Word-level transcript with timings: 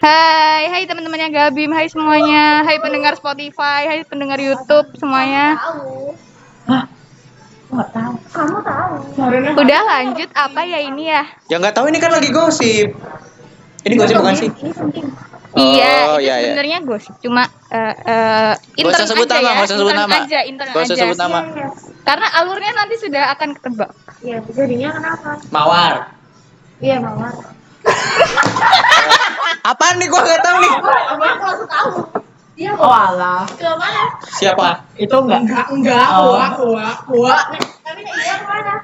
Hai, 0.00 0.64
hai 0.66 0.82
teman-temannya 0.88 1.28
Gabim, 1.28 1.70
hai 1.70 1.86
semuanya, 1.86 2.64
hai 2.64 2.80
pendengar 2.80 3.12
Spotify, 3.14 3.84
hai 3.84 4.00
pendengar 4.02 4.40
YouTube 4.40 4.96
semuanya. 4.96 5.60
Nggak 7.70 7.88
tahu. 7.92 8.12
Kamu 8.32 8.58
tahu. 8.64 8.92
Udah 9.54 9.80
lanjut 9.86 10.28
apa 10.32 10.60
ya 10.64 10.80
ini 10.80 11.06
ya? 11.06 11.22
Ya 11.46 11.60
nggak 11.60 11.76
tahu 11.76 11.86
ini 11.86 12.00
kan 12.00 12.10
lagi 12.10 12.32
gosip. 12.32 12.96
Ini 13.80 13.94
gosip 13.94 14.16
bukan 14.18 14.34
sih? 14.34 14.48
Ini 14.50 14.72
penting. 14.72 15.06
iya, 15.52 15.94
Oh, 16.06 16.16
itu 16.16 16.30
iya, 16.30 16.34
iya. 16.38 16.46
sebenarnya 16.54 16.78
gosip, 16.80 17.14
cuma 17.18 17.42
eh 17.68 17.94
eh, 18.06 18.52
Nggak 18.54 18.86
usah 18.86 19.02
intern 19.02 19.06
sebut 19.10 19.26
aja 19.26 19.36
nama, 19.36 19.50
ya, 19.50 19.60
usah 19.60 19.76
sebut 19.76 19.90
intern 19.90 20.00
nama. 20.00 20.16
aja, 20.16 20.38
Gak 20.40 20.70
usah 20.78 20.94
aja. 20.94 21.02
sebut 21.02 21.18
nama. 21.18 21.38
Karena 22.02 22.26
alurnya 22.34 22.72
nanti 22.74 22.96
sudah 22.96 23.32
akan 23.32 23.48
ketebak. 23.54 23.90
Iya, 24.20 24.38
jadinya 24.46 24.88
kenapa? 24.92 25.30
Mawar. 25.48 25.94
Iya, 26.78 26.96
mawar. 26.98 27.34
Apaan 29.62 29.94
nih 29.96 30.08
gua 30.08 30.20
nggak 30.20 30.42
tahu 30.42 30.56
nih. 30.58 30.72
Aku 30.72 30.84
langsung 31.20 31.68
tahu. 31.68 31.90
Iya, 32.54 32.72
Oh 32.76 32.92
alah, 32.92 33.48
ke 33.48 33.64
mana? 33.72 34.02
Siapa? 34.30 34.84
itu 34.94 35.08
enggak 35.10 35.40
Enggak, 35.40 35.66
enggak, 35.72 36.06
Oh. 36.12 36.36
kuak, 36.36 36.50
kuak, 36.58 36.96
kuak. 37.06 37.44
Tapi 37.80 38.00
iya 38.04 38.34
ke 38.36 38.46
mana? 38.46 38.74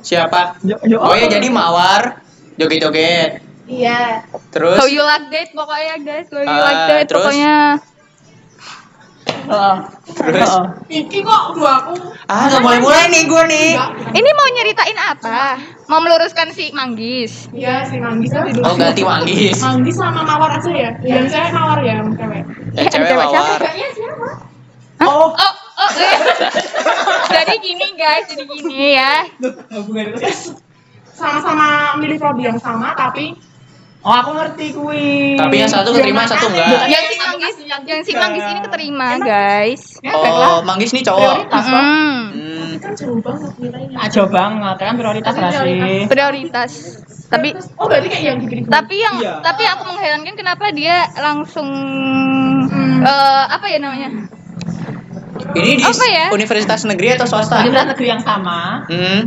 Siapa? 0.00 0.40
Yo- 0.62 0.82
yo- 0.82 0.98
Oh 1.00 1.14
ya 1.14 1.30
jadi 1.30 1.46
mawar. 1.46 2.18
Joget-joget. 2.58 3.38
Iya. 3.68 4.26
Terus 4.50 4.80
How 4.80 4.90
you 4.90 4.98
like 5.00 5.30
that 5.30 5.48
pokoknya 5.52 5.94
guys, 6.00 6.26
how 6.26 6.42
you 6.42 6.50
Ah, 6.50 6.58
like 6.64 6.82
that 6.88 7.04
terus? 7.06 7.22
pokoknya. 7.22 7.56
Terus. 9.48 10.50
Iki 10.88 11.18
kok 11.24 11.42
udah 11.56 11.74
aku. 11.84 11.94
ah 12.28 12.44
nggak 12.48 12.60
mulai 12.60 12.78
mulai 12.84 13.02
nih 13.08 13.22
gua 13.24 13.42
nih. 13.48 13.72
Ini 14.12 14.30
mau 14.36 14.46
nyeritain 14.52 14.98
apa? 15.00 15.56
Mau 15.88 16.00
meluruskan 16.04 16.52
si 16.52 16.68
Manggis. 16.76 17.48
Iya, 17.56 17.88
si 17.88 17.96
Manggis 17.96 18.30
tadi 18.32 18.52
dulu. 18.52 18.68
Oh 18.68 18.74
ganti 18.76 19.00
manggis. 19.00 19.56
Manggis 19.64 19.96
sama 19.96 20.20
Mawar 20.22 20.60
aja 20.60 20.68
ya? 20.68 20.90
Yang 21.00 21.32
cewek 21.32 21.52
Mawar 21.56 21.78
ya, 21.80 22.04
yang 22.04 22.12
cewek. 22.12 22.42
Yang 22.76 22.88
cewek 22.92 23.12
mawar. 23.16 23.60
Siapa? 23.64 24.28
Oh, 24.98 25.30
Oh, 25.30 25.52
oh, 25.78 25.90
iya. 25.94 26.10
jadi 27.38 27.54
gini 27.62 27.86
guys, 27.94 28.26
jadi 28.26 28.44
gini 28.50 28.98
ya. 28.98 29.30
Sama-sama 31.14 31.94
milih 32.02 32.18
prodi 32.18 32.50
yang 32.50 32.58
sama, 32.58 32.98
tapi 32.98 33.38
oh 34.08 34.14
aku 34.16 34.30
ngerti 34.32 34.66
kui. 34.72 35.36
Tapi 35.36 35.54
yang 35.54 35.68
satu 35.68 35.92
keterima, 35.92 36.24
yang 36.24 36.32
satu 36.32 36.46
enggak. 36.48 36.88
Yang 36.88 37.04
si 37.04 37.16
Manggis, 37.20 37.54
yang 37.84 38.00
si 38.02 38.12
Manggis 38.12 38.44
ini 38.46 38.60
keterima 38.64 39.08
guys. 39.20 39.82
Oh 40.08 40.64
manggis 40.64 40.90
nih 40.90 41.04
cowok. 41.04 41.20
prioritas 41.44 41.64
kok. 41.66 41.76
Hmm, 41.76 42.20
Hmm. 42.28 42.70
kan 42.78 42.92
jauh 42.94 43.20
banget 43.20 43.52
nilainya. 43.58 43.96
Ah, 43.98 44.08
jauh 44.08 44.30
banget, 44.30 44.76
kan 44.78 44.94
prioritas 44.96 45.34
lah 45.34 45.50
sih. 45.52 46.06
prioritas. 46.06 46.72
Tapi 47.28 47.52
Oh, 47.76 47.84
berarti 47.84 48.08
kayak 48.08 48.24
yang 48.24 48.38
dipilih. 48.40 48.64
tapi 48.66 48.94
yang 48.96 49.20
Iya. 49.20 49.44
tapi 49.44 49.60
aku 49.62 49.82
mengherankan 49.84 50.32
kenapa 50.32 50.72
dia 50.72 50.96
langsung 51.14 51.68
Hmm. 52.64 53.04
eh, 53.04 53.44
apa 53.46 53.66
ya 53.68 53.78
namanya? 53.78 54.08
Ini 55.54 55.72
di 55.78 55.84
Apa 55.84 56.06
ya? 56.06 56.26
universitas 56.30 56.82
negeri 56.84 57.14
atau 57.16 57.26
swasta? 57.28 57.60
Universitas 57.62 57.88
negeri 57.94 58.06
yang 58.08 58.22
sama. 58.22 58.84
Hmm. 58.88 59.20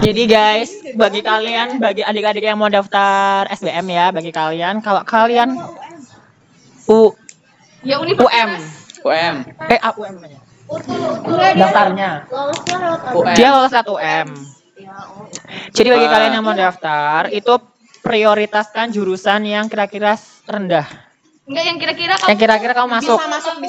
Jadi 0.00 0.22
guys, 0.24 0.70
bagi 0.94 1.20
kalian, 1.20 1.82
bagi 1.82 2.06
adik-adik 2.06 2.44
yang 2.44 2.58
mau 2.58 2.70
daftar 2.70 3.44
SBM 3.50 3.86
ya, 3.90 4.06
bagi 4.14 4.30
kalian, 4.30 4.78
kalau 4.80 5.02
kalian 5.02 5.58
U 6.86 7.14
Ya 7.80 7.96
UM, 7.96 8.50
UM. 9.02 9.34
eh 9.72 9.80
UM 9.80 10.14
daftarnya. 11.56 12.28
lewat? 12.28 13.16
UM. 13.16 13.34
Dia 13.34 13.48
lolos 13.56 13.72
satu 13.72 13.96
UM. 13.96 14.28
Jadi 15.72 15.88
bagi 15.88 16.06
kalian 16.06 16.32
yang 16.38 16.44
mau 16.44 16.54
daftar, 16.54 17.32
itu 17.32 17.56
prioritaskan 18.00 18.92
jurusan 18.92 19.44
yang 19.44 19.66
kira-kira 19.66 20.16
rendah. 20.46 21.09
Enggak 21.50 21.64
yang 21.66 21.78
kira-kira 21.82 22.14
Yang 22.30 22.38
kira-kira 22.38 22.72
kamu 22.72 22.88
masuk. 22.94 23.18
Bisa 23.18 23.26
masuk 23.26 23.54
di 23.58 23.68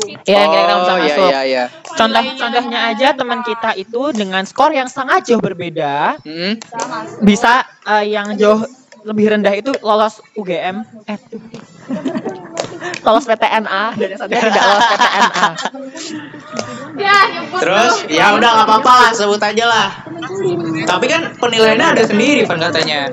situ. 0.00 0.20
Iya, 0.24 0.38
yang 0.40 0.48
kira-kira 0.48 0.72
kamu 0.72 0.80
bisa 0.80 0.88
Oh, 0.88 0.96
iya, 0.98 1.04
masuk. 1.12 1.28
iya, 1.28 1.40
iya. 1.44 1.64
Contoh 1.92 2.22
contohnya 2.40 2.78
aja 2.88 3.08
teman 3.12 3.40
kita 3.44 3.70
itu 3.76 4.02
dengan 4.16 4.42
skor 4.48 4.72
yang 4.72 4.88
sangat 4.88 5.28
jauh 5.28 5.42
berbeda 5.42 6.16
Hmm. 6.24 6.56
bisa 7.20 7.62
eh, 7.84 8.08
yang 8.08 8.32
jauh 8.34 8.64
lebih 9.04 9.30
rendah 9.30 9.54
itu 9.54 9.70
lolos 9.80 10.18
UGM 10.34 10.82
eh 11.06 11.18
lolos 13.06 13.24
PTNA 13.24 13.84
dan 13.94 14.06
yang 14.08 14.20
satunya 14.20 14.42
tidak 14.42 14.64
lolos 14.68 14.84
PTNA. 14.88 15.46
Ya, 16.98 17.16
nyebut 17.30 17.60
Terus 17.62 17.94
ya 18.10 18.34
udah 18.34 18.50
nggak 18.52 18.66
apa-apa 18.66 18.92
lah 18.92 19.10
sebut 19.14 19.38
aja 19.38 19.64
lah. 19.64 19.88
Tapi 20.84 21.04
kan 21.06 21.22
penilaiannya 21.36 21.86
ada 21.94 22.02
sendiri 22.04 22.42
kan 22.44 22.58
katanya. 22.58 23.06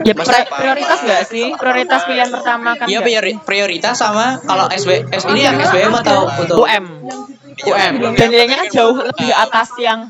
Ya 0.00 0.16
Maksudnya 0.16 0.48
pri- 0.48 0.56
prioritas 0.56 0.98
nggak 1.04 1.22
sih? 1.28 1.46
Prioritas 1.52 2.00
pilihan 2.08 2.30
pertama 2.32 2.70
kan 2.72 2.86
Iya 2.88 3.00
priori- 3.00 3.36
prioritas 3.38 3.94
sama 3.94 4.40
kalau 4.40 4.64
SB 4.66 5.04
S 5.12 5.28
ini 5.28 5.44
yang 5.44 5.60
SBM 5.60 5.92
atau 6.00 6.24
untuk 6.40 6.64
UM. 6.64 6.84
UM. 7.60 7.92
Dan 8.16 8.28
nilainya 8.32 8.56
kan 8.56 8.68
jauh 8.72 8.96
lebih 8.96 9.12
di 9.18 9.28
atas 9.28 9.68
yang 9.76 10.08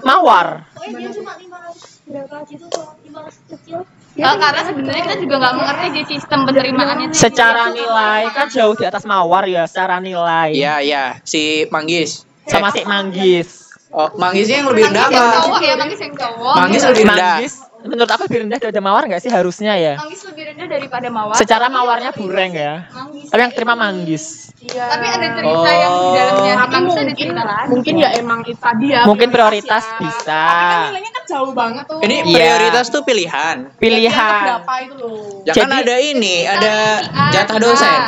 mawar. 0.00 0.64
Oh, 0.72 0.88
dia 0.88 1.12
cuma 1.12 1.36
500 1.36 2.08
berapa 2.08 2.36
kok, 2.40 2.88
500 3.04 3.52
kecil. 3.52 3.78
Eh, 4.16 4.36
karena 4.40 4.62
sebenarnya 4.64 5.02
kita 5.04 5.16
juga 5.20 5.34
nggak 5.36 5.54
mengerti 5.54 5.86
di 5.92 6.02
sistem 6.08 6.40
penerimaannya. 6.48 7.06
Secara 7.12 7.68
nilai 7.68 8.22
kan 8.32 8.48
jauh 8.48 8.72
di 8.72 8.88
atas 8.88 9.04
mawar 9.04 9.44
ya 9.44 9.68
secara 9.68 10.00
nilai. 10.00 10.56
Iya 10.56 10.80
iya 10.80 11.04
si 11.20 11.68
Manggis. 11.68 12.24
Sama 12.48 12.72
si 12.72 12.88
Manggis. 12.88 13.68
Oh 13.92 14.08
Manggisnya 14.16 14.60
yang 14.60 14.68
lebih 14.72 14.88
rendah 14.88 15.04
Manggis 15.04 15.20
yang 15.20 15.32
cowok 15.36 15.60
ya, 15.60 15.74
Manggis 15.76 16.00
yang 16.00 16.14
cowok. 16.16 16.54
Manggis 16.56 16.82
lebih 16.82 17.04
rendah. 17.04 17.36
Manggis 17.36 17.54
menurut 17.86 18.10
aku 18.10 18.22
lebih 18.26 18.38
rendah 18.44 18.58
daripada 18.58 18.82
mawar 18.82 19.02
nggak 19.06 19.22
sih 19.22 19.30
harusnya 19.30 19.72
ya? 19.74 19.94
Manggis 19.96 20.22
lebih 20.26 20.42
rendah 20.52 20.66
daripada 20.68 21.08
mawar. 21.08 21.34
Secara 21.34 21.66
mawarnya 21.66 22.10
bureng 22.10 22.52
ya. 22.52 22.74
Manggis. 22.90 23.28
Tapi 23.30 23.40
yang 23.40 23.52
terima 23.54 23.74
manggis. 23.74 24.24
Iya. 24.58 24.84
Tapi 24.88 25.06
ada 25.06 25.26
cerita 25.32 25.70
yang 25.70 25.92
di 25.92 26.08
dalamnya. 26.12 26.52
Si 26.52 26.58
Tapi 26.58 26.76
mungkin, 26.82 27.04
cerita 27.06 27.42
lain. 27.44 27.66
mungkin 27.70 27.94
ya 27.96 28.08
emang 28.14 28.40
itu 28.42 28.58
tadi 28.58 28.86
ya. 28.90 29.02
Mungkin 29.04 29.28
prioritas 29.30 29.84
ya. 29.84 29.98
bisa. 29.98 30.42
Tapi 30.42 30.58
kan 30.58 30.86
nilainya 30.90 31.12
kan 31.12 31.24
jauh 31.24 31.52
banget 31.54 31.84
tuh. 31.86 31.98
Ini 32.02 32.16
Iya. 32.22 32.36
prioritas 32.36 32.86
tuh 32.90 33.02
pilihan. 33.02 33.56
Pilihan. 33.76 34.42
berapa 34.44 34.74
itu 34.82 34.94
loh. 34.98 35.42
Ya 35.44 35.52
kan 35.54 35.68
Jadi- 35.68 35.80
ada 35.82 35.96
ini, 36.00 36.36
ada 36.42 36.74
Si 36.98 37.32
jatah 37.32 37.56
si 37.56 37.62
dosen. 37.62 37.98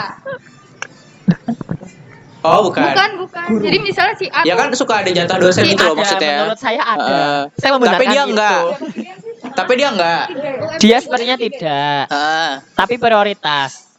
Oh 2.38 2.62
bukan. 2.64 2.86
Bukan, 2.86 3.10
bukan. 3.18 3.46
Jadi 3.58 3.76
misalnya 3.82 4.14
si 4.14 4.26
A 4.30 4.46
Ya 4.46 4.54
kan 4.54 4.70
suka 4.70 5.02
ada 5.02 5.10
jatah 5.10 5.36
dosen 5.36 5.66
Sih, 5.66 5.74
gitu 5.74 5.82
loh 5.84 5.98
maksudnya. 5.98 6.46
Menurut 6.46 6.60
saya 6.62 6.82
ada. 6.86 7.10
Eh, 7.10 7.40
saya 7.58 7.70
membenarkan 7.74 7.98
tapi 7.98 8.06
dia 8.08 8.22
itu. 8.22 8.30
enggak. 8.30 8.60
Tapi 9.58 9.72
dia 9.74 9.88
enggak. 9.90 10.24
Dia 10.78 10.96
sepertinya 11.02 11.34
tidak. 11.34 12.06
Ah, 12.08 12.62
Tapi 12.74 12.94
prioritas 12.96 13.90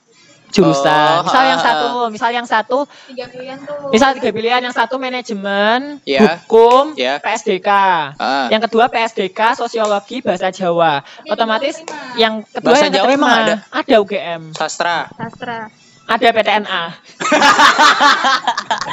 jurusan. 0.49 1.21
Oh, 1.21 1.29
misal 1.29 1.43
yang 1.45 1.61
ah, 1.61 1.65
satu, 1.69 1.87
misal 2.09 2.29
yang 2.33 2.47
satu, 2.49 2.77
tiga 3.05 3.29
pilihan 3.29 3.61
tuh. 3.61 3.93
misal 3.93 4.17
tiga 4.17 4.33
pilihan, 4.33 4.57
yang 4.65 4.73
satu 4.73 4.97
manajemen, 4.97 6.01
Ya. 6.09 6.41
hukum, 6.41 6.97
Ya. 6.97 7.21
PSDK. 7.21 7.69
Ah. 8.17 8.49
Yang 8.49 8.65
kedua 8.65 8.89
PSDK, 8.89 9.53
sosiologi, 9.53 10.25
bahasa 10.25 10.49
Jawa. 10.49 11.05
Otomatis 11.29 11.85
yang 12.17 12.41
kedua 12.49 12.65
Bahasa 12.73 12.89
yang 12.89 12.97
Jawa 12.97 13.09
emang 13.13 13.29
ada? 13.29 13.55
Ada 13.69 13.95
UGM, 14.01 14.57
sastra. 14.57 15.05
Sastra. 15.13 15.69
ada 16.09 16.27
PTNA. 16.33 16.83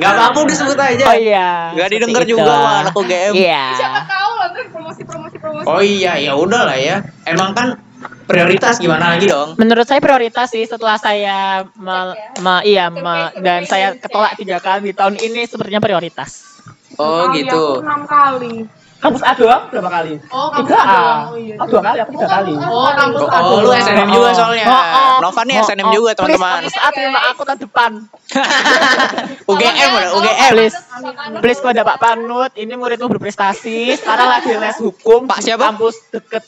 Gak 0.00 0.08
apa-apa 0.10 0.38
udah 0.48 0.56
sebut 0.56 0.78
aja. 0.80 1.04
Oh 1.04 1.12
iya. 1.12 1.76
Gak 1.76 1.92
didengar 1.92 2.24
itu. 2.24 2.32
juga 2.32 2.48
sama 2.48 2.70
anak 2.80 2.96
UGM. 2.96 3.32
Iya. 3.36 3.64
Siapa 3.76 4.00
tahu 4.08 4.30
lah 4.40 4.48
ntar 4.50 4.64
promosi-promosi 4.72 5.29
Oh 5.66 5.82
iya, 5.82 6.16
ya 6.16 6.32
udah 6.34 6.62
lah 6.66 6.78
ya. 6.78 7.02
Emang 7.26 7.52
kan 7.52 7.76
prioritas 8.24 8.78
gimana 8.78 9.16
lagi 9.16 9.28
dong? 9.28 9.58
Menurut 9.58 9.84
saya 9.84 10.00
prioritas 10.00 10.48
sih 10.48 10.64
setelah 10.64 10.96
saya 10.96 11.66
me- 11.76 12.16
me- 12.40 12.64
iya 12.64 12.88
me- 12.88 13.34
dan 13.42 13.66
saya 13.66 13.98
ketolak 13.98 14.38
tiga 14.38 14.62
kali 14.62 14.90
di 14.90 14.94
tahun 14.96 15.18
ini 15.18 15.44
sepertinya 15.44 15.82
prioritas. 15.82 16.62
Oh 16.96 17.28
Kali 17.28 17.44
gitu. 17.44 17.82
Enam 17.82 18.02
kali. 18.06 18.66
Kampus 19.00 19.24
A 19.24 19.32
doang 19.32 19.62
berapa 19.72 19.88
kali? 19.88 20.20
Oh, 20.28 20.52
kampus 20.52 20.68
Tiga 20.68 20.76
A 20.76 20.84
A. 20.84 20.92
doang. 20.92 21.20
Oh, 21.24 21.36
iya. 21.40 21.54
Oh 21.56 21.66
dua 21.66 21.80
kali, 21.80 21.98
aku 22.04 22.10
tiga 22.12 22.28
kali. 22.28 22.52
Oh, 22.52 22.90
kampus 22.92 23.22
A 23.24 23.38
Oh, 23.40 23.56
lu. 23.64 23.68
SNM 23.72 24.08
juga 24.12 24.28
soalnya. 24.36 24.64
Oh, 24.68 24.76
oh. 24.76 25.16
Nova 25.24 25.42
nih 25.42 25.56
Oh, 25.56 25.64
SNM 25.64 25.88
oh. 25.88 25.92
juga 25.96 26.10
Please, 26.12 26.18
teman-teman. 26.20 26.52
kampus 26.60 26.76
A 26.76 26.88
terima 26.92 27.20
aku 27.32 27.42
tahun 27.42 27.60
depan. 27.64 27.90
UGM 29.48 29.88
udah, 29.90 30.10
UGM. 30.14 30.50
Please, 30.52 30.76
please 31.40 31.58
kepada 31.58 31.80
Pak 31.82 31.96
Panut, 31.98 32.52
ini 32.54 32.72
muridmu 32.76 33.08
berprestasi. 33.08 33.96
Sekarang 33.96 34.28
lagi 34.28 34.52
les 34.52 34.76
hukum. 34.76 35.24
Pak 35.24 35.40
siapa? 35.40 35.72
Kampus 35.72 35.96
deket. 36.12 36.44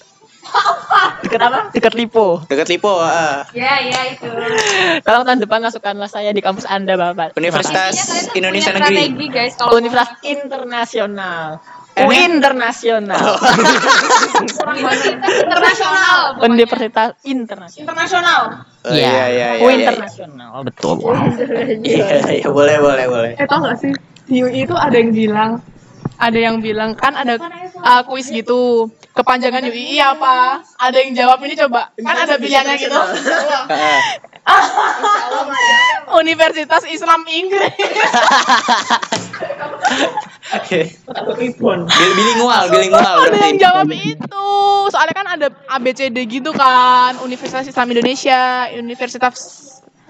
Deket 1.25 1.41
apa? 1.41 1.73
Deket 1.73 1.95
Lipo. 1.97 2.45
Deket 2.45 2.69
Lipo, 2.69 3.01
ah. 3.01 3.49
Ya, 3.57 3.81
ya 3.81 4.01
itu. 4.13 4.29
Tolong 5.01 5.25
tahun 5.25 5.41
depan 5.41 5.65
masukkanlah 5.65 6.11
saya 6.11 6.29
di 6.31 6.45
kampus 6.45 6.69
Anda, 6.69 7.01
Bapak. 7.01 7.33
Universitas 7.33 7.97
tuh 7.97 8.37
Indonesia 8.37 8.75
Negeri. 8.75 8.93
Strategi 9.09 9.27
guys 9.33 9.53
kalau. 9.57 9.73
Universitas 9.73 10.21
Internasional. 10.21 11.63
Eh, 11.93 12.09
UI 12.09 12.25
Internasional. 12.25 13.37
internasional. 15.45 16.19
pokoknya. 16.41 16.49
Universitas 16.49 17.11
Internasional. 17.29 17.85
Internasional. 17.85 18.43
Oh, 18.89 18.97
iya, 18.97 19.29
iya, 19.29 19.49
iya. 19.61 19.61
UI 19.61 19.77
iya. 19.77 19.93
Internasional, 19.93 20.65
betul. 20.65 20.97
Iya, 21.85 22.41
iya, 22.41 22.49
boleh, 22.49 22.77
boleh, 22.81 23.05
boleh. 23.13 23.33
Eh, 23.37 23.45
tau 23.45 23.61
gak 23.61 23.77
sih? 23.77 23.93
di 24.27 24.41
UI 24.43 24.65
itu 24.65 24.73
ada 24.73 24.97
yang 24.97 25.13
bilang 25.13 25.51
ada 26.17 26.39
yang 26.39 26.57
bilang 26.63 26.95
kan 26.95 27.19
ada 27.19 27.37
uh, 27.83 28.03
kuis 28.07 28.31
gitu 28.31 28.89
kepanjangan 29.13 29.67
UI 29.67 29.99
apa 29.99 30.63
ada 30.79 30.97
yang 31.03 31.13
jawab 31.13 31.43
ini 31.43 31.59
coba 31.59 31.91
kan 31.99 32.17
ada 32.17 32.39
pilihannya 32.39 32.77
gitu 32.79 32.97
Universitas 36.13 36.83
Islam 36.85 37.23
Inggris 37.25 37.73
Oke. 40.53 40.81
Bil- 40.93 41.87
Bilingual, 42.13 42.65
bilingual 42.69 43.01
ada 43.01 43.25
berarti. 43.25 43.39
yang 43.49 43.59
jawab 43.59 43.89
itu 43.89 44.47
soalnya 44.89 45.15
kan 45.15 45.27
ada 45.31 45.47
ABCD 45.71 46.19
gitu 46.27 46.51
kan 46.53 47.17
Universitas 47.21 47.65
Islam 47.65 47.89
Indonesia 47.89 48.41
Universitas 48.73 49.37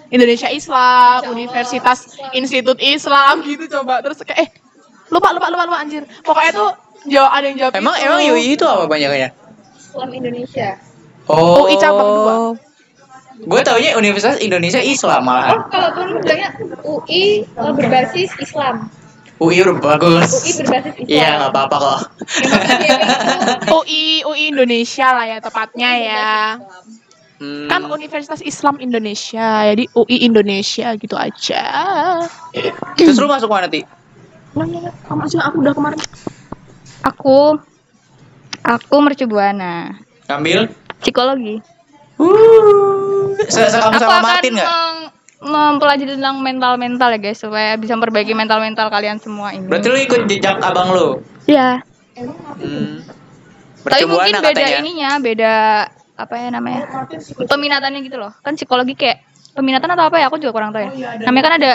Indonesia 0.09 0.49
Islam 0.49 1.29
Universitas 1.29 1.99
Institut 2.33 2.77
Islam 2.79 3.41
gitu 3.43 3.69
coba 3.71 4.01
terus 4.01 4.21
kayak 4.21 4.41
eh 4.41 4.51
lupa 5.09 5.31
lupa 5.31 5.47
lupa 5.49 5.65
lupa 5.67 5.79
anjir 5.79 6.03
pokoknya 6.21 6.53
tuh 6.53 6.71
jawab 7.05 7.31
ada 7.31 7.45
yang 7.47 7.59
jawab 7.59 7.73
Emang 7.75 7.95
itu. 7.95 8.05
emang 8.05 8.21
UI 8.27 8.45
itu 8.51 8.65
apa 8.65 8.85
panjangnya? 8.87 9.31
Islam 9.75 10.09
Indonesia. 10.11 10.69
Oh. 11.27 11.67
UI 11.67 11.75
cabang 11.77 12.09
dua. 12.09 12.35
Gue 13.43 13.61
taunya 13.61 13.95
Universitas 13.95 14.39
Indonesia 14.39 14.79
Islam 14.79 15.21
Oh, 15.21 15.27
malahan. 15.27 15.59
kalau 15.67 15.89
tuh 15.93 16.05
bilangnya 16.17 16.51
UI 16.83 17.43
eh, 17.43 17.73
berbasis 17.75 18.31
Islam. 18.39 18.87
UI 19.37 19.59
udah 19.61 19.77
bagus. 19.77 20.31
UI 20.39 20.53
berbasis 20.63 20.95
Islam. 20.97 21.11
Iya 21.11 21.29
nggak 21.37 21.51
apa-apa 21.51 21.77
kok. 21.77 21.99
UI 23.77 24.23
UI 24.23 24.43
Indonesia 24.49 25.07
lah 25.11 25.25
ya 25.27 25.39
tepatnya 25.39 25.91
ya 25.97 26.31
Hmm. 27.43 27.67
kan 27.67 27.83
Universitas 27.91 28.39
Islam 28.39 28.79
Indonesia 28.79 29.67
jadi 29.67 29.91
UI 29.99 30.23
Indonesia 30.23 30.95
gitu 30.95 31.19
aja 31.19 31.75
Terus 32.95 33.19
lu 33.19 33.27
masuk 33.27 33.51
mana 33.51 33.67
ti? 33.67 33.83
kamu 34.55 34.87
aja 35.19 35.51
aku 35.51 35.57
udah 35.59 35.75
kemarin 35.75 35.99
Aku 37.03 37.59
aku 38.63 38.97
mercubuana. 39.03 39.91
Ngambil? 40.31 40.71
Psikologi. 41.03 41.59
Uh. 42.21 43.33
Se 43.49 43.61
se 43.69 43.79
kamu 43.79 43.97
aku 43.97 44.03
sama 44.03 44.13
akan 44.13 44.25
Martin 44.25 44.53
nggak? 44.57 44.69
meng- 44.69 45.11
mempelajari 45.43 46.13
tentang 46.15 46.37
mental-mental 46.39 47.09
ya 47.15 47.19
guys 47.19 47.39
supaya 47.43 47.75
bisa 47.75 47.99
memperbaiki 47.99 48.33
mental-mental 48.33 48.87
kalian 48.89 49.19
semua 49.19 49.51
ini. 49.51 49.67
Berarti 49.67 49.87
lu 49.91 49.99
ikut 49.99 50.21
jejak 50.31 50.63
abang 50.63 50.95
lu. 50.95 51.19
Ya. 51.51 51.83
Hmm. 52.15 53.03
Tapi 53.83 54.05
mungkin 54.07 54.39
beda 54.39 54.55
katanya. 54.55 54.79
ininya, 54.79 55.11
beda 55.19 55.55
apa 56.15 56.35
ya 56.39 56.49
namanya? 56.55 56.87
Peminatannya 57.51 58.01
gitu 58.07 58.23
loh. 58.23 58.31
Kan 58.47 58.55
psikologi 58.55 58.95
kayak 58.95 59.27
peminatan 59.59 59.91
atau 59.91 60.07
apa 60.07 60.23
ya? 60.23 60.31
Aku 60.31 60.39
juga 60.39 60.55
kurang 60.55 60.71
tahu 60.71 60.87
ya. 60.87 61.19
Namanya 61.27 61.45
kan 61.51 61.55
ada 61.59 61.73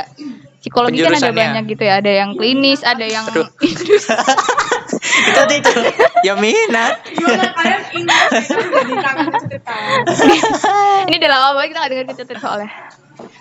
psikologi 0.60 1.00
kan 1.00 1.14
ada 1.14 1.32
banyak 1.32 1.64
gitu 1.70 1.84
ya. 1.84 2.00
Ada 2.00 2.12
yang 2.24 2.30
klinis, 2.36 2.82
ada 2.84 3.06
yang 3.06 3.26
itu 5.28 5.54
itu 5.60 5.72
ya 6.26 6.34
minat 6.38 7.00
gimana 7.10 7.46
kalian 7.54 7.84
ingat 7.94 8.30
itu 8.38 8.54
jadi 8.58 8.96
kangen 8.98 9.28
cerita 9.40 9.74
ini 11.08 11.16
udah 11.18 11.30
lama 11.30 11.50
banget 11.54 11.68
kita 11.68 11.78
nggak 11.80 11.92
dengar 11.92 12.06
cerita 12.16 12.34
soalnya. 12.40 12.70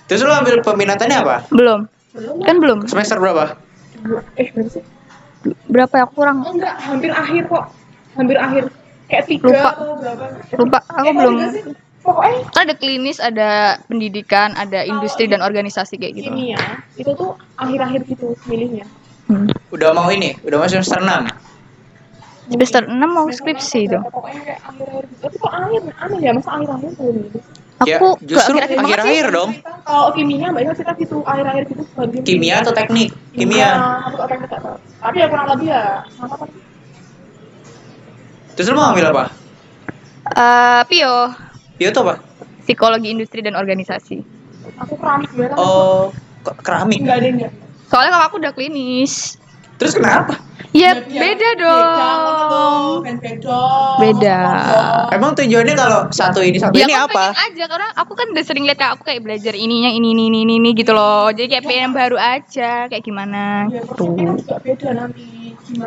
terus 0.06 0.20
lu 0.22 0.32
ambil 0.32 0.54
peminatannya 0.62 1.16
apa 1.20 1.36
Belum. 1.52 1.80
Kan 2.48 2.56
belum. 2.58 2.88
semester 2.88 3.20
berapa 3.20 3.56
eh 4.36 4.48
berapa 4.52 4.70
sih 4.70 4.82
Berapa 5.70 5.94
ya? 5.94 6.06
Kurang 6.10 6.42
oh, 6.42 6.52
enggak 6.52 6.74
hampir 6.82 7.12
akhir 7.12 7.42
kok 7.46 7.64
hampir 8.16 8.36
akhir 8.40 8.62
kayak 9.06 9.24
tiga 9.30 9.46
Lupa. 9.46 9.70
atau 9.70 9.88
berapa 9.94 10.24
lupa. 10.58 10.78
Aku 10.90 11.06
Eh, 11.06 11.12
belum. 11.14 11.34
Pokoknya 12.06 12.38
Kan 12.54 12.62
ada 12.70 12.74
klinis, 12.78 13.18
ada 13.18 13.82
pendidikan, 13.90 14.54
ada 14.54 14.86
industri 14.86 15.26
dan 15.26 15.42
organisasi 15.42 15.98
kayak 15.98 16.14
gitu. 16.22 16.30
kimia 16.30 16.62
itu 16.94 17.10
tuh 17.18 17.34
akhir-akhir 17.58 18.06
gitu 18.06 18.38
milihnya. 18.46 18.86
Hmm. 19.26 19.50
udah 19.74 19.90
mau 19.90 20.06
ini 20.14 20.38
udah 20.46 20.62
mau 20.62 20.70
semester 20.70 21.02
6 21.02 21.10
Semester 22.46 22.86
6 22.86 22.94
mau 23.10 23.26
skripsi 23.26 23.90
itu. 23.90 23.98
pokoknya 24.06 24.40
kayak 24.46 24.60
akhir-akhir 24.62 25.02
gitu. 25.10 25.22
Tapi 25.26 25.36
kok 25.42 25.50
akhir? 25.50 25.80
Aneh 25.98 26.18
ya 26.22 26.30
masa 26.30 26.50
akhir-akhir 26.54 26.90
tuh 26.94 27.10
gitu 27.10 27.38
ya 27.84 28.00
Aku 28.00 28.16
justru 28.24 28.56
akhir-akhir 28.56 28.78
akhir-akhir 28.86 29.26
dong. 29.36 29.50
Kalau 29.84 30.08
kimia 30.16 30.48
mbak 30.48 30.62
cerita 30.78 30.94
gitu 30.96 31.16
akhir-akhir 31.26 31.62
gitu 31.68 31.82
bagian 31.92 32.22
kimia 32.24 32.54
atau 32.64 32.72
teknik? 32.72 33.10
Kimia 33.36 33.68
aku 34.08 34.16
teknik 34.30 34.48
tahu. 34.48 34.78
tapi 34.96 35.16
ya 35.20 35.26
kurang 35.28 35.46
lebih 35.52 35.68
ya 35.74 35.82
sama 36.16 36.34
kan. 36.40 36.48
Terus 38.56 38.66
lu 38.72 38.78
mau 38.80 38.94
ambil 38.96 39.12
apa? 39.12 39.24
Eh, 40.32 40.82
Pio, 40.88 41.16
Bio 41.76 41.88
tuh 41.90 42.02
apa 42.02 42.14
psikologi 42.58 43.08
industri 43.08 43.40
dan 43.40 43.54
organisasi. 43.54 44.24
aku 44.76 44.98
keramik 44.98 45.30
kan 45.30 45.54
oh 45.54 46.10
ke- 46.42 46.56
keramik 46.60 46.98
enggak 47.00 47.16
ada 47.20 47.28
enggak 47.30 47.52
Soalnya 47.86 48.10
kalau 48.12 48.26
aku 48.26 48.36
udah 48.40 48.50
klinis. 48.50 49.38
terus 49.76 49.92
kenapa 49.92 50.40
Ya 50.72 50.92
beda 50.98 51.50
dong. 51.56 53.04
beda 53.04 53.40
Beda. 53.96 54.38
emang 55.10 55.32
tujuannya 55.32 55.74
kalau 55.74 56.00
satu 56.10 56.40
ini 56.40 56.56
satu 56.56 56.74
Ya 56.74 56.84
ini 56.84 56.92
aku 56.92 57.12
apa 57.12 57.32
aja 57.38 57.64
karena 57.66 57.88
aku 57.94 58.12
kan 58.12 58.26
udah 58.28 58.42
sering 58.42 58.64
lihat 58.64 58.76
kayak 58.76 58.92
aku 58.94 59.04
kayak 59.04 59.20
belajar 59.20 59.52
ininya 59.52 59.88
ini 59.88 60.12
ini 60.12 60.24
ini 60.26 60.38
ini, 60.42 60.54
ini 60.58 60.70
gitu 60.72 60.92
loh. 60.92 61.28
Jadi 61.28 61.48
kayak 61.50 61.64
pengen 61.64 61.82
yang 61.82 61.94
baru 61.94 62.16
aja 62.16 62.70
kayak 62.86 63.00
gimana 63.00 63.68
ya 63.68 63.80
gitu. 63.80 64.04
kan 64.10 64.34
juga 64.34 64.56
beda 64.58 64.88
nanti 64.92 65.24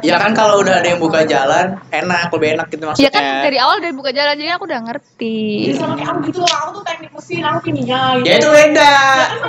ya 0.04 0.20
kan 0.20 0.36
kalau 0.36 0.60
udah 0.60 0.84
ada 0.84 0.88
yang 0.92 1.00
buka 1.00 1.24
jalan 1.24 1.80
enak 1.90 2.28
lebih 2.36 2.60
enak 2.60 2.68
gitu 2.68 2.84
Ya 2.84 2.90
maksudnya. 2.92 3.12
kan 3.16 3.24
dari 3.48 3.58
awal 3.58 3.78
dari 3.80 3.96
buka 3.96 4.12
jalan 4.12 4.34
jadi 4.36 4.52
aku 4.56 4.66
udah 4.68 4.81
ngerti. 4.84 5.40
Jadi 5.72 5.76
sama 5.80 5.94
kayak 5.96 6.10
aku 6.12 6.20
gitu 6.28 6.40
loh 6.44 6.52
aku 6.52 6.70
tuh 6.76 6.84
teknik 6.84 7.12
mesin 7.16 7.44
aku 7.44 7.60
kimia 7.64 8.02
gitu. 8.20 8.28
Ya 8.28 8.34
itu 8.40 8.50
beda. 8.52 8.96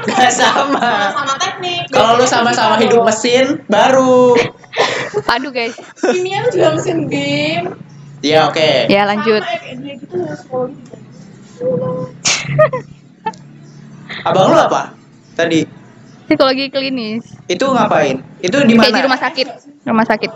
Gak 0.06 0.32
sama 0.32 0.86
sama. 1.10 1.34
teknik. 1.38 1.82
Kalau 1.90 2.10
lu 2.14 2.26
sama-sama 2.26 2.74
hidup 2.78 3.02
mesin 3.02 3.58
baru. 3.66 4.38
Aduh 5.34 5.50
guys. 5.50 5.74
kimia 5.98 6.46
tuh 6.46 6.50
juga 6.54 6.68
mesin 6.78 6.98
game. 7.10 7.66
Ya 8.22 8.46
oke. 8.46 8.86
Ya 8.86 9.02
lanjut. 9.08 9.42
sama 9.42 9.56
gitu 9.98 10.16
ya 10.16 10.34
juga 10.38 10.68
abang 14.24 14.52
lu 14.52 14.58
apa? 14.58 14.92
Tadi 15.36 15.79
Psikologi 16.30 16.70
klinis. 16.70 17.26
itu 17.44 17.66
ngapain 17.66 18.22
itu 18.38 18.54
di 18.62 18.78
Kayak 18.78 18.86
di 18.86 18.94
mana 18.94 19.04
rumah 19.04 19.18
sakit. 19.18 19.46
Rumah 19.82 20.06
sakit. 20.06 20.30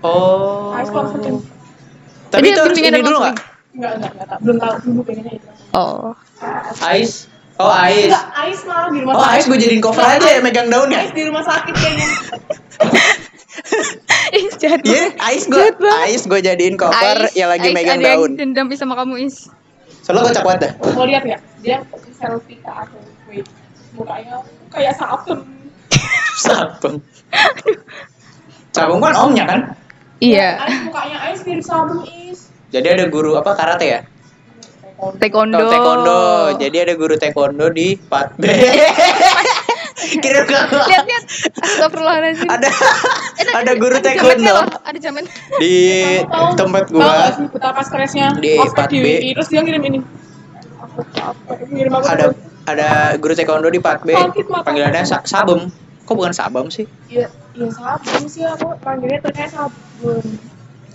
oh 0.00 0.70
Ais 0.70 0.86
tapi 0.86 1.34
Jadi 2.30 2.46
itu 2.46 2.60
harus 2.60 2.78
ini 2.78 3.00
dulu 3.00 3.18
nggak 3.18 3.34
enggak 3.74 3.92
enggak 3.92 4.10
enggak 4.14 4.26
tahu. 4.28 4.38
belum 4.40 4.56
tahu 4.56 4.74
dulu 4.84 5.00
pengennya 5.02 5.32
itu 5.34 5.48
Oh. 5.68 6.14
ais 6.80 7.26
oh 7.56 7.66
ais 7.68 8.06
enggak 8.06 8.24
Ais 8.32 8.60
malah 8.62 8.88
di 8.88 8.98
rumah 9.02 9.14
oh 9.16 9.26
ais 9.26 9.44
gue 9.44 9.58
jadiin 9.58 9.80
cover 9.80 10.00
aja 10.00 10.28
ya 10.28 10.40
megang 10.40 10.68
daunnya 10.68 11.02
Ais 11.02 11.10
di 11.10 11.22
rumah 11.24 11.42
sakit 11.42 11.74
kayaknya 11.74 12.06
Ih, 14.30 14.46
jahat 14.54 14.80
Iya, 14.82 15.04
ais 15.18 15.44
gue, 15.44 15.66
ais 15.82 16.22
gue 16.22 16.40
jadiin 16.40 16.76
cover 16.76 17.18
Ais- 17.18 17.34
yang 17.34 17.50
lagi 17.50 17.66
Ais 17.66 17.74
megang 17.74 17.98
ada 17.98 18.06
yang 18.06 18.20
daun. 18.22 18.32
dendam 18.36 18.66
sama 18.72 18.94
kamu 18.94 19.26
Is. 19.26 19.50
Soalnya 20.00 20.30
kocak 20.30 20.42
banget 20.42 20.60
dah. 20.62 20.72
mau 20.94 21.04
lihat 21.04 21.22
nggak 21.22 21.40
dia 21.58 21.82
selfie 22.14 22.56
ke 22.56 22.70
aku 22.70 22.96
wait 23.26 23.44
mukanya 23.92 24.40
kayak 24.78 24.94
sabun 24.96 25.38
Sabung. 26.38 27.02
Sabung 28.70 29.02
kan 29.02 29.14
omnya 29.18 29.42
kan? 29.42 29.60
Iya. 30.18 30.54
Ais 30.56 30.78
mukanya 30.84 31.18
Ais 31.20 31.40
mirip 31.42 31.62
sabun 31.62 32.06
Is 32.06 32.46
Jadi 32.70 32.86
ada 32.88 33.04
guru 33.06 33.34
apa 33.34 33.54
karate 33.54 33.86
ya? 33.88 34.00
Taekwondo. 35.18 35.58
Oh, 35.58 35.66
taekwondo. 35.66 36.20
Jadi 36.56 36.76
ada 36.78 36.94
guru 36.94 37.14
taekwondo 37.14 37.70
di 37.70 37.98
4B. 37.98 38.42
Kira 40.22 40.42
gak 40.42 40.62
Lihat 40.70 41.04
lihat. 41.04 41.24
Astagfirullahaladzim. 41.58 42.46
ada 42.46 42.70
Eh, 43.36 43.46
ada 43.50 43.72
guru 43.74 43.98
taekwondo 43.98 44.56
Ada 44.80 44.98
jamet. 44.98 45.26
di 45.58 45.74
tempat 46.54 46.86
gua. 46.88 47.34
betapa 47.50 47.82
stresnya 47.82 48.30
Di 48.36 48.58
ospek 48.58 48.90
4B. 48.90 48.94
UI, 48.96 49.30
terus 49.34 49.48
dia 49.48 49.60
ngirim 49.60 49.82
ini 49.84 49.98
Ada 52.06 52.30
ada 52.74 53.16
guru 53.16 53.32
taekwondo 53.32 53.72
di 53.72 53.80
4B. 53.80 54.08
Sakit 54.12 54.46
mata. 54.52 54.64
Panggilannya 54.68 55.02
sa 55.08 55.24
sabem. 55.24 55.72
Kok 56.04 56.14
bukan 56.16 56.32
sabam 56.32 56.72
sih? 56.72 56.88
iya 57.12 57.28
iya 57.52 57.68
sabun 57.68 58.22
sih 58.28 58.40
aku 58.40 58.72
panggilnya 58.80 59.20
terkait 59.20 59.52
sabun 59.52 60.24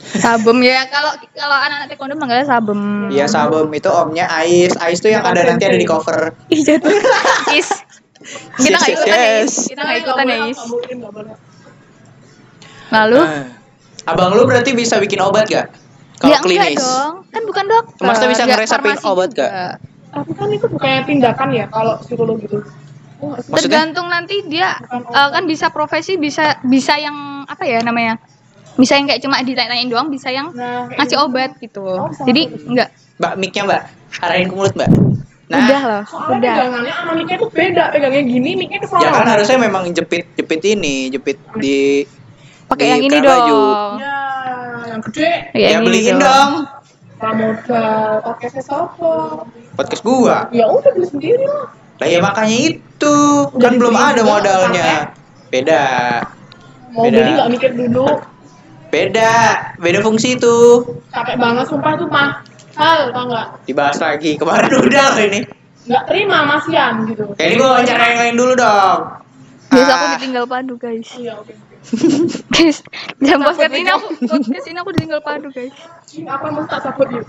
Sabem 0.04 0.58
ya 0.66 0.84
kalau 0.90 1.14
kalau 1.32 1.58
anak-anak 1.58 1.88
taekwondo 1.88 2.16
manggilnya 2.20 2.46
sabem. 2.46 2.82
Iya 3.08 3.26
sabem 3.32 3.68
itu 3.72 3.90
omnya 3.90 4.28
Ais. 4.28 4.76
Ais 4.78 5.00
tuh 5.00 5.10
yang 5.10 5.24
ada 5.24 5.42
nanti 5.48 5.64
ada 5.64 5.80
di 5.80 5.88
cover. 5.88 6.36
Ih 6.52 6.60
jatuh. 6.60 6.92
Is. 7.56 7.70
Kita 8.60 8.78
nggak 8.80 8.92
ikutan 8.96 9.08
ya 9.16 9.20
yes. 9.20 9.48
Is. 9.48 9.54
Kita 9.72 9.82
nggak 9.84 10.00
ikutan 10.04 10.26
ya 10.28 10.38
Is. 10.52 10.60
Boleh, 10.60 10.94
nggak 11.00 11.12
boleh. 11.16 11.36
Lalu? 12.94 13.20
Ah. 13.24 13.46
Abang 14.04 14.36
lu 14.36 14.44
berarti 14.44 14.76
bisa 14.76 15.00
bikin 15.00 15.24
obat 15.24 15.48
gak? 15.48 15.72
Kalau 16.20 16.36
ya 16.36 16.44
enggak 16.44 16.76
klinis. 16.76 16.84
dong. 16.84 17.16
Kan 17.32 17.44
bukan 17.48 17.66
dokter. 17.72 18.04
Maksudnya 18.04 18.30
bisa 18.36 18.44
farmasi 18.68 19.04
obat 19.08 19.30
juga. 19.32 19.48
nggak? 19.48 19.76
Tapi 20.14 20.32
kan 20.32 20.48
itu 20.48 20.66
bukannya 20.66 21.02
tindakan 21.04 21.50
ya 21.52 21.66
kalau 21.68 21.98
psikolog 22.00 22.38
gitu 22.38 22.62
Oh? 23.24 23.40
Tergantung 23.56 24.12
nanti 24.12 24.44
dia 24.44 24.76
obat. 24.84 25.32
kan 25.32 25.48
bisa 25.48 25.72
profesi 25.72 26.20
bisa 26.20 26.60
bisa 26.60 27.00
yang 27.00 27.48
apa 27.48 27.64
ya 27.64 27.80
namanya? 27.80 28.20
Bisa 28.76 29.00
yang 29.00 29.08
kayak 29.08 29.24
cuma 29.24 29.40
ditanya-tanyain 29.40 29.88
doang, 29.88 30.12
bisa 30.12 30.28
yang 30.28 30.52
nah 30.52 30.92
ngasih 30.92 31.16
gitu. 31.16 31.24
obat 31.24 31.52
gitu. 31.56 31.88
Oh, 31.88 32.12
Jadi 32.28 32.52
gitu. 32.52 32.76
enggak 32.76 32.92
Mbak, 33.16 33.34
mic-nya 33.40 33.64
mbak. 33.64 33.82
Arahin 34.20 34.52
ke 34.52 34.54
mulut 34.54 34.76
mbak. 34.76 34.92
Nah, 35.48 35.60
Udah 35.62 35.82
loh, 35.88 36.04
Soalnya 36.04 36.36
udah. 36.36 36.54
pegangannya 36.60 36.94
sama 37.00 37.12
mic 37.16 37.30
tuh 37.32 37.48
beda. 37.48 37.84
Pegangnya 37.96 38.24
gini, 38.28 38.50
mic-nya 38.60 38.80
ke 38.84 38.88
ya 38.92 39.10
kan 39.14 39.28
harusnya 39.30 39.58
memang 39.62 39.84
jepit 39.96 40.24
jepit 40.36 40.62
ini, 40.68 41.08
jepit 41.08 41.40
di 41.56 42.04
Pakai 42.68 42.86
yang 42.92 43.08
ini 43.08 43.18
keran 43.22 43.30
baju. 43.40 43.56
dong. 43.56 43.94
Ya, 44.04 44.18
yang 44.92 45.02
gede. 45.08 45.32
Ya 45.56 45.68
yang 45.80 45.82
ini 45.82 45.88
beliin 45.88 46.16
dong. 46.20 46.52
Pramodal, 47.16 48.20
pakai 48.20 48.48
sesopo. 48.52 49.48
Podcast 49.74 50.02
gua. 50.02 50.48
Ya 50.50 50.66
udah 50.66 50.92
beli 50.94 51.08
sendiri 51.08 51.44
lah. 51.44 51.74
Lah 51.98 52.08
ya 52.08 52.20
makanya 52.20 52.58
itu 52.74 53.16
Udah 53.50 53.58
kan 53.60 53.74
belum 53.76 53.96
ada 53.96 54.22
juga, 54.22 54.30
modalnya. 54.30 54.90
Beda. 55.50 55.84
Mau 56.92 57.06
Beda. 57.06 57.18
beli 57.18 57.32
nggak 57.34 57.50
mikir 57.50 57.72
dulu. 57.74 58.06
Beda. 58.90 59.34
Beda 59.78 60.00
fungsi 60.02 60.38
itu. 60.38 60.58
Capek 61.10 61.36
banget 61.38 61.66
sumpah 61.66 61.92
itu 61.94 62.06
mahal, 62.06 63.00
tau 63.10 63.24
nggak? 63.26 63.48
Dibahas 63.66 63.98
lagi. 63.98 64.38
Kemarin 64.38 64.72
udah 64.86 65.06
loh 65.12 65.24
ini. 65.24 65.42
Nggak 65.84 66.04
terima 66.06 66.38
masian 66.46 66.94
gitu. 67.06 67.24
Kayak 67.34 67.50
ini 67.50 67.56
gua 67.58 67.70
wawancara 67.76 68.04
yang 68.06 68.20
lain 68.22 68.36
dulu 68.38 68.54
dong. 68.56 69.00
Biasa 69.74 69.90
aku 69.92 70.06
Ah, 70.06 70.12
ditinggal 70.16 70.46
padu 70.46 70.74
guys. 70.78 71.10
Iya 71.18 71.34
oke. 71.36 71.54
Guys, 72.48 72.78
jam 73.20 73.42
podcast 73.42 73.74
ini 73.74 73.90
aku 73.90 74.08
podcast 74.22 74.68
ini 74.70 74.78
aku 74.78 74.90
ditinggal 74.94 75.20
padu 75.20 75.50
guys. 75.50 75.74
Ini 76.14 76.30
apa 76.30 76.46
mau 76.48 76.62
tak 76.64 76.86
sabut 76.86 77.10
yuk? 77.10 77.26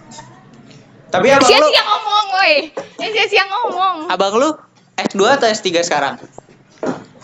Tapi 1.10 1.26
abang 1.30 1.46
lu, 1.46 1.68
Sia-sia 1.68 1.82
ngomong, 1.84 2.26
woi. 2.32 2.54
Eh 3.00 3.08
sia-sia 3.12 3.44
ngomong. 3.46 3.96
abang 4.08 4.34
lu 4.36 4.50
S2 4.94 5.20
atau 5.40 5.46
S3 5.50 5.66
sekarang? 5.82 6.14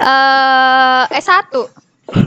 Eh, 0.00 1.02
S1. 1.20 1.52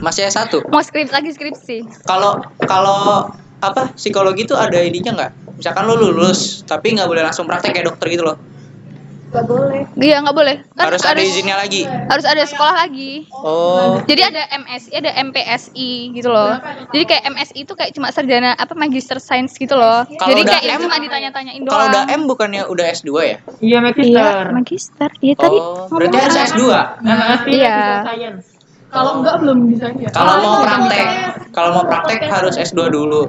Masih 0.00 0.28
S1. 0.30 0.52
Mau 0.70 0.80
skrip 0.80 1.12
lagi 1.12 1.34
skripsi. 1.34 2.06
Kalau 2.08 2.40
kalau 2.64 3.28
apa 3.60 3.92
psikologi 3.96 4.48
itu 4.48 4.56
ada 4.56 4.80
ininya 4.80 5.12
nggak? 5.16 5.32
Misalkan 5.60 5.84
lu 5.88 5.96
lulus 5.96 6.64
tapi 6.64 6.96
nggak 6.96 7.08
boleh 7.08 7.22
langsung 7.24 7.44
praktek 7.44 7.76
kayak 7.76 7.92
dokter 7.92 8.08
gitu 8.12 8.24
loh. 8.24 8.36
Gak 9.34 9.50
boleh. 9.50 9.82
Iya, 9.98 10.22
nggak 10.22 10.36
boleh. 10.38 10.56
Kan 10.78 10.94
harus 10.94 11.02
ada 11.02 11.18
izinnya 11.18 11.58
lagi. 11.58 11.82
Harus 11.90 12.22
ada 12.22 12.46
sekolah 12.46 12.86
lagi. 12.86 13.26
Oh. 13.34 13.98
Jadi 14.06 14.22
ada 14.22 14.46
MSI, 14.62 14.94
ada 14.94 15.10
MPSI 15.10 16.14
gitu 16.14 16.30
loh. 16.30 16.54
Jadi 16.94 17.02
kayak 17.02 17.22
MSI 17.34 17.66
itu 17.66 17.74
kayak 17.74 17.90
cuma 17.98 18.14
sarjana 18.14 18.54
apa 18.54 18.78
magister 18.78 19.18
science 19.18 19.58
gitu 19.58 19.74
loh. 19.74 20.06
Kalau 20.06 20.30
Jadi 20.30 20.46
kayak 20.46 20.78
M, 20.78 20.86
cuma 20.86 21.02
ditanya-tanyain 21.02 21.60
doang. 21.66 21.74
Kalau 21.74 21.84
udah 21.90 22.02
M 22.14 22.22
bukannya 22.30 22.62
udah 22.70 22.86
S2 22.94 23.10
ya? 23.10 23.18
Iya, 23.18 23.36
Iya, 23.58 23.78
magister. 23.82 24.44
magister. 24.54 25.10
Iya 25.18 25.34
tadi. 25.34 25.58
Oh, 25.58 25.90
berarti 25.90 26.16
harus 26.22 26.36
apa? 26.38 26.46
S2. 26.54 26.62
MSc 27.02 27.46
Iya. 27.50 27.78
Science. 28.06 28.46
Kalau 28.94 29.12
enggak 29.18 29.36
belum 29.42 29.58
bisa 29.66 29.86
ya. 29.98 30.08
Kalau 30.14 30.34
mau 30.38 30.56
praktek, 30.62 31.06
kalau 31.50 31.70
mau 31.74 31.84
praktek 31.90 32.20
harus 32.30 32.54
S2 32.54 32.86
dulu. 32.86 33.26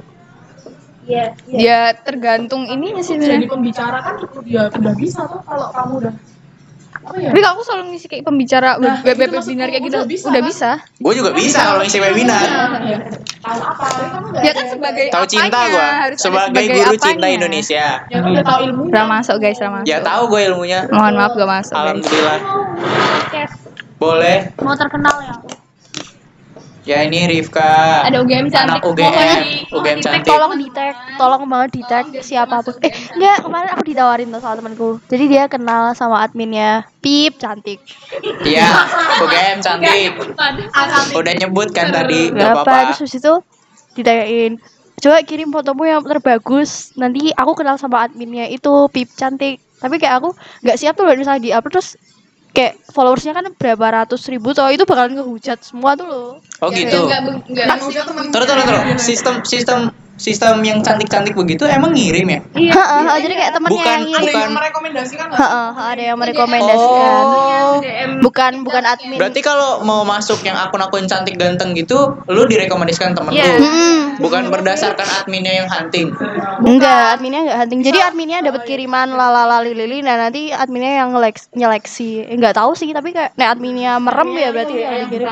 Iya. 1.05 1.25
Iya. 1.45 1.57
Ya 1.57 1.79
tergantung 1.95 2.65
ininya 2.65 2.99
sih 2.99 3.15
jadi 3.15 3.45
pembicara 3.45 4.01
kan 4.01 4.15
ya 4.43 4.67
udah 4.67 4.93
bisa 4.93 5.21
tuh 5.23 5.41
kalau 5.41 5.69
kamu 5.69 5.93
udah 6.01 6.13
apa 6.97 7.15
ya? 7.15 7.29
Tapi 7.29 7.39
kalau 7.39 7.53
aku 7.53 7.63
selalu 7.63 7.83
ngisi 7.93 8.07
kayak 8.07 8.23
pembicara 8.23 8.69
Nah, 8.75 8.97
web 8.99 9.13
webinar 9.13 9.67
kayak 9.69 9.83
gitu 9.83 9.95
udah 9.95 10.09
bisa, 10.09 10.25
udah 10.25 10.41
kan? 10.41 10.49
bisa. 10.49 10.69
Gue 10.97 11.13
juga 11.13 11.31
bisa 11.31 11.59
kalau 11.61 11.79
ngisi 11.79 11.99
webinar. 11.99 12.41
Ya, 12.41 12.97
tahu 13.37 13.59
apa? 13.61 13.85
Tapi 13.85 14.05
kamu 14.09 14.25
nggak 14.25 14.41
Ya 14.41 14.51
kan 14.51 14.65
sebagai 14.65 15.05
Tahu 15.13 15.25
cinta 15.29 15.59
gue 15.67 15.85
ada 15.85 16.15
sebagai 16.17 16.65
guru 16.65 16.81
apanya. 16.87 17.05
cinta 17.05 17.27
Indonesia. 17.29 17.85
Ya 18.09 18.17
udah 18.19 18.41
tahu 18.41 18.59
ilmunya. 18.65 18.89
Udah 18.89 19.05
masuk 19.05 19.35
guys, 19.37 19.57
udah 19.59 19.71
masuk. 19.71 19.85
Ya 19.85 19.97
tahu 20.01 20.23
gue 20.25 20.41
ilmunya. 20.49 20.79
Mohon 20.89 21.13
maaf 21.15 21.31
gak 21.35 21.49
masuk. 21.51 21.73
guys. 21.73 21.81
Alhamdulillah. 21.83 22.39
Podcast. 22.41 23.55
Boleh. 23.95 24.37
Mau 24.57 24.73
terkenal 24.73 25.15
ya? 25.21 25.35
Ya 26.85 27.01
ini 27.01 27.25
Rifka. 27.25 28.05
Ada 28.05 28.21
UGM 28.21 28.45
Anak 28.45 28.53
cantik. 28.77 28.81
UGM, 28.85 29.09
Mohon 29.09 29.25
di- 29.41 29.65
UGM 29.67 29.99
cantik. 29.99 30.29
tolong 30.29 30.53
di 30.53 30.67
tag 30.69 30.93
tolong 31.17 31.43
banget 31.43 31.69
di 31.71 31.83
tag 31.83 32.05
siapa 32.21 32.61
pun 32.61 32.77
eh 32.79 32.93
enggak 33.11 33.37
kemarin 33.41 33.69
aku 33.73 33.83
ditawarin 33.83 34.27
tuh 34.29 34.37
sama 34.37 34.55
temanku 34.55 34.89
jadi 35.05 35.23
dia 35.25 35.43
kenal 35.47 35.83
sama 35.91 36.21
adminnya 36.21 36.85
Pip 36.99 37.35
cantik 37.35 37.81
Iya, 38.43 38.69
UGM 39.17 39.57
cantik. 39.59 40.13
Udah 41.11 41.33
nyebut 41.35 41.69
kan 41.71 41.89
tadi, 41.89 42.29
nggak 42.29 42.53
berapa 42.53 42.61
apa-apa. 42.61 42.85
terus 42.87 42.99
habis 43.01 43.15
itu 43.15 43.33
ditanyain 43.95 44.53
coba 44.95 45.17
kirim 45.21 45.49
fotomu 45.49 45.83
yang 45.83 46.01
terbagus 46.01 46.69
nanti 46.93 47.29
aku 47.31 47.51
kenal 47.55 47.75
sama 47.75 48.05
adminnya 48.05 48.45
itu 48.47 48.69
Pip 48.89 49.09
cantik 49.11 49.57
tapi 49.75 49.97
kayak 49.97 50.19
aku 50.19 50.37
nggak 50.61 50.77
siap 50.77 50.93
tuh 50.93 51.09
misalnya 51.09 51.41
di 51.41 51.49
upload 51.49 51.73
terus 51.73 51.97
kayak 52.55 52.79
followersnya 52.95 53.35
kan 53.35 53.51
berapa 53.51 53.85
ratus 54.01 54.31
ribu 54.31 54.55
tuh 54.55 54.71
itu 54.71 54.87
bakalan 54.87 55.19
ngehujat 55.19 55.59
semua 55.61 55.99
tuh 55.99 56.07
loh 56.07 56.31
Oh 56.63 56.71
gitu. 56.71 57.11
Terus 57.11 58.47
terus 58.47 58.63
terus. 58.63 59.03
Sistem 59.03 59.43
sistem 59.43 59.79
sistem 60.15 60.59
yang 60.61 60.79
cantik-cantik 60.79 61.33
begitu 61.33 61.63
emang 61.65 61.91
ngirim 61.91 62.23
ya? 62.25 62.39
Heeh, 62.49 62.71
heeh, 62.71 63.17
jadi 63.19 63.33
kayak 63.35 63.51
temennya 63.53 63.73
Bukan- 63.73 63.85
yang 63.85 64.03
Ada 64.05 64.15
ngirim 64.17 64.35
yang 64.37 64.53
merekomendasikan? 64.53 65.27
Heeh, 65.27 65.67
ada 65.75 66.01
yang 66.01 66.17
merekomendasikan 66.17 67.11
Oh. 67.25 67.75
bukan 68.21 68.51
bukan 68.63 68.83
admin 68.85 69.17
Berarti 69.17 69.39
kalau 69.39 69.83
mau 69.83 70.01
masuk 70.01 70.39
yang 70.41 70.55
akun-akun 70.55 71.03
cantik 71.05 71.35
ganteng 71.35 71.73
gitu, 71.73 72.15
lu 72.25 72.43
direkomendasikan 72.45 73.11
temen 73.11 73.31
Iya. 73.31 73.43
lu. 73.53 73.65
Mm-mm. 73.65 73.99
Bukan 74.15 74.47
berdasarkan 74.47 75.03
adminnya 75.17 75.53
yang 75.53 75.67
hunting. 75.67 76.15
Enggak, 76.63 77.13
adminnya 77.13 77.41
enggak 77.43 77.59
hunting. 77.59 77.79
Jadi 77.83 77.99
adminnya 77.99 78.39
dapat 78.41 78.63
kiriman 78.63 79.11
lalala 79.11 79.59
lili 79.59 79.99
nah 79.99 80.15
nanti 80.17 80.49
adminnya 80.49 81.03
yang 81.03 81.11
ngeleks- 81.11 81.51
nyeleksi. 81.51 82.23
Eh, 82.23 82.33
Enggak 82.33 82.55
tahu 82.55 82.71
sih, 82.73 82.89
tapi 82.89 83.11
kayak 83.11 83.35
nek 83.35 83.49
adminnya 83.51 83.99
merem 83.99 84.31
ya 84.33 84.49
berarti 84.49 84.73
yang 84.73 84.95
dikirim. 85.03 85.27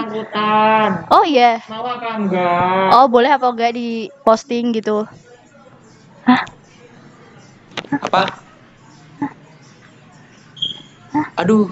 Oh 1.07 1.23
iya. 1.23 1.63
Mau 1.65 1.79
apa 1.81 2.09
enggak? 2.13 2.87
Oh, 2.91 3.07
boleh 3.07 3.31
apa 3.31 3.47
enggak 3.47 3.71
di 3.71 3.89
posting 4.19 4.72
gitu. 4.73 5.05
Apa? 7.93 8.21
Aduh, 11.37 11.69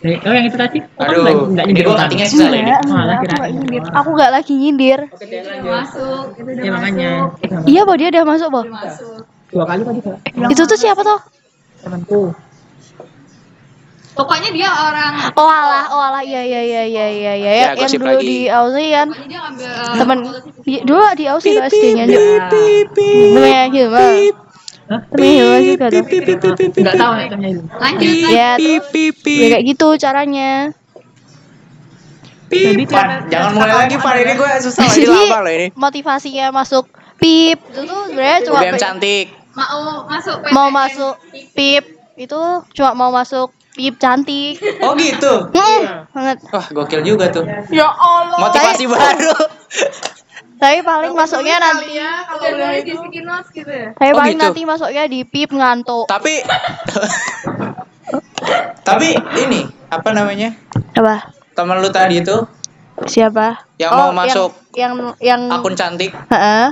Eh, 0.00 0.16
Oh, 0.24 0.32
yang 0.32 0.48
itu 0.48 0.56
tadi? 0.56 0.80
Oh, 0.96 1.04
aduh. 1.04 1.20
enggak- 1.20 1.44
enggak 1.44 1.64
nyindir 1.68 1.84
orang. 1.84 2.08
cuttingnya 2.08 2.28
susah. 2.32 2.48
Enggak, 2.48 2.80
enggak, 2.80 3.04
aku 3.04 3.20
kirain. 3.20 3.36
enggak 3.36 3.50
nyindir. 3.52 3.82
Aku 3.92 4.08
enggak 4.16 4.30
lagi 4.32 4.52
nyindir. 4.56 5.00
Oke, 5.12 5.24
dia 5.28 5.42
lanjut. 5.44 5.84
Iya, 6.56 6.70
makanya. 6.72 7.10
Iya, 7.68 7.80
Bo, 7.84 7.92
dia 8.00 8.08
udah 8.08 8.22
masuk, 8.24 8.48
Bo. 8.48 8.62
Dua 9.50 9.64
kali 9.68 9.82
tadi, 9.84 10.00
Kak. 10.00 10.16
Itu 10.48 10.62
tuh 10.64 10.78
siapa 10.80 11.02
tuh? 11.04 11.20
Temanku. 11.84 12.32
Pokoknya 14.10 14.50
dia 14.50 14.68
orang 14.68 15.12
Oh 15.32 15.46
alah, 15.46 15.86
oh 15.88 16.02
alah, 16.02 16.20
iya 16.20 16.42
iya 16.42 16.60
iya 16.60 16.82
iya 16.84 17.06
iya 17.08 17.32
iya 17.32 17.50
Ya, 17.52 17.68
yang 17.72 17.90
dulu 17.92 18.10
lagi. 18.10 18.26
di 18.26 18.38
Aussie 18.48 18.90
kan. 18.90 19.08
dia 19.14 19.38
ngambil 19.40 19.70
Temen 19.94 20.18
di- 20.60 20.82
dulu 20.82 21.02
di 21.14 21.24
Aussie 21.26 21.54
tuh 21.54 21.64
SD-nya 21.64 22.04
Namanya 22.04 23.64
Hilma. 23.70 24.02
Temennya 24.90 25.30
Hilma 25.32 25.58
juga 25.62 25.86
tuh. 25.88 26.02
Enggak 26.76 26.94
tahu 26.96 27.12
ya 27.12 27.26
temennya 27.28 27.50
itu. 27.52 27.62
lanjut 27.72 28.14
Ya, 28.26 28.50
ya 28.58 29.46
kayak 29.48 29.64
gitu 29.64 29.86
caranya. 29.96 30.50
Pan, 32.50 33.30
jangan 33.30 33.54
mulai 33.54 33.74
lagi 33.78 33.94
Pan, 33.96 34.14
ini 34.16 34.32
gue 34.34 34.50
susah 34.60 34.82
lagi 34.82 35.06
lama 35.06 35.38
loh 35.40 35.52
ini. 35.52 35.66
motivasinya 35.72 36.50
masuk 36.50 36.82
PIP 37.16 37.62
itu 37.62 37.80
tuh 37.84 38.00
sebenarnya 38.10 38.38
cuma 38.42 38.58
cantik. 38.74 39.26
mau 39.54 40.02
masuk 40.02 40.36
mau 40.50 40.66
masuk 40.68 41.14
PIP 41.54 41.84
itu 42.18 42.40
cuma 42.74 42.90
mau 42.92 43.10
masuk 43.12 43.54
PIP 43.70 43.94
cantik. 43.96 44.58
Oh 44.82 44.92
gitu. 44.98 45.46
Hmm, 45.54 46.10
banget. 46.10 46.38
Wah, 46.50 46.66
gokil 46.74 47.00
juga 47.06 47.30
tuh. 47.30 47.46
Ya 47.70 47.86
Allah. 47.86 48.38
Motivasi 48.38 48.84
baru. 48.90 49.34
Tapi 50.60 50.84
paling 50.84 51.16
masuknya 51.16 51.56
nanti 51.56 51.96
Ya, 51.96 52.20
kalau 52.28 52.52
udah 52.52 52.76
itu 52.76 52.92
gitu 53.56 53.72
ya 53.72 53.96
tapi 53.96 54.12
Oh, 54.12 54.18
paling 54.20 54.36
gitu. 54.36 54.44
nanti 54.44 54.60
masuknya 54.68 55.08
di 55.08 55.24
PIP 55.24 55.56
ngantuk. 55.56 56.04
Tapi 56.04 56.44
Tapi 58.84 59.08
ini 59.40 59.64
apa 59.88 60.08
namanya? 60.12 60.52
Apa? 60.92 61.32
Temen 61.56 61.80
lu 61.80 61.88
tadi 61.88 62.20
itu 62.20 62.36
Siapa? 63.08 63.64
Yang 63.80 63.90
Oh, 63.96 64.12
mau 64.12 64.12
masuk 64.12 64.50
yang 64.76 65.16
yang, 65.18 65.48
yang 65.48 65.56
akun 65.56 65.72
cantik. 65.72 66.12
Heeh. 66.28 66.68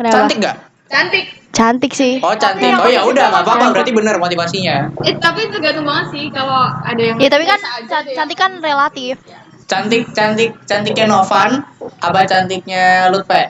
Cantik 0.00 0.40
nggak? 0.40 0.56
Cantik 0.86 1.24
Cantik 1.50 1.90
sih. 1.90 2.20
Oh 2.20 2.30
cantik. 2.36 2.68
Oh 2.68 2.84
ya 2.84 3.00
udah 3.00 3.26
nggak 3.26 3.42
apa-apa 3.42 3.64
berarti 3.72 3.90
bener 3.90 4.12
motivasinya. 4.16 4.92
eh, 5.00 5.16
tapi 5.16 5.48
tergantung 5.48 5.82
banget 5.82 6.04
sih 6.12 6.24
kalau 6.28 6.68
ada 6.68 7.00
yang 7.00 7.16
Ya 7.16 7.26
tapi 7.26 7.42
kan 7.42 7.56
can- 7.88 8.04
deh. 8.04 8.12
cantik 8.12 8.36
kan 8.36 8.60
relatif. 8.60 9.16
Cantik 9.64 10.04
cantik 10.12 10.52
cantiknya 10.62 11.08
Novan 11.08 11.64
apa 11.98 12.22
cantiknya 12.22 13.08
Lutfi? 13.08 13.42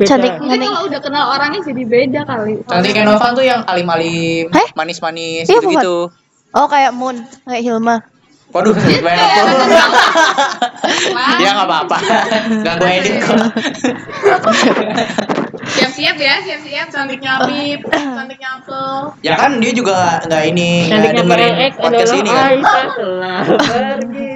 Cantik 0.00 0.32
mungkin 0.36 0.52
cantik. 0.52 0.68
kalau 0.68 0.80
udah 0.84 1.00
kenal 1.00 1.24
orangnya 1.32 1.58
jadi 1.62 1.82
beda 1.84 2.20
kali 2.22 2.52
Cantiknya 2.64 3.02
Novan 3.04 3.30
tuh 3.32 3.42
yang 3.42 3.60
alim-alim, 3.62 4.44
Heh? 4.48 4.66
manis-manis 4.74 5.46
Iya, 5.46 5.58
gitu-gitu. 5.58 6.08
Oh 6.52 6.66
kayak 6.66 6.90
Moon, 6.90 7.22
kayak 7.44 7.62
Hilma. 7.62 7.96
Waduh, 8.48 8.72
banyak 9.06 9.26
tuh. 9.30 9.46
ya 11.38 11.48
nggak 11.54 11.66
apa-apa. 11.66 11.96
Nggak 12.56 12.74
gue 12.74 12.90
edit 12.90 13.14
kok. 13.20 13.38
siap-siap 15.68 16.16
ya 16.16 16.34
siap-siap 16.42 16.86
cantiknya 16.88 17.34
Pip, 17.44 17.80
cantiknya 17.92 18.48
Apel. 18.56 19.12
ya 19.20 19.34
kan 19.36 19.60
dia 19.60 19.72
juga 19.76 20.22
nggak 20.24 20.42
ini 20.48 20.88
nggak 20.88 21.00
Cantiknya 21.00 21.22
dengerin 21.24 21.72
podcast 21.76 22.12
ini 22.16 22.30
kan. 22.30 22.46
Aisyah 22.48 22.86
telah 22.96 23.42
pergi. 23.44 24.30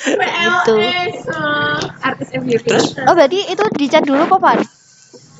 PLS. 0.00 1.16
artis 2.00 2.28
FYP 2.32 2.64
Terus 2.64 2.86
Oh 3.04 3.12
berarti 3.12 3.38
itu 3.52 3.64
dicat 3.76 4.02
dulu 4.08 4.24
kok 4.26 4.40
Pan? 4.40 4.58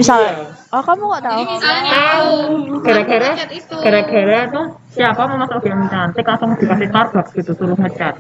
Misalnya. 0.01 0.57
Oh, 0.73 0.81
kamu 0.81 1.03
nggak 1.13 1.25
tahu? 1.29 1.41
Tahu. 1.61 2.37
Gara-gara 2.81 3.29
Chat 3.37 3.53
itu. 3.53 3.77
gara-gara 3.85 4.39
tuh 4.49 4.67
siapa 4.97 5.29
mau 5.29 5.37
masuk 5.45 5.61
UGM 5.61 5.93
cantik 5.93 6.25
langsung 6.25 6.57
dikasih 6.57 6.89
Starbucks 6.89 7.31
gitu 7.37 7.53
suruh 7.53 7.77
ngecat. 7.77 8.17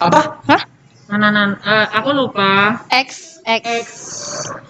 Apa? 0.00 0.40
Nah, 0.48 0.62
nah, 1.12 1.30
nah, 1.30 1.46
eh, 1.60 1.86
aku 1.92 2.08
lupa. 2.16 2.84
X 2.88 3.40
X. 3.44 3.86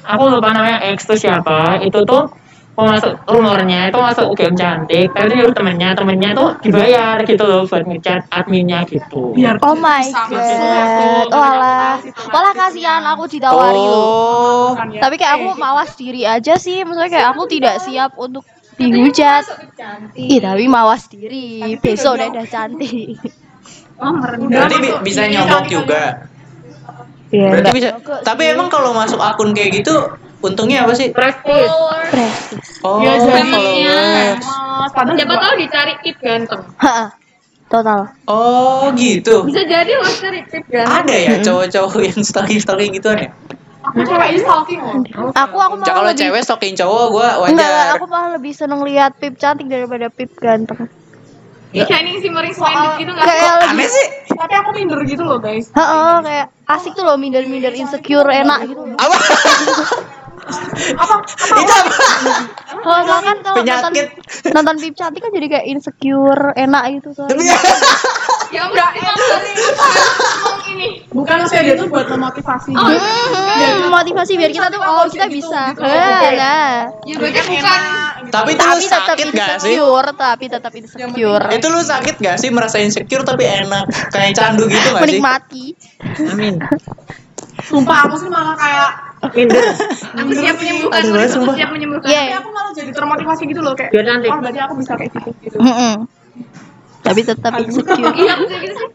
Aku 0.03 0.27
lupa 0.29 0.51
namanya 0.51 0.83
X 0.95 1.07
tuh 1.07 1.19
siapa. 1.19 1.79
Itu 1.83 2.03
tuh 2.03 2.27
mau 2.75 2.91
masuk 2.91 3.15
rumornya 3.31 3.87
itu 3.87 3.99
masuk 4.03 4.35
UGM 4.35 4.59
cantik 4.59 5.07
tapi 5.15 5.31
itu 5.31 5.35
nyuruh 5.39 5.55
temennya 5.55 5.95
temennya 5.95 6.35
tuh 6.35 6.59
dibayar 6.59 7.23
gitu 7.23 7.47
loh 7.47 7.63
buat 7.71 7.87
ngecat 7.87 8.27
adminnya 8.35 8.83
gitu 8.91 9.31
Biar 9.31 9.63
Oh 9.63 9.79
my 9.79 10.03
god. 10.03 10.35
masuk. 10.35 11.27
Oh 11.31 11.39
alah. 11.39 12.03
Walah 12.03 12.55
kasihan 12.59 13.07
aku 13.07 13.31
ditawari 13.31 13.79
loh. 13.79 14.03
Oh. 14.03 14.69
Tapi 14.75 15.15
kayak 15.15 15.39
aku 15.39 15.55
mawas 15.55 15.95
diri 15.95 16.27
aja 16.27 16.59
sih. 16.59 16.83
Maksudnya 16.83 17.11
kayak 17.11 17.29
aku 17.35 17.43
tidak 17.47 17.79
siap 17.79 18.19
untuk 18.19 18.43
dihujat. 18.75 19.47
Ih, 20.19 20.43
tapi 20.43 20.67
mawas 20.67 21.07
diri. 21.07 21.79
Besok 21.79 22.19
udah 22.19 22.29
cantik. 24.05 24.49
Berarti 24.49 24.77
bi- 24.79 24.99
bisa 25.03 25.23
nyogok 25.25 25.65
juga. 25.67 26.03
Iya, 27.29 27.49
Berarti 27.51 27.71
bisa. 27.73 27.89
Tapi 28.21 28.43
emang 28.47 28.69
kalau 28.69 28.93
masuk 28.93 29.19
akun 29.19 29.51
kayak 29.51 29.83
gitu 29.83 29.95
untungnya 30.41 30.85
apa 30.85 30.93
sih? 30.93 31.09
prestis 31.11 31.67
Prestis. 32.07 32.63
Oh, 32.81 33.01
Ya, 33.01 33.17
jadi- 33.17 33.49
followers. 33.49 34.45
Mas, 34.45 34.93
padahal 34.93 35.17
Siapa 35.17 35.33
juga- 35.33 35.43
tahu 35.43 35.55
dicari 35.57 35.95
tip 36.01 36.17
ganteng. 36.19 36.63
Total. 37.65 38.01
Oh, 38.25 38.93
gitu. 38.95 39.43
Bisa 39.43 39.65
jadi 39.65 39.93
loh 39.95 40.07
cari 40.07 40.41
tip 40.47 40.65
ganteng. 40.69 40.95
Ada 41.01 41.15
ya 41.17 41.33
cowok-cowok 41.41 42.01
yang 42.05 42.21
stalking-stalking 42.23 42.93
gituan 42.93 43.19
ya? 43.19 43.31
Aku 43.85 44.01
cewek 44.01 44.29
stalking. 44.39 44.81
Aku 45.35 45.57
aku 45.57 45.75
malah 45.75 45.85
kalau 45.87 46.09
lebih 46.09 46.21
cewek 46.23 46.41
stalking 46.41 46.75
cowok 46.75 47.05
gua 47.11 47.29
Enggak, 47.43 47.51
enggak, 47.51 47.69
wajar. 47.73 47.95
aku 47.95 48.07
malah 48.07 48.31
lebih 48.33 48.53
seneng 48.53 48.81
lihat 48.81 49.13
pip 49.15 49.35
cantik 49.35 49.67
daripada 49.67 50.07
pip 50.09 50.31
ganteng. 50.35 50.89
Ya, 51.75 51.85
shining 51.91 52.23
shimmering 52.23 52.55
splendid 52.55 53.03
gitu 53.03 53.11
nggak? 53.11 53.27
Kayak 53.27 53.51
lebih 53.59 53.71
Aneh 53.75 53.89
sih. 53.91 54.07
Tapi 54.31 54.55
aku 54.55 54.71
minder 54.79 55.01
gitu 55.03 55.23
loh 55.27 55.43
guys. 55.43 55.75
Heeh, 55.75 56.15
kayak 56.23 56.47
asik 56.71 56.95
tuh 56.95 57.03
loh 57.03 57.19
minder-minder 57.19 57.75
insecure 57.75 58.31
enak 58.31 58.71
gitu. 58.71 58.79
loh. 58.87 58.95
Apa? 60.95 61.15
Itu 61.57 61.73
apa? 61.73 61.97
Kalau 62.85 62.99
misalkan 63.01 63.37
kalau 63.41 63.57
nonton 63.63 63.63
Penyakit. 63.65 64.07
nonton 64.53 64.75
pip 64.77 64.95
cantik 64.95 65.21
kan 65.25 65.31
jadi 65.33 65.47
kayak 65.49 65.67
insecure 65.71 66.45
enak 66.55 66.83
gitu 67.01 67.09
soalnya. 67.17 67.57
Ya 68.55 68.71
enggak, 68.71 68.91
emang 68.95 69.17
emang 69.19 70.59
ini. 70.71 70.89
Bukan 71.11 71.35
maksudnya 71.43 71.63
dia 71.67 71.77
tuh 71.81 71.89
buat 71.91 72.07
memotivasi. 72.07 72.71
Hmm, 72.71 73.91
motivasi 73.91 74.33
biar 74.39 74.51
kita 74.55 74.69
tuh 74.71 74.79
oh 74.79 75.11
kita 75.11 75.27
bisa. 75.27 75.75
Nah, 75.75 76.31
nah. 76.35 76.71
Ya 77.03 77.15
berarti 77.19 77.41
bukan. 77.51 77.81
Tapi 78.31 78.51
itu 78.55 78.63
lu 78.63 78.71
Tapi 78.75 78.85
tetap 78.87 79.05
sakit 79.07 79.27
gak 79.31 79.49
sih? 79.63 79.75
insecure, 79.79 80.09
tapi 80.15 80.45
tetap 80.51 80.73
insecure. 80.75 81.45
Itu 81.55 81.67
lu 81.71 81.81
sakit 81.83 82.15
gak 82.19 82.37
sih 82.39 82.49
merasa 82.51 82.77
insecure 82.83 83.23
tapi 83.23 83.47
enak 83.47 83.85
kayak 84.11 84.35
candu 84.35 84.67
gitu 84.67 84.89
gak 84.91 85.03
sih? 85.03 85.19
Menikmati. 85.19 85.65
amin 86.35 86.55
Sumpah 87.65 88.07
aku 88.07 88.21
sih 88.21 88.29
malah 88.29 88.59
kayak 88.59 88.91
minder 89.33 89.65
Aku 90.21 90.31
siap 90.31 90.57
menyembuhkan. 90.57 91.01
Aduh, 91.01 91.17
Aku 91.17 91.33
sumpah. 91.33 91.55
siap 91.57 91.71
menyembuhkan. 91.71 92.07
Iya. 92.07 92.21
tapi 92.21 92.35
aku 92.37 92.51
malah 92.51 92.73
jadi 92.73 92.91
termotivasi 92.93 93.43
gitu 93.47 93.61
loh 93.61 93.73
kayak. 93.73 93.91
biar 93.91 94.05
cantik 94.05 94.29
Oh 94.29 94.39
berarti 94.39 94.61
aku 94.61 94.75
bisa 94.77 94.93
kayak 94.95 95.11
gitu 95.13 95.31
gitu. 95.41 95.57
Mm-mm. 95.59 95.95
Tapi 97.01 97.21
tetap 97.21 97.53
insecure. 97.59 98.13
Iya, 98.17 98.33
aku 98.35 98.45
gitu 98.49 98.75
sih. 98.75 98.89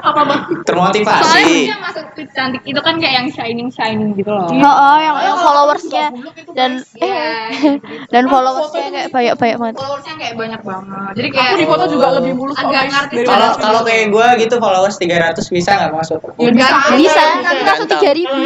Apa 0.00 0.20
bang? 0.22 0.40
Soalnya 0.40 0.64
Termotivasi. 0.64 1.20
maksudnya 1.20 1.78
masuk 1.78 2.04
tip 2.12 2.28
cantik 2.32 2.62
itu 2.62 2.80
kan 2.80 2.94
kayak 2.96 3.14
yang 3.14 3.28
shining 3.28 3.68
shining 3.68 4.16
gitu 4.16 4.28
loh. 4.28 4.48
Oh, 4.48 4.64
oh, 4.64 4.96
yang 4.96 5.16
yang 5.20 5.36
followersnya 5.36 6.06
dan 6.52 6.70
Iya. 6.94 7.28
dan 8.14 8.24
followersnya 8.26 8.88
kayak 8.88 9.08
banyak 9.10 9.34
banyak 9.36 9.58
banget. 9.58 9.74
followersnya 9.76 10.14
kayak 10.16 10.34
banyak 10.34 10.60
banget. 10.62 11.12
Jadi 11.12 11.28
Aku 11.28 11.36
kayak 11.36 11.54
di 11.54 11.66
foto 11.66 11.84
juga 11.86 12.06
lebih 12.16 12.32
mulus 12.32 12.56
agak 12.56 12.84
ngerti. 12.88 13.14
Kalau 13.22 13.50
kalau 13.54 13.80
kayak 13.82 14.04
gua 14.08 14.26
gitu 14.36 14.54
followers 14.56 14.96
300 14.96 15.36
bisa 15.48 15.70
nggak 15.74 15.92
masuk? 15.92 16.18
Ya 16.38 16.50
bisa. 16.50 16.74
Bisa, 16.94 17.22
nanti 17.42 17.62
langsung 17.62 17.88
tiga 17.90 18.10
ribu. 18.12 18.36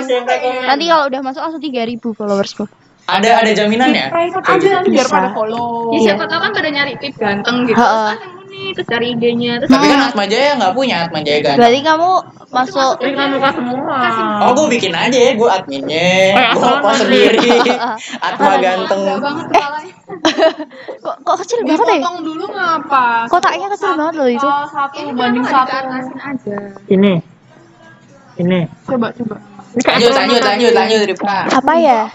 Nanti 0.64 0.84
kalau 0.86 1.04
udah 1.06 1.20
masuk 1.22 1.40
langsung 1.40 1.62
tiga 1.62 1.82
ribu 1.84 2.10
followersku. 2.10 2.66
Ada 3.06 3.30
ada 3.46 3.50
jaminan 3.54 3.90
ya? 3.94 4.06
Private 4.10 4.46
aja 4.46 4.68
nanti 4.82 4.88
biar 4.90 5.06
Bisa. 5.06 5.14
pada 5.14 5.28
follow. 5.30 5.94
Ya 5.94 5.98
siapa 6.10 6.26
tahu 6.26 6.40
kan 6.42 6.50
pada 6.50 6.68
nyari 6.74 6.94
tip 6.98 7.14
ganteng 7.14 7.56
gitu. 7.70 7.78
Kan 7.78 8.18
terus 8.56 8.88
cari 8.88 9.12
idenya, 9.14 9.60
terus 9.62 9.68
Tapi 9.68 9.86
kan 9.86 10.00
Atma 10.10 10.24
Jaya 10.26 10.56
nggak 10.58 10.72
punya 10.74 11.06
Atma 11.06 11.20
Jaya 11.22 11.38
kan? 11.44 11.54
Berarti 11.60 11.80
kamu 11.84 12.10
masuk 12.50 12.92
ini 13.04 13.12
kan 13.14 13.28
muka 13.36 13.50
semua 13.52 13.96
Oh, 14.42 14.50
gue 14.56 14.66
bikin 14.74 14.92
aja 14.96 15.12
ya, 15.12 15.32
gue 15.36 15.48
adminnya, 15.48 16.08
Eh, 16.34 16.50
gue 16.56 16.72
post 16.80 16.98
sendiri, 17.04 17.50
Atma 18.26 18.56
ganteng. 18.58 19.00
Kok, 21.02 21.16
kok 21.22 21.36
kecil 21.42 21.66
banget 21.66 21.86
ya? 21.86 21.98
Dipotong 21.98 22.18
dulu 22.22 22.44
ngapa? 22.50 23.26
Kotaknya 23.26 23.66
kecil 23.74 23.92
banget 23.98 24.14
loh 24.18 24.28
itu. 24.30 24.48
Satu 24.70 24.98
banding 25.14 25.44
kenapa 25.46 25.76
satu. 25.82 26.14
aja. 26.14 26.58
ini 26.86 27.12
ini 28.38 28.60
Coba 28.86 29.10
coba. 29.14 29.36
Lanjut, 29.76 30.08
lanjut, 30.08 30.40
lanjut, 30.40 30.72
lanjut, 30.72 31.00
Rifka. 31.04 31.36
Apa 31.52 31.72
ya? 31.76 32.08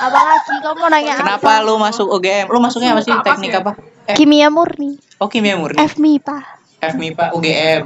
Apalagi 0.00 0.54
kamu 0.62 0.78
mau 0.78 0.88
nanya 0.88 1.18
Kenapa 1.18 1.58
apa? 1.58 1.66
lu 1.66 1.74
masuk 1.74 2.06
UGM? 2.06 2.46
Lu 2.46 2.62
masuknya 2.62 2.94
apa 2.94 3.02
sih? 3.02 3.10
Apa 3.10 3.34
Teknik 3.34 3.50
apa? 3.58 3.74
Eh, 4.06 4.14
Kimia 4.14 4.46
murni. 4.46 4.94
oh 5.18 5.26
kimia 5.26 5.58
murni. 5.58 5.76
F 5.76 5.98
MIPA. 5.98 6.38
FMIPA 6.80 7.24
UGM. 7.34 7.82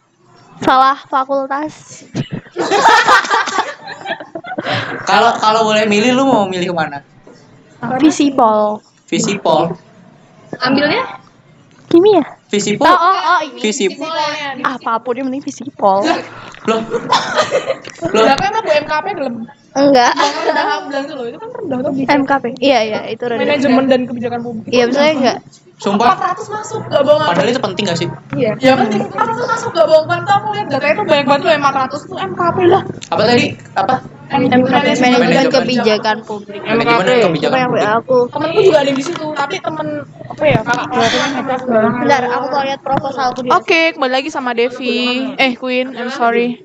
Salah 0.64 0.96
fakultas. 1.06 2.02
Kalau 5.04 5.36
kalau 5.36 5.68
boleh 5.68 5.84
milih, 5.84 6.16
lu 6.16 6.24
mau 6.24 6.48
milih 6.48 6.72
ke 6.72 6.74
mana? 6.74 6.98
Visipol. 8.00 8.80
Visipol. 9.04 9.76
Ambilnya 10.64 11.20
Kimia. 11.92 12.24
Visipol. 12.54 12.86
Oh, 12.86 12.94
oh, 12.94 13.16
oh 13.34 13.40
ini. 13.42 13.60
Visipol. 13.60 14.14
Apa 14.62 15.02
pun 15.02 15.18
yang 15.18 15.26
penting 15.26 15.42
visipol. 15.42 16.06
Loh. 16.06 16.18
Loh. 16.70 16.82
Berapa 18.14 18.42
emang 18.46 18.62
Bu 18.62 18.72
MKP 18.72 19.06
belum? 19.18 19.34
Enggak. 19.74 20.12
Rendah 20.14 20.86
bilang 20.86 21.04
tuh 21.10 21.14
loh, 21.18 21.26
itu 21.26 21.38
kan 21.42 21.50
rendah 21.50 21.78
tuh. 21.82 21.92
MKP. 21.98 22.44
Iya, 22.62 22.78
iya, 22.86 23.00
itu 23.10 23.24
rendah. 23.26 23.42
Manajemen 23.42 23.84
dan 23.90 24.00
kebijakan 24.06 24.40
publik. 24.46 24.70
Iya, 24.70 24.84
misalnya 24.86 25.12
enggak. 25.18 25.38
Sumpah. 25.74 26.14
400 26.14 26.54
masuk, 26.54 26.80
gak 26.86 27.02
bohong. 27.02 27.26
Padahal 27.26 27.50
itu 27.50 27.58
penting 27.58 27.84
gak 27.90 27.98
sih? 27.98 28.08
Ya 28.38 28.78
penting, 28.78 29.10
400 29.10 29.52
masuk 29.52 29.70
gak 29.74 29.86
bohong 29.90 30.06
kan 30.06 30.20
tuh 30.22 30.34
aku 30.38 30.46
lihat 30.54 30.66
datanya 30.70 30.94
tuh 30.94 31.04
banyak 31.10 31.26
banget 31.26 31.42
loh 31.42 31.52
yang 31.52 31.62
400 31.66 32.10
tuh 32.10 32.16
MKP 32.22 32.58
lah. 32.70 32.82
Apa 33.10 33.22
tadi? 33.26 33.46
Apa? 33.74 33.94
MKP 34.24 34.64
manajemen 34.64 35.20
Manajemen. 35.20 35.52
kebijakan 35.52 36.16
publik. 36.24 36.60
Manajemen 36.64 37.04
kebijakan 37.28 37.58
yang 37.58 37.70
publik. 37.74 37.86
aku? 37.90 38.18
Temenku 38.30 38.60
juga 38.62 38.78
ada 38.80 38.88
yang 38.88 38.98
di 38.98 39.04
situ, 39.04 39.26
tapi 39.34 39.54
temen 39.60 39.88
apa 40.30 40.44
ya 40.46 40.58
kakak. 40.62 40.86
Bentar, 42.00 42.22
aku 42.32 42.46
mau 42.48 42.62
lihat 42.64 42.80
proposalku 42.80 43.40
Oke, 43.50 43.82
kembali 43.98 44.12
lagi 44.14 44.30
sama 44.30 44.54
Devi. 44.56 45.34
Eh, 45.36 45.52
Queen, 45.58 45.92
I'm 45.92 46.08
sorry. 46.14 46.62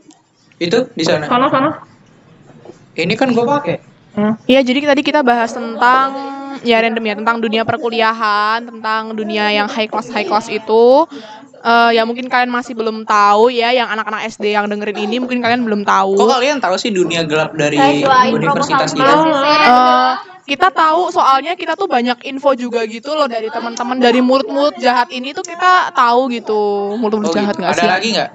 Itu 0.61 0.87
di 0.93 1.03
sana. 1.03 1.25
sana 1.25 1.47
sana 1.49 1.69
Ini 2.93 3.13
kan 3.15 3.31
gue 3.33 3.43
pakai. 3.43 3.75
Iya, 4.45 4.59
jadi 4.61 4.91
tadi 4.91 5.01
kita 5.01 5.23
bahas 5.23 5.55
tentang 5.55 6.38
ya 6.61 6.77
random 6.79 7.03
ya 7.03 7.15
tentang 7.15 7.37
dunia 7.37 7.63
perkuliahan, 7.63 8.63
tentang 8.63 9.13
dunia 9.13 9.49
yang 9.49 9.67
high 9.67 9.87
class 9.87 10.07
high 10.07 10.25
class 10.25 10.47
itu. 10.47 11.05
Eh, 11.59 11.91
ya 11.91 12.07
mungkin 12.07 12.31
kalian 12.31 12.47
masih 12.47 12.71
belum 12.71 13.03
tahu 13.03 13.51
ya, 13.51 13.75
yang 13.75 13.91
anak-anak 13.91 14.31
SD 14.31 14.55
yang 14.55 14.71
dengerin 14.71 14.95
ini 14.95 15.19
mungkin 15.19 15.43
kalian 15.43 15.67
belum 15.67 15.83
tahu. 15.83 16.15
Kok 16.15 16.31
kalian 16.31 16.63
tahu 16.63 16.79
sih 16.79 16.87
dunia 16.87 17.27
gelap 17.27 17.51
dari 17.51 17.75
universitas 18.31 18.95
kita. 18.95 19.11
Eh, 19.11 20.13
kita 20.47 20.73
tahu 20.73 21.13
soalnya 21.13 21.53
kita 21.53 21.77
tuh 21.77 21.85
banyak 21.85 22.25
info 22.25 22.57
juga 22.57 22.81
gitu 22.87 23.13
loh 23.13 23.29
dari 23.29 23.53
teman-teman 23.53 24.01
dari 24.01 24.17
mulut-mulut 24.17 24.81
jahat 24.81 25.13
ini 25.13 25.29
tuh 25.29 25.45
kita 25.45 25.93
tahu 25.93 26.25
gitu 26.33 26.95
mulut-mulut 26.97 27.29
Oh, 27.29 27.37
jahat 27.37 27.53
gitu. 27.53 27.61
nggak 27.61 27.73
Ada 27.77 27.83
sih? 27.83 27.89
lagi 27.91 28.07
nggak? 28.17 28.29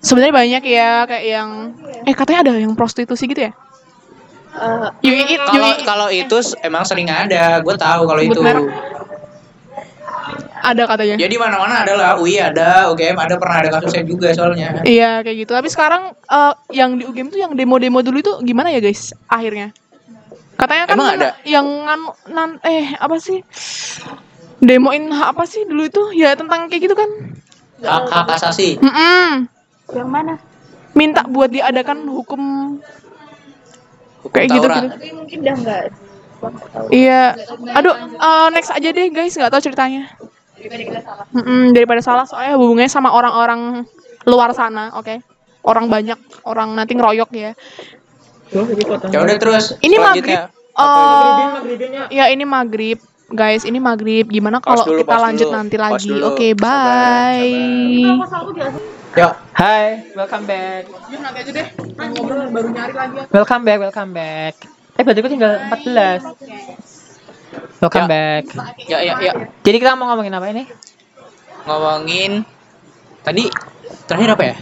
Sebenarnya 0.00 0.34
banyak 0.40 0.62
ya 0.64 0.90
kayak 1.04 1.24
yang 1.28 1.48
eh 2.08 2.14
katanya 2.16 2.40
ada 2.48 2.52
yang 2.56 2.72
prostitusi 2.72 3.28
gitu 3.28 3.44
ya? 3.44 3.52
You 5.02 5.14
Kalau 5.38 5.70
kalau 5.86 6.08
itu 6.10 6.36
emang 6.62 6.82
sering 6.82 7.08
ada, 7.08 7.62
gue 7.62 7.74
tahu 7.78 8.02
kalau 8.06 8.22
itu. 8.22 8.40
ada 10.60 10.84
katanya. 10.84 11.16
Jadi 11.16 11.34
mana-mana 11.40 11.82
ada 11.82 11.92
lah, 11.96 12.10
UI 12.20 12.36
ada, 12.36 12.92
UGM 12.92 13.16
ada, 13.16 13.40
pernah 13.40 13.64
ada 13.64 13.70
kasusnya 13.72 14.04
juga 14.04 14.28
soalnya. 14.36 14.84
Iya 14.84 15.24
kayak 15.24 15.48
gitu. 15.48 15.52
Tapi 15.56 15.68
sekarang 15.72 16.12
eh, 16.12 16.54
yang 16.76 17.00
di 17.00 17.08
UGM 17.08 17.32
tuh 17.32 17.40
yang 17.40 17.52
demo-demo 17.56 18.04
dulu 18.04 18.20
itu 18.20 18.32
gimana 18.44 18.68
ya 18.68 18.84
guys? 18.84 19.16
Akhirnya 19.26 19.72
katanya 20.60 20.84
kan 20.84 20.96
Emang 21.00 21.08
ada? 21.16 21.28
yang 21.48 21.64
nganu 21.64 22.08
nan 22.36 22.50
eh 22.68 22.92
apa 23.00 23.16
sih 23.16 23.40
demoin 24.60 25.08
apa 25.08 25.48
sih 25.48 25.64
dulu 25.64 25.88
itu 25.88 26.02
ya 26.12 26.36
tentang 26.36 26.68
kayak 26.68 26.84
gitu 26.84 26.92
kan? 26.92 27.08
Hak, 27.80 28.12
hak 28.12 28.28
asasi. 28.36 28.76
Yang 29.96 30.10
mana? 30.12 30.36
Minta 30.92 31.24
buat 31.24 31.48
diadakan 31.48 32.04
Hukum 32.04 32.42
Kayak 34.28 34.48
gitu, 34.52 34.66
gitu. 34.68 34.88
Tapi 34.92 35.08
mungkin 35.16 35.36
udah 35.40 35.54
enggak. 35.56 35.82
Iya. 36.92 37.36
Aduh, 37.76 37.94
eh, 37.96 38.48
next 38.52 38.70
aja 38.72 38.88
deh 38.92 39.08
guys, 39.12 39.36
nggak 39.36 39.52
tahu 39.52 39.62
ceritanya. 39.64 40.08
Mm-mm, 41.32 41.72
daripada 41.72 42.04
salah 42.04 42.28
soalnya 42.28 42.60
hubungannya 42.60 42.92
sama 42.92 43.16
orang-orang 43.16 43.88
luar 44.28 44.52
sana, 44.52 44.92
oke? 44.92 45.24
Orang 45.64 45.88
banyak, 45.88 46.16
orang 46.44 46.76
nanti 46.76 46.92
ngeroyok 46.96 47.30
ya. 47.32 47.52
Ya 49.08 49.18
udah 49.24 49.36
terus. 49.40 49.76
Ini 49.80 49.96
selanjutnya. 49.96 50.52
Oh, 50.76 51.60
ya 52.08 52.28
ini 52.32 52.44
maghrib. 52.44 52.98
Guys, 53.30 53.62
ini 53.62 53.78
maghrib. 53.78 54.26
Gimana 54.26 54.58
kalau 54.58 54.82
kita 54.82 55.16
lanjut 55.16 55.48
dulu. 55.48 55.56
nanti 55.56 55.76
lagi? 55.78 56.10
Oke, 56.18 56.50
Sabar, 56.58 57.38
bye. 58.18 58.98
Yuk. 59.10 59.32
Hai, 59.52 60.06
welcome 60.14 60.46
back. 60.46 60.86
nanti 61.10 61.38
aja 61.42 61.50
deh. 61.52 61.68
Ngobrol 61.98 62.46
baru 62.48 62.68
nyari 62.70 62.94
lagi. 62.94 63.18
Welcome 63.28 63.62
back, 63.64 63.78
welcome 63.80 64.12
back. 64.14 64.54
Eh, 64.94 65.02
berarti 65.02 65.20
gue 65.20 65.30
tinggal 65.30 65.52
14. 65.66 66.22
Welcome 67.80 68.06
Ya. 68.06 68.12
back. 68.12 68.44
Ya, 68.86 68.98
ya, 69.02 69.14
ya. 69.18 69.32
Jadi 69.60 69.76
kita 69.78 69.98
mau 69.98 70.06
ngomongin 70.08 70.30
apa 70.32 70.46
ini? 70.48 70.64
Ngomongin 71.66 72.46
tadi 73.20 73.50
terakhir 74.06 74.30
apa 74.32 74.44
ya? 74.46 74.56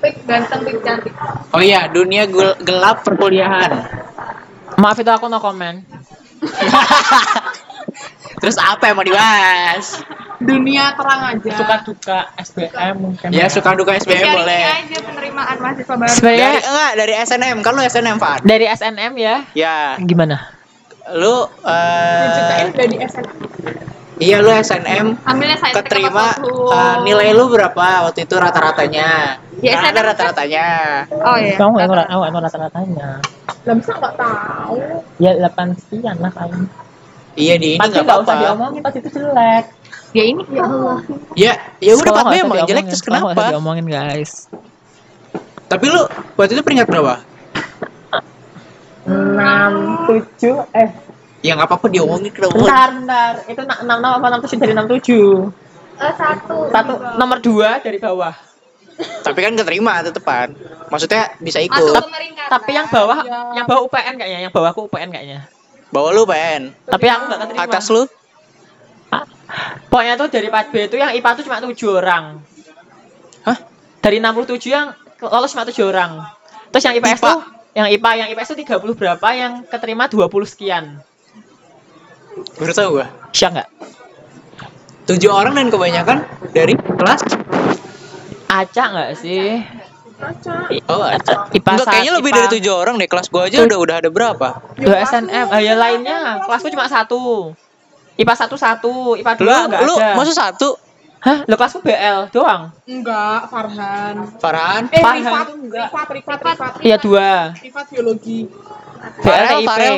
Pik 0.00 0.24
ganteng, 0.24 0.60
pik 0.64 0.78
cantik. 0.80 1.12
Oh 1.52 1.60
iya, 1.60 1.84
dunia 1.86 2.24
gel- 2.24 2.56
gelap 2.64 3.04
perkuliahan. 3.04 3.70
Maaf 4.76 4.96
itu 4.96 5.12
aku 5.12 5.28
no 5.28 5.38
comment. 5.38 5.84
Terus 8.46 8.62
apa 8.62 8.86
yang 8.86 8.94
mau 8.94 9.02
dibahas? 9.02 10.06
Dunia 10.38 10.94
terang 10.94 11.34
aja. 11.34 11.50
Suka 11.58 11.76
duka 11.82 12.18
SBM 12.38 12.94
mungkin. 12.94 13.28
Ya 13.34 13.50
suka 13.50 13.74
duka 13.74 13.98
SBM 13.98 14.22
Sharing 14.22 14.38
boleh. 14.38 14.62
aja 14.62 14.98
penerimaan 15.02 15.56
mahasiswa 15.58 15.94
baru. 15.98 16.06
Dari 16.06 16.14
Sebenarnya 16.14 16.50
enggak 16.62 16.92
dari 16.94 17.14
SNM, 17.26 17.56
kan 17.58 17.72
lu 17.74 17.82
SNM, 17.82 18.16
Fan? 18.22 18.38
dari 18.46 18.66
SNM 18.70 19.12
ya. 19.18 19.36
Ya, 19.50 19.76
Gimana? 19.98 20.54
lu 21.10 21.50
eh 21.66 22.70
dari 22.70 22.96
SNM. 23.02 23.34
iya 24.18 24.42
lu 24.42 24.50
SNM 24.50 25.06
Ambilnya 25.22 25.58
saya 25.58 25.74
keterima 25.78 26.34
eh, 26.38 26.96
nilai 27.02 27.30
lu 27.34 27.50
berapa 27.50 28.06
waktu 28.06 28.30
itu 28.30 28.34
rata-ratanya? 28.38 29.42
Ya, 29.58 29.70
Kan 29.74 29.90
ada 29.90 29.98
SNM. 29.98 30.08
rata-ratanya. 30.14 30.66
Oh 31.18 31.34
iya. 31.34 31.58
Kamu 31.58 31.82
nggak 31.82 32.38
rata-ratanya. 32.46 33.08
Lah 33.66 33.74
bisa 33.74 33.90
nggak 33.90 34.14
tahu. 34.14 34.74
Ya 35.18 35.34
8 35.34 35.74
sekian 35.82 36.22
lah 36.22 36.30
kayaknya. 36.30 36.85
Iya 37.36 37.54
di 37.60 37.76
ini 37.76 37.84
nggak 37.84 38.04
apa-apa. 38.08 38.32
diomongin, 38.40 38.80
pasti 38.80 38.98
itu 39.04 39.10
jelek. 39.12 39.64
Ya 40.16 40.24
ini 40.24 40.42
ya 40.48 40.64
Allah. 40.64 40.98
Ya, 41.36 41.52
ya 41.84 41.92
udah 41.92 42.12
Pak 42.16 42.24
usah 42.24 42.40
emang 42.40 42.64
jelek 42.64 42.84
terus 42.88 43.04
kenapa? 43.04 43.52
diomongin 43.52 43.84
guys. 43.84 44.48
Tapi 45.68 45.84
lu 45.92 46.00
waktu 46.40 46.56
itu 46.56 46.62
peringkat 46.64 46.88
berapa? 46.88 47.20
6 49.06 50.08
7 50.08 50.74
eh 50.74 50.90
Ya 51.44 51.54
nggak 51.54 51.68
apa-apa 51.70 51.86
diomongin 51.92 52.32
kenapa? 52.34 52.58
bentar 52.58 52.88
bentar 52.90 53.32
itu 53.46 53.60
6 53.62 53.86
6 53.86 54.02
apa 54.02 54.26
67 54.42 54.58
dari 54.58 54.72
67 54.74 55.52
Eh, 55.96 56.12
satu. 56.12 56.68
satu 56.68 56.92
nomor 57.16 57.38
2 57.40 57.80
dari 57.80 57.96
bawah 57.96 58.34
Tapi 58.96 59.38
kan 59.38 59.52
keterima 59.52 60.00
tetepan. 60.00 60.56
Maksudnya 60.88 61.36
bisa 61.36 61.60
ikut. 61.60 61.76
Masuk 61.76 62.08
tapi 62.48 62.72
yang 62.72 62.88
bawah 62.88 63.20
yang 63.52 63.66
bawah 63.68 63.84
UPN 63.84 64.16
kayaknya 64.16 64.40
yang 64.48 64.52
bawahku 64.54 64.88
UPN 64.88 65.12
kayaknya 65.12 65.44
Bawa 65.96 66.12
lu 66.12 66.28
PN. 66.28 66.76
tapi 66.84 67.08
aku 67.08 67.24
keterima 67.32 67.64
Atas 67.64 67.88
lu? 67.88 68.04
pokoknya 69.88 70.20
tuh 70.20 70.28
dari 70.28 70.52
4B 70.52 70.92
itu 70.92 70.96
yang 71.00 71.14
IPA 71.16 71.30
tuh 71.40 71.44
cuma 71.48 71.56
7 71.62 71.72
orang 71.88 72.24
Hah? 73.48 73.58
dari 74.04 74.20
67 74.20 74.60
yang 74.68 74.92
lolos 75.24 75.56
cuma 75.56 75.64
7 75.64 75.72
orang 75.88 76.20
terus 76.68 76.84
yang 76.84 76.94
IPS 77.00 77.16
IPA? 77.22 77.28
tuh 77.32 77.40
yang 77.72 77.86
IPA 77.88 78.10
yang 78.20 78.28
IPS 78.36 78.48
tuh 78.52 78.58
30 78.60 79.00
berapa 79.00 79.28
yang 79.32 79.52
keterima 79.64 80.04
20 80.10 80.28
sekian 80.44 81.00
Baru 82.60 82.72
tau 82.76 82.92
gua. 82.92 83.08
Syah 83.32 83.48
nggak? 83.48 83.68
Tujuh 85.08 85.32
orang 85.32 85.56
dan 85.56 85.72
kebanyakan 85.72 86.20
dari 86.52 86.76
kelas. 86.76 87.24
Acak 88.52 88.86
nggak 88.92 89.10
sih? 89.16 89.64
Oh. 90.88 91.04
IPA 91.52 91.70
Enggak, 91.76 91.86
kayaknya 91.86 92.12
lebih 92.16 92.30
IPA. 92.32 92.38
dari 92.38 92.48
tujuh 92.56 92.72
orang 92.72 92.94
deh. 92.96 93.08
Kelas 93.08 93.28
gua 93.28 93.42
aja 93.46 93.58
udah 93.60 93.78
udah 93.78 93.96
ada 94.00 94.08
berapa? 94.08 94.48
Dua 94.74 94.96
SNM, 95.04 95.46
ah, 95.52 95.60
ya 95.60 95.76
lainnya 95.76 96.40
kelasku 96.42 96.72
cuma 96.72 96.88
satu. 96.88 97.52
IPA 98.16 98.34
satu 98.34 98.56
satu, 98.56 98.92
IPA 99.14 99.32
Lu, 99.36 99.40
dua 99.44 99.56
nggak 99.68 99.80
lu 99.84 99.94
ada. 100.00 100.16
masuk 100.16 100.32
satu? 100.32 100.68
Hah? 101.20 101.44
Lo 101.44 101.54
kelasku 101.54 101.84
BL 101.84 102.32
doang? 102.32 102.72
Enggak, 102.88 103.40
Farhan. 103.50 104.14
Farhan? 104.40 104.82
Eh, 104.88 105.02
Farhan. 105.04 105.20
Rifat 105.20 105.46
enggak. 105.52 105.88
Rifat, 105.92 106.08
Rifat, 106.08 106.38
Rifat. 106.40 106.72
Iya 106.80 106.96
dua. 106.96 107.30
Rifat 107.52 107.86
biologi. 107.92 108.38
BL 109.20 109.20
Farel, 109.20 109.58
TIP. 109.60 109.68
Farel. 109.68 109.96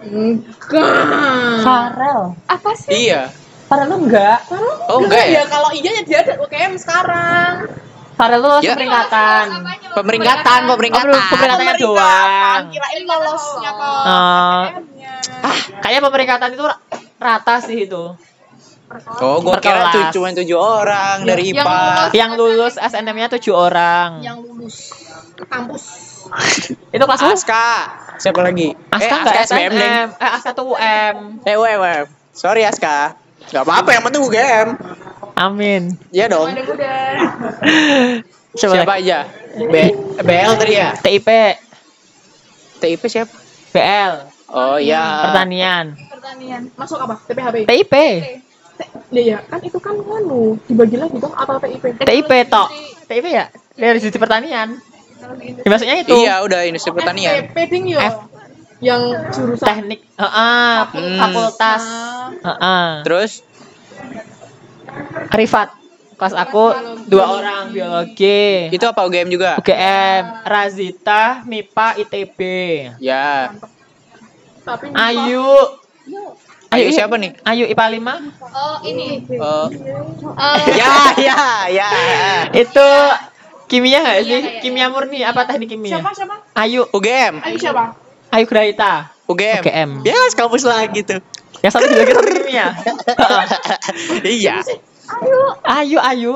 Enggak. 0.00 1.60
Farel. 1.62 2.20
Apa 2.46 2.70
sih? 2.76 2.92
Iya. 3.08 3.32
Farel 3.64 3.86
lu 3.88 3.96
enggak? 4.04 4.38
Oh, 4.90 4.98
enggak 5.00 5.24
ya? 5.24 5.40
Ya 5.40 5.44
kalau 5.46 5.70
iya 5.72 5.90
ya 5.96 6.02
dia 6.02 6.18
ada 6.20 6.34
UKM 6.36 6.72
sekarang. 6.76 7.52
Farel 8.20 8.36
lu 8.36 8.44
lolos 8.44 8.60
Ya. 8.60 8.76
peringkatan. 8.76 9.44
Pemeringkatan, 9.90 10.60
Oh, 10.62 10.68
pemeringkatan. 10.70 11.08
belum, 11.08 11.20
pemeringkatannya 11.24 11.74
doang. 11.80 12.62
Kirain 12.68 13.02
lolosnya 13.02 13.70
Eh, 13.72 14.60
SNM-nya. 14.68 15.12
Kayaknya 15.80 16.00
pemeringkatan 16.04 16.48
itu 16.52 16.64
ra- 16.64 16.80
rata 17.16 17.54
sih 17.64 17.88
itu. 17.88 18.04
Oh, 19.22 19.38
gua 19.40 19.56
kira 19.56 19.88
tuh 19.88 20.10
cuma 20.12 20.34
tujuh 20.34 20.58
orang 20.58 21.22
dari 21.22 21.48
Yang 21.48 21.62
IPA. 21.62 21.70
lulus. 21.70 22.10
Yang 22.12 22.32
lulus 22.36 22.74
SNM-nya 22.76 23.26
tujuh 23.30 23.54
orang. 23.54 24.20
Yang 24.20 24.36
lulus 24.44 24.76
kampus. 25.40 25.84
Itu 26.94 27.00
kelas 27.00 27.20
lu? 27.22 27.30
Aska. 27.32 27.66
Siapa 28.18 28.40
lagi? 28.42 28.74
Aska 28.90 29.00
eh, 29.06 29.16
enggak 29.16 29.34
Aska 29.38 29.46
SBM. 29.48 29.72
SNM. 29.72 30.06
Eh, 30.12 30.30
Aska 30.36 30.50
tuh 30.52 30.64
UM. 30.74 31.16
Eh, 31.40 31.56
UM. 31.56 32.04
Sorry 32.30 32.62
Aska. 32.62 33.16
Gak 33.48 33.64
apa-apa, 33.64 33.90
yang 33.90 34.04
penting 34.04 34.22
UGM. 34.22 34.68
Amin. 35.40 35.96
Iya 36.12 36.28
dong. 36.28 36.52
Siapa, 38.50 38.74
Siapa 38.76 38.94
aja? 38.98 39.24
B 39.56 39.74
BL 40.20 40.52
tadi 40.58 40.74
ya? 40.74 40.90
TIP, 40.98 41.28
TIP 42.76 43.02
siapa? 43.06 43.30
BL, 43.70 44.12
Oh 44.50 44.76
iya. 44.76 45.30
pertanian. 45.30 45.94
Pertanian. 45.94 46.66
Masuk 46.74 46.98
apa? 46.98 47.14
TPHB. 47.24 47.56
TIP, 47.64 47.94
Ya, 49.10 49.22
ya, 49.22 49.38
kan 49.44 49.60
itu 49.60 49.76
kan 49.76 49.92
nganu 49.92 50.56
dibagi 50.64 50.96
lagi 50.96 51.16
dong 51.16 51.30
atau 51.30 51.56
TIP? 51.58 51.84
TIP 52.00 52.30
tok. 52.48 52.68
TIP 53.06 53.24
ya? 53.28 53.46
Dari 53.74 53.98
sisi 53.98 54.18
pertanian. 54.18 54.76
Ya, 55.62 55.68
maksudnya 55.68 55.96
itu. 56.00 56.14
Iya, 56.16 56.42
udah 56.42 56.60
industri 56.64 56.90
pertanian. 56.90 57.44
FTP 57.44 57.56
ding 57.68 57.84
yo. 57.86 58.00
F- 58.00 58.28
Yang 58.80 59.02
jurusan 59.36 59.68
Teknik, 59.68 60.00
heeh, 60.16 60.72
fakultas, 61.20 61.84
heeh. 62.40 62.88
Terus 63.04 63.44
Rifat. 65.34 65.68
Kelas 66.20 66.36
aku 66.36 66.76
dua 67.08 67.24
orang 67.40 67.72
biologi. 67.72 68.68
itu 68.68 68.84
apa 68.84 69.08
UGM 69.08 69.32
juga? 69.32 69.56
UGM, 69.56 70.44
Razita, 70.44 71.40
MIPA, 71.48 71.86
ITB. 72.04 72.38
Ya. 73.00 73.56
tapi 74.60 74.92
Ayu. 74.92 75.48
Ayo 76.70 76.86
siapa 76.92 77.16
nih? 77.18 77.34
Ayu 77.42 77.64
IPA 77.66 77.86
5 77.98 78.52
Oh, 78.52 78.76
ini. 78.84 79.24
Oh. 79.40 79.66
Eh, 79.72 80.66
ya, 80.78 80.94
ya, 81.18 81.38
ya. 81.66 81.90
itu 82.52 82.88
kimia 83.66 83.98
nggak 84.04 84.20
sih? 84.22 84.40
Kimia 84.62 84.86
murni 84.86 85.24
apa 85.26 85.48
teknik 85.48 85.72
kimia? 85.74 85.98
siapa 85.98 86.14
siapa? 86.14 86.36
Ayu, 86.54 86.86
UGM. 86.94 87.42
Ayu 87.42 87.56
siapa? 87.58 87.96
Ayu 88.30 88.44
Graita. 88.46 89.10
UGM. 89.26 89.62
UGM. 89.66 89.90
Ya, 90.06 90.20
kampus 90.38 90.62
lagi 90.62 91.02
tuh. 91.02 91.18
Yang 91.60 91.72
satu 91.72 91.84
juga 91.86 92.02
teknik 92.08 92.34
kimia. 92.40 92.66
iya. 94.40 94.56
Ayu, 95.66 95.98
Ayu. 96.00 96.34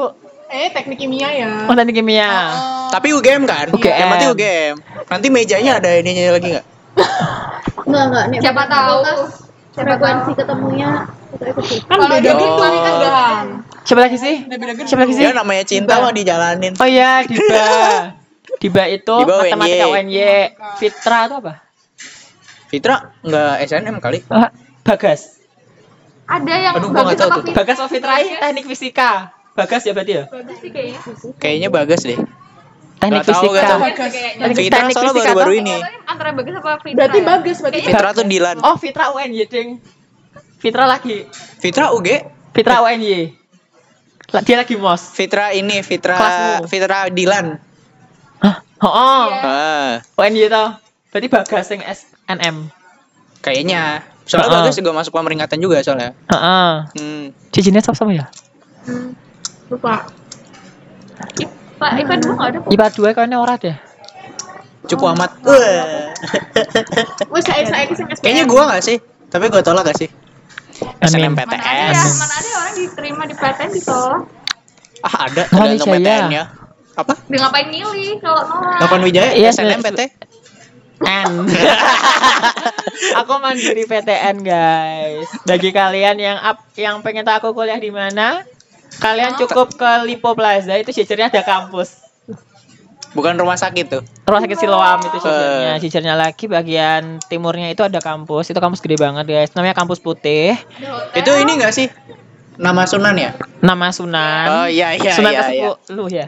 Eh, 0.53 0.69
teknik 0.71 1.01
kimia 1.01 1.29
ya. 1.33 1.51
Oh, 1.65 1.75
teknik 1.75 1.97
kimia. 1.97 2.31
Tapi 2.93 3.09
UGM 3.11 3.43
kan? 3.49 3.67
UGM. 3.73 3.97
Yang 3.97 4.09
penting 4.13 4.31
UGM. 4.31 4.75
Nanti 5.09 5.27
mejanya 5.33 5.73
ada 5.81 5.91
ininya 5.97 6.37
lagi 6.37 6.49
nggak? 6.55 6.67
Enggak, 7.85 8.05
enggak. 8.07 8.25
Nih, 8.31 8.39
Siapa 8.45 8.63
tahu? 8.69 8.99
frekuensi 9.75 10.31
ketemunya. 10.39 10.91
Kan 11.35 11.51
Kalau 11.91 12.07
beda 12.07 12.31
gitu 12.31 12.47
Oh. 12.47 13.11
kan. 13.11 13.47
Siapa 13.83 14.01
lagi 14.07 14.17
sih? 14.17 14.35
Siapa 14.87 15.03
lagi 15.03 15.13
sih? 15.19 15.25
Ya 15.27 15.35
namanya 15.35 15.65
cinta 15.67 15.99
mah 15.99 16.15
dijalanin. 16.15 16.79
Oh 16.79 16.87
iya, 16.87 17.27
Diba. 17.27 17.67
Diba 18.63 18.85
itu 18.97 19.15
Diba 19.19 19.35
matematika 19.43 19.85
UNY. 19.91 20.15
Fitra 20.79 21.19
itu 21.27 21.35
apa? 21.43 21.53
Fitra 22.71 22.95
nggak 23.27 23.55
SNM 23.67 23.97
kali? 23.99 24.23
Ah, 24.31 24.55
Bagas. 24.85 25.41
Ada 26.25 26.55
yang 26.57 26.75
Aduh, 26.77 26.89
gua 26.93 27.03
nggak 27.09 27.19
tahu 27.21 27.31
apa 27.33 27.41
tuh. 27.41 27.55
Bagas 27.57 27.77
Fitra 27.89 28.15
ini 28.21 28.33
teknik 28.37 28.65
fisika. 28.69 29.11
Bagas 29.57 29.83
ya 29.85 29.93
berarti 29.93 30.13
ya? 30.13 30.25
Bagus 30.29 30.57
sih 30.61 30.71
kayaknya. 30.73 30.99
Kayaknya 31.41 31.69
bagus 31.73 32.01
deh. 32.05 32.19
Teknik 33.01 33.23
tahu, 33.25 33.33
fisika. 33.49 33.61
tahu. 33.65 33.81
Bagas. 33.81 34.13
Teknik- 34.13 34.57
Fitra 34.57 34.77
teknik 34.81 34.95
soalnya 34.97 35.13
fisika 35.13 35.31
baru-baru 35.33 35.53
tuh. 35.53 35.61
ini. 35.61 35.75
Antara 36.05 36.31
bagus 36.33 36.55
apa 36.57 36.71
Fitra? 36.81 36.97
Berarti 36.97 37.19
ya? 37.19 37.25
bagus 37.25 37.57
berarti. 37.61 37.81
Fitra 37.85 38.09
tuh 38.13 38.25
Dilan. 38.25 38.57
Oh, 38.61 38.77
Fitra 38.77 39.05
UNY, 39.13 39.43
ding. 39.49 39.69
Fitra 40.61 40.85
lagi. 40.89 41.19
Fitra 41.61 41.87
UG. 41.93 42.09
Fitra 42.53 42.77
UNY. 42.85 43.17
Dia 44.49 44.57
lagi 44.59 44.75
mos. 44.81 45.13
Fitra 45.13 45.53
ini 45.53 45.81
Fitra 45.85 46.17
Kelasmu. 46.17 46.67
Fitra 46.67 46.99
Dilan. 47.13 47.47
Hah? 48.41 48.57
Oh, 48.81 48.89
oh. 48.91 49.25
Ah, 49.33 49.93
UNY 50.17 50.49
itu. 50.49 50.65
Berarti 51.13 51.29
Bagas 51.31 51.67
yang 51.71 51.83
SNM. 51.85 52.57
kayaknya. 53.39 54.14
Soalnya 54.25 54.49
Ah. 54.49 54.55
bagus 54.65 54.77
juga 54.77 54.91
masuk 54.93 55.13
pemeringkatan 55.13 55.59
juga 55.59 55.81
soalnya. 55.81 56.17
Heeh. 56.29 56.73
Hmm. 56.97 57.25
Cincinnya 57.53 57.81
sama-sama 57.81 58.13
ya? 58.13 58.27
Lupa. 59.69 60.09
Pak 61.75 61.91
IPA 62.01 62.15
dua 62.21 62.33
nggak 62.33 62.49
ada 62.49 62.59
kok. 62.61 62.71
IPA 62.71 62.87
2 62.89 63.17
kayaknya 63.17 63.37
ora 63.37 63.55
deh. 63.57 63.77
Cupu 64.85 65.05
amat. 65.11 65.31
Wah. 65.43 66.13
Wes 67.35 67.45
saya 67.45 67.65
saya 67.67 67.85
Kayaknya 68.21 68.45
gua 68.47 68.63
nggak 68.71 68.83
sih? 68.83 68.97
Tapi 69.29 69.51
gua 69.51 69.61
tolak 69.61 69.89
gak 69.89 69.99
sih? 69.99 70.09
Amin. 71.03 71.35
Mana 71.35 71.51
ada 71.51 71.61
ya? 71.61 71.91
SNMPTN. 71.91 71.93
Mana 72.15 72.35
ada 72.35 72.51
orang 72.57 72.75
diterima 72.75 73.23
di 73.27 73.35
PTN 73.35 73.71
ditolak? 73.73 74.23
Ah 75.03 75.15
ada, 75.29 75.43
Wali 75.53 75.77
tergantung 75.77 75.89
Jaya. 75.91 76.01
PTN 76.01 76.25
ya. 76.33 76.45
Apa? 76.95 77.13
Dia 77.27 77.39
ngapain 77.43 77.67
milih 77.69 78.15
kalau 78.23 78.43
nolak? 78.47 78.79
Nopan 78.79 79.01
Wijaya, 79.03 79.31
Iya, 79.35 79.49
SNMPT. 79.51 80.01
N. 81.03 81.51
aku 83.21 83.33
mandiri 83.43 83.85
PTN 83.89 84.37
guys. 84.47 85.29
Bagi 85.43 85.75
kalian 85.75 86.17
yang 86.21 86.39
up, 86.39 86.63
yang 86.79 87.03
pengen 87.03 87.27
tahu 87.27 87.37
aku 87.41 87.49
kuliah 87.63 87.79
di 87.79 87.91
mana, 87.91 88.47
kalian 89.03 89.35
cukup 89.35 89.75
ke 89.75 89.91
Lipo 90.07 90.37
Plaza 90.39 90.79
itu 90.79 90.95
jajarnya 90.95 91.35
ada 91.35 91.43
kampus. 91.43 92.05
Bukan 93.15 93.39
rumah 93.39 93.55
sakit 93.55 93.87
tuh. 93.87 94.03
Rumah 94.27 94.43
sakit 94.43 94.59
Siloam 94.59 94.99
itu 95.07 95.19
jajarnya. 95.23 95.79
Eh. 95.79 95.81
Jajarnya 95.87 96.15
lagi 96.19 96.45
bagian 96.51 97.23
timurnya 97.31 97.71
itu 97.71 97.87
ada 97.87 98.03
kampus. 98.03 98.51
Itu 98.51 98.59
kampus 98.59 98.83
gede 98.83 98.99
banget 98.99 99.31
guys. 99.31 99.55
Namanya 99.55 99.79
kampus 99.79 100.03
putih. 100.03 100.59
Itu 101.15 101.31
ini 101.39 101.55
gak 101.63 101.75
sih? 101.75 101.87
Nama 102.59 102.83
Sunan 102.87 103.15
ya? 103.15 103.31
Nama 103.63 103.87
Sunan. 103.95 104.47
Oh 104.51 104.69
iya 104.71 104.95
iya 104.99 105.15
Sunan 105.15 105.31
iya. 105.31 105.43
iya. 105.51 105.71
ke-10 105.75 105.99
ya. 106.11 106.27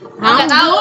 Nggak 0.00 0.48
tahu. 0.48 0.76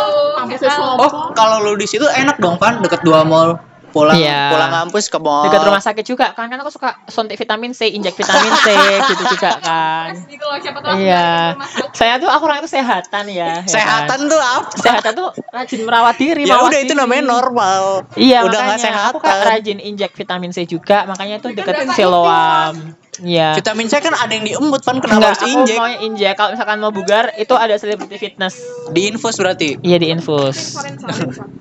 Oh, 0.97 1.11
kalau 1.31 1.61
lu 1.61 1.75
di 1.75 1.85
situ 1.85 2.05
enak 2.05 2.39
dong 2.39 2.55
kan 2.55 2.79
deket 2.79 3.03
dua 3.03 3.23
mall. 3.23 3.59
Pulang 3.89 4.13
Iya. 4.13 4.53
pulang 4.53 4.69
kampus 4.69 5.09
ke 5.09 5.17
mall. 5.17 5.49
Dekat 5.49 5.65
rumah 5.65 5.81
sakit 5.81 6.05
juga 6.05 6.29
kan 6.37 6.45
kan 6.45 6.61
aku 6.61 6.69
suka 6.69 7.01
suntik 7.09 7.41
vitamin 7.41 7.73
C, 7.73 7.89
injek 7.89 8.13
vitamin 8.13 8.53
C 8.61 8.69
gitu 9.09 9.23
juga 9.27 9.57
kan. 9.57 10.13
Gitu 10.29 10.45
loh, 10.45 10.61
siapa 10.61 10.77
tahu 10.77 10.93
Iya. 10.93 11.25
aku 11.25 11.57
rumah 11.57 11.69
sakit. 11.73 11.89
Saya 11.97 12.13
tuh 12.21 12.29
aku 12.29 12.43
orang 12.45 12.61
itu 12.61 12.69
sehatan 12.69 13.23
ya. 13.25 13.33
ya 13.33 13.49
kan? 13.57 13.65
Sehatan 13.65 14.19
tuh 14.29 14.37
apa? 14.37 14.69
Sehatan 14.77 15.11
tuh 15.17 15.27
rajin 15.49 15.81
merawat 15.81 16.15
diri. 16.21 16.45
Ya 16.45 16.61
udah 16.61 16.79
itu 16.79 16.93
namanya 16.93 17.23
normal. 17.25 18.05
Iya, 18.13 18.45
Udah 18.45 18.61
nggak 18.61 18.77
makanya 18.77 19.09
aku 19.09 19.17
kan 19.17 19.35
rajin 19.41 19.81
injek 19.81 20.13
vitamin 20.13 20.53
C 20.53 20.69
juga, 20.69 21.09
makanya 21.09 21.41
itu 21.41 21.49
deket 21.49 21.73
berapa 21.81 21.93
Siloam. 21.97 22.75
Iya. 23.19 23.53
Vitamin 23.53 23.85
C 23.85 23.97
kan 23.97 24.11
ada 24.11 24.29
yang 24.29 24.43
diembut 24.43 24.79
kan 24.79 24.97
kenapa 24.97 25.15
Enggak, 25.19 25.31
harus 25.33 25.41
aku 25.41 25.51
injek? 25.53 25.77
mau 25.77 25.87
injek. 25.89 26.33
Kalau 26.33 26.49
misalkan 26.51 26.77
mau 26.77 26.89
bugar, 26.89 27.25
itu 27.35 27.53
ada 27.53 27.75
celebrity 27.75 28.15
fitness. 28.15 28.55
Di 28.89 29.07
infus 29.07 29.35
berarti. 29.35 29.75
Iya 29.79 29.97
di 29.97 30.07
infus. 30.09 30.57
Kayak 30.79 31.03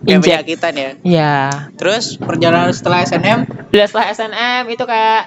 Injek. 0.04 0.22
penyakitan 0.22 0.72
ya. 0.72 0.90
Iya. 1.02 1.34
Terus 1.74 2.16
perjalanan 2.16 2.70
setelah 2.70 3.02
SNM 3.02 3.38
Udah 3.68 3.84
setelah 3.84 4.06
SNM 4.08 4.62
itu 4.70 4.84
kayak 4.84 5.22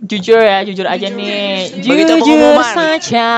jujur 0.00 0.36
ya, 0.38 0.60
jujur 0.62 0.84
aja 0.84 1.06
nih. 1.06 1.80
Begitu 1.80 2.12
Jujur 2.16 2.24
pengumuman. 2.24 2.72
saja. 2.72 3.28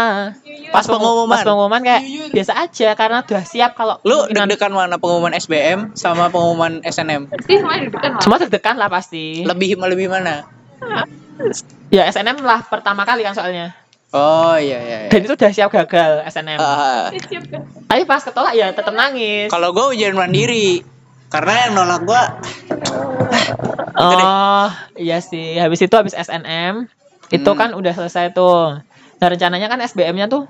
Pas 0.69 0.83
pengumuman. 0.83 1.31
Pas 1.33 1.43
pengumuman 1.43 1.81
kayak 1.81 2.03
biasa 2.31 2.53
aja 2.57 2.89
karena 2.93 3.19
udah 3.21 3.45
siap 3.45 3.75
kalau 3.75 3.99
Lu 4.03 4.27
deg-degan 4.27 4.71
mana 4.71 4.95
pengumuman 4.97 5.33
SBM 5.33 5.95
sama 5.95 6.27
pengumuman 6.27 6.83
SNM? 6.83 7.27
Pasti 7.29 7.55
semuanya 7.57 7.81
deg-degan 7.85 8.11
lah. 8.13 8.23
Semua 8.23 8.37
deg-degan 8.39 8.77
lah 8.77 8.89
pasti. 8.89 9.43
Lebih 9.43 9.79
lebih 9.81 10.07
mana? 10.07 10.47
Ya 11.89 12.03
SNM 12.05 12.41
lah 12.41 12.63
pertama 12.63 13.03
kali 13.03 13.23
kan 13.23 13.33
soalnya. 13.33 13.71
Oh 14.11 14.55
iya 14.55 14.79
iya. 14.79 14.99
iya. 15.05 15.11
Dan 15.11 15.23
itu 15.23 15.33
udah 15.33 15.51
siap 15.51 15.71
gagal 15.71 16.23
SNM. 16.27 16.59
Ah, 16.59 17.11
Tapi 17.85 18.03
pas 18.03 18.21
ketolak 18.21 18.55
ya 18.55 18.71
tetap 18.71 18.93
nangis. 18.93 19.47
kalau 19.49 19.71
gue 19.71 19.93
ujian 19.93 20.15
mandiri 20.15 20.83
karena 21.29 21.67
yang 21.67 21.73
nolak 21.75 22.03
gue 22.03 22.23
Oh, 23.97 24.69
iya 24.95 25.19
sih. 25.19 25.57
Habis 25.57 25.81
itu 25.81 25.95
habis 25.95 26.13
SNM 26.13 26.87
itu 27.29 27.43
Hmm. 27.47 27.59
kan 27.59 27.71
udah 27.73 27.93
selesai 27.93 28.31
tuh. 28.31 28.79
Nah, 29.17 29.27
rencananya 29.27 29.67
kan 29.67 29.81
SBM-nya 29.81 30.29
tuh 30.29 30.45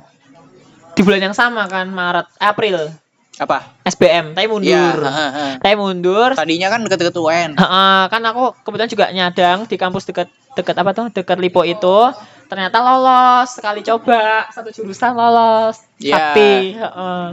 di 0.92 1.00
bulan 1.00 1.22
yang 1.22 1.36
sama 1.36 1.64
kan 1.66 1.86
Maret, 1.86 2.26
April. 2.38 2.90
Apa? 3.36 3.58
SBM, 3.84 4.32
tapi 4.32 4.46
mundur. 4.46 4.72
Iya. 4.96 5.04
heeh, 5.04 5.30
heeh. 5.30 5.52
Tapi 5.58 5.74
mundur. 5.74 6.30
Tadinya 6.32 6.68
kan 6.68 6.80
deket-deket 6.82 7.14
UN. 7.14 7.50
Heeh, 7.52 8.00
kan 8.06 8.22
aku 8.22 8.56
kebetulan 8.60 8.88
juga 8.88 9.06
nyadang 9.10 9.58
di 9.64 9.76
kampus 9.76 10.04
deket 10.04 10.28
deket 10.52 10.72
apa 10.74 10.90
tuh 10.90 11.06
deket 11.10 11.36
Lipo 11.36 11.60
itu 11.62 11.98
ternyata 12.46 12.78
lolos 12.78 13.52
sekali 13.52 13.82
coba 13.82 14.48
satu 14.48 14.70
jurusan 14.70 15.12
lolos 15.12 15.84
Iya. 15.98 16.14
sakti 16.14 16.52
heeh. 16.74 17.24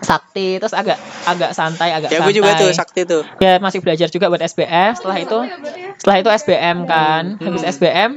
sakti 0.00 0.48
terus 0.56 0.72
agak 0.72 0.98
agak 1.24 1.52
santai 1.52 1.92
agak 1.92 2.08
Ya 2.08 2.18
santai 2.18 2.26
gue 2.26 2.34
juga 2.34 2.50
tuh 2.56 2.70
sakti 2.72 3.00
tuh. 3.04 3.22
ya 3.36 3.58
masih 3.58 3.78
belajar 3.78 4.08
juga 4.08 4.26
buat 4.26 4.40
SBM 4.40 4.96
setelah 4.96 5.18
itu 5.20 5.38
setelah 5.94 6.16
itu 6.18 6.28
SBM 6.32 6.76
kan 6.84 7.22
habis 7.38 7.60
Hmm. 7.60 7.70
SBM 7.70 8.10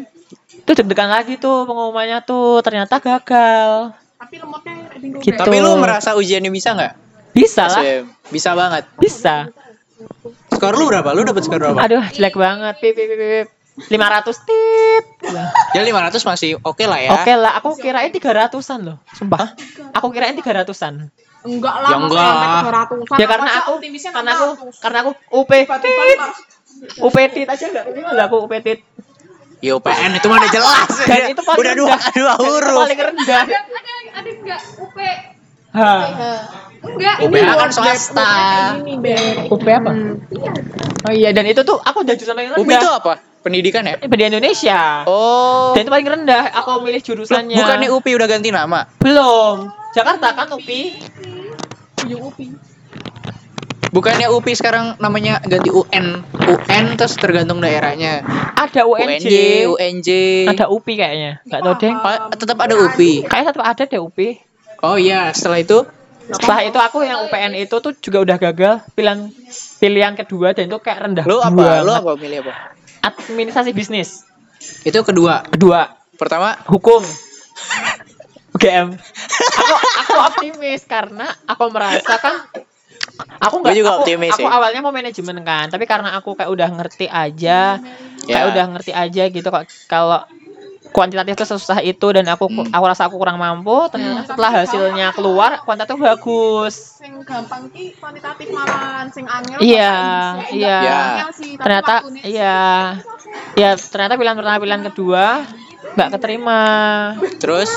itu 0.55 0.71
deg-degan 0.73 1.11
lagi 1.11 1.35
tuh 1.35 1.67
pengumumannya 1.67 2.23
tuh 2.23 2.63
ternyata 2.63 2.97
gagal 2.97 3.93
Tapi 4.15 4.35
lemotnya 4.39 4.73
gitu 5.19 5.35
Tapi 5.35 5.55
lu 5.59 5.75
merasa 5.75 6.15
ujiannya 6.15 6.49
bisa 6.49 6.71
nggak? 6.71 6.93
Bisa 7.33 7.65
lah 7.65 7.81
SBM? 7.81 8.05
Bisa 8.29 8.49
banget. 8.53 8.83
bisa 8.95 9.35
Skor 10.49 10.73
lu 10.73 10.85
berapa? 10.87 11.09
Lu 11.11 11.21
dapet 11.21 11.43
skor 11.43 11.59
berapa? 11.59 11.79
aduh 11.79 12.03
jelek 12.09 12.35
banget 12.35 12.75
pip 12.79 12.93
pip 12.93 13.07
pip, 13.09 13.19
pip. 13.19 13.47
500 13.73 14.29
tit 14.45 15.05
Ya 15.73 15.81
500 15.81 16.13
masih 16.21 16.61
oke 16.61 16.85
lah 16.85 16.99
ya. 17.01 17.09
Oke 17.17 17.33
lah, 17.33 17.57
aku 17.57 17.73
kirain 17.73 18.13
300-an 18.13 18.79
loh, 18.85 18.97
sumpah. 19.09 19.57
Aku 19.97 20.13
kirain 20.13 20.37
300-an. 20.37 21.09
Enggak 21.41 21.75
lah, 21.81 21.89
Ya 21.89 21.97
enggak. 21.97 22.21
sampai 22.21 22.69
200-an. 22.69 23.17
Ya 23.17 23.25
karena 23.25 23.51
aku 23.57 23.73
karena 23.81 24.31
aku 24.37 24.45
600? 24.53 24.77
karena 24.77 24.97
aku 25.01 25.11
UP 25.33 25.49
tit. 25.49 25.65
500. 25.65 27.01
UP 27.01 27.17
tit 27.33 27.47
aja 27.49 27.65
enggak 27.65 28.13
lah 28.13 28.25
aku 28.29 28.37
UP 28.45 28.53
tit. 28.61 28.79
Ya 29.57 29.73
UPN 29.73 30.11
itu 30.13 30.27
mah 30.29 30.37
udah 30.37 30.51
jelas. 30.53 30.89
Dan 31.09 31.33
itu 31.33 31.41
paling 31.41 31.61
udah 31.65 31.73
dua 31.73 31.95
rendah. 31.95 32.11
dua 32.13 32.33
itu 32.35 32.43
huruf. 32.45 32.83
paling 32.83 32.99
rendah. 33.01 33.43
Ada 33.47 33.57
ada 33.57 33.93
ada 34.13 34.29
enggak 34.29 34.61
UP? 34.77 34.97
Ha. 35.73 35.91
Enggak. 36.83 37.15
UPH 37.23 37.49
kan 37.55 37.69
swasta. 37.71 38.31
Ini, 38.83 38.93
Beb. 38.99 39.47
UP 39.47 39.63
apa? 39.63 39.91
Oh 41.03 41.13
iya, 41.15 41.31
dan 41.31 41.47
itu 41.47 41.63
tuh 41.63 41.79
aku 41.79 42.03
udah 42.03 42.15
jurusan 42.15 42.35
paling 42.35 42.51
rendah. 42.53 42.63
UP 42.63 42.69
itu 42.69 42.89
apa? 42.91 43.13
Pendidikan 43.43 43.83
ya? 43.83 43.99
di 43.99 44.23
Indonesia. 44.23 45.03
Oh. 45.03 45.75
Dan 45.75 45.83
itu 45.87 45.91
paling 45.91 46.07
rendah. 46.07 46.43
Aku 46.63 46.79
milih 46.83 46.99
Loh, 46.99 47.07
jurusannya. 47.07 47.59
bukannya 47.59 47.89
UPI 47.91 48.11
udah 48.15 48.27
ganti 48.27 48.49
nama? 48.55 48.87
belum. 49.03 49.55
Jakarta 49.91 50.31
kan 50.31 50.47
UPI. 50.55 50.81
Ujung 52.07 52.23
UPI. 52.31 52.47
Bukannya 53.93 54.25
UPI 54.33 54.53
sekarang 54.57 54.97
namanya 54.97 55.37
ganti 55.45 55.69
UN. 55.69 56.25
UN 56.49 56.85
terus 56.97 57.13
tergantung 57.13 57.61
daerahnya. 57.61 58.25
Ada 58.57 58.89
UNJ. 58.89 59.27
UNJ, 59.27 59.35
UNJ. 59.69 60.09
Ada 60.49 60.65
UPI 60.65 60.93
kayaknya. 60.97 61.31
Enggak 61.45 61.61
tahu 61.61 61.73
deh. 61.77 61.93
Tetap 62.41 62.57
ada 62.57 62.75
UPI. 62.79 63.13
Kayaknya 63.29 63.47
tetap 63.53 63.65
ada 63.69 63.83
deh 63.85 64.01
UPI. 64.01 64.29
Oh 64.81 64.97
iya, 64.97 65.29
setelah 65.35 65.61
itu 65.61 65.85
Setelah 66.23 66.59
itu 66.63 66.79
aku 66.79 67.03
yang 67.03 67.27
UPN 67.27 67.51
itu 67.57 67.75
tuh 67.77 67.91
juga 67.99 68.23
udah 68.23 68.37
gagal 68.39 68.73
pilihan 68.95 69.27
pilihan 69.77 70.13
kedua 70.15 70.55
dan 70.55 70.71
itu 70.71 70.79
kayak 70.79 70.99
rendah. 71.03 71.25
lu 71.27 71.43
apa? 71.43 71.51
banget. 71.51 71.83
Lu 71.83 71.93
apa 71.93 72.11
milih 72.15 72.39
apa? 72.47 72.53
Administrasi 73.03 73.75
bisnis. 73.75 74.23
Itu 74.87 75.03
kedua. 75.03 75.43
Kedua, 75.51 75.91
Pertama, 76.13 76.55
hukum. 76.69 77.03
UGM. 78.53 78.95
Aku 79.33 79.73
aku 79.75 80.13
optimis 80.29 80.85
karena 80.85 81.25
aku 81.43 81.67
merasa 81.73 82.15
kan 82.21 82.47
aku 83.41 83.55
nggak 83.59 83.75
juga 83.75 83.91
aku, 83.97 83.99
optimis 84.05 84.31
aku 84.31 84.45
sih. 84.45 84.47
awalnya 84.47 84.79
mau 84.79 84.93
manajemen 84.93 85.41
kan 85.41 85.67
tapi 85.67 85.83
karena 85.89 86.13
aku 86.15 86.37
kayak 86.37 86.49
udah 86.49 86.69
ngerti 86.71 87.05
aja 87.09 87.81
kayak 88.23 88.43
Ya. 88.45 88.49
udah 88.49 88.65
ngerti 88.73 88.91
aja 88.95 89.23
gitu 89.27 89.47
kok 89.49 89.65
kalau 89.85 90.23
kuantitatif 90.93 91.33
itu 91.33 91.45
susah 91.49 91.81
itu 91.81 92.07
dan 92.13 92.29
aku 92.29 92.45
Hmm. 92.45 92.69
aku 92.69 92.85
rasa 92.85 93.09
aku 93.09 93.17
kurang 93.17 93.41
mampu 93.41 93.89
ternyata 93.89 94.29
setelah 94.29 94.51
hasilnya 94.61 95.07
keluar 95.11 95.65
kuantitatif 95.65 95.97
bagus 95.97 96.75
Sing 97.01 97.17
gampang 97.25 97.67
ki 97.73 97.97
kuantitatif 97.97 98.47
malahan, 98.53 99.09
sing 99.11 99.25
angel. 99.27 99.57
Iya, 99.59 99.95
iya. 100.53 100.79
Tapi 101.27 101.57
ternyata 101.57 101.93
iya 102.23 102.59
ya 103.57 103.69
ternyata 103.75 104.15
pilihan 104.15 104.37
pertama 104.37 104.57
pilihan 104.61 104.83
kedua 104.87 105.25
nggak 105.93 106.09
keterima 106.15 106.61
terus 107.37 107.69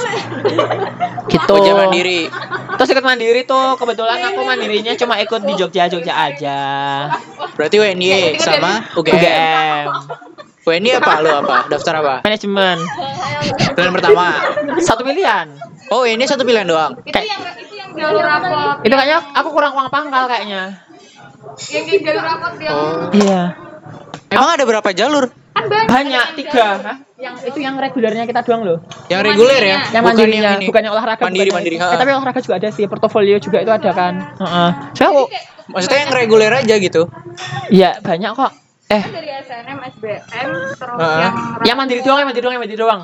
gitu 1.27 1.53
ujian 1.53 1.77
mandiri. 1.77 2.31
terus 2.79 2.89
ikut 2.89 3.05
mandiri 3.05 3.43
tuh 3.45 3.77
kebetulan 3.77 4.21
aku 4.31 4.41
mandirinya 4.41 4.95
cuma 4.95 5.19
ikut 5.19 5.43
di 5.43 5.53
Jogja 5.59 5.89
Jogja 5.91 6.15
aja 6.15 6.61
Berarti 7.57 7.81
UNY 7.81 8.37
sama 8.37 8.85
UGM. 8.95 9.17
UGM 9.17 9.85
UNY 10.67 10.91
apa? 10.93 11.13
Lu 11.19 11.31
apa? 11.39 11.57
Daftar 11.67 11.95
apa? 11.97 12.15
manajemen 12.21 12.77
Pilihan 13.73 13.93
pertama. 13.93 14.27
satu 14.83 15.03
pilihan 15.03 15.47
Oh, 15.87 16.03
ini 16.03 16.27
satu 16.27 16.43
pilihan 16.43 16.67
doang. 16.67 16.99
Itu 17.01 17.15
yang 17.17 17.39
itu 17.55 17.75
yang 17.77 17.91
jalur 17.95 18.19
rapot. 18.21 18.83
itu 18.83 18.91
kayaknya 18.91 19.19
aku 19.33 19.49
kurang 19.49 19.73
uang 19.73 19.87
pangkal 19.87 20.27
kayaknya 20.27 20.83
Yang 21.65 21.85
yang 21.87 22.03
jalur 22.05 22.25
rapot 22.25 22.53
yang 22.59 22.75
Oh. 22.75 23.07
iya 23.15 23.43
Emang 24.27 24.51
ada 24.51 24.65
berapa 24.65 24.91
jalur? 24.91 25.31
kan 25.57 25.65
banyak. 25.65 25.89
banyak 25.89 26.27
tiga 26.37 26.69
Hah? 26.77 26.97
yang 27.17 27.33
itu 27.41 27.57
yang 27.57 27.79
regulernya 27.79 28.25
kita 28.25 28.43
doang 28.43 28.61
loh 28.61 28.79
Yang 29.07 29.21
reguler 29.25 29.63
ya? 29.63 29.79
yang 29.89 30.03
Bukan 30.03 30.05
mandirinya 30.13 30.43
yang 30.43 30.59
ini. 30.59 30.67
bukannya 30.69 30.91
olahraga 30.91 31.23
Mandiri, 31.23 31.49
mandiri. 31.49 31.77
ha. 31.79 31.89
Eh, 31.89 31.97
tapi 31.97 32.11
olahraga 32.13 32.41
juga 32.41 32.55
ada 32.59 32.69
sih 32.69 32.85
portofolio 32.85 33.39
juga 33.39 33.63
itu 33.63 33.71
ada 33.71 33.91
kan 33.91 34.15
Heeh. 34.37 34.69
Soalnya 34.93 35.11
aku 35.15 35.23
Maksudnya 35.67 35.99
yang 36.01 36.13
reguler 36.13 36.53
aja 36.53 36.75
gitu. 36.77 37.03
Iya 37.69 37.99
banyak 37.99 38.31
kok. 38.33 38.53
Eh, 38.87 39.03
dari 39.03 39.31
SNM, 39.35 39.79
SBM, 39.99 40.49
terus 40.79 40.79
Heeh. 40.79 41.19
yang 41.19 41.35
yang 41.67 41.77
mandiri 41.77 42.01
doang, 42.07 42.23
yang 42.23 42.29
mandiri 42.31 42.45
doang, 42.47 42.55
yang 42.55 42.63
mandiri 42.63 42.81
doang. 42.81 43.03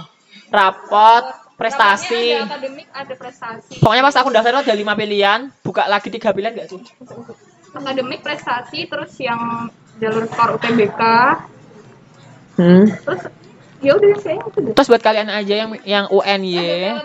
Rapot, 0.52 1.24
prestasi. 1.58 2.38
Ada 2.38 2.54
akademik, 2.54 2.86
ada 2.94 3.14
prestasi. 3.18 3.72
Pokoknya 3.82 4.02
pas 4.06 4.16
aku 4.20 4.28
daftar 4.30 4.62
ada 4.62 4.74
lima 4.78 4.94
pilihan, 4.94 5.50
buka 5.66 5.90
lagi 5.90 6.06
tiga 6.12 6.30
pilihan 6.30 6.54
gak 6.54 6.68
tuh? 6.70 6.80
akademik 7.72 8.20
prestasi 8.20 8.84
terus 8.84 9.12
yang 9.16 9.68
jalur 9.96 10.28
skor 10.28 10.60
UTBK 10.60 11.02
Hmm. 12.52 12.84
terus 12.84 13.32
ya 13.80 13.96
udah 13.96 14.12
deh 14.12 14.36
Terus 14.76 14.88
buat 14.92 15.00
kalian 15.00 15.32
aja 15.32 15.54
yang 15.64 15.70
yang 15.88 16.04
UNY, 16.12 17.00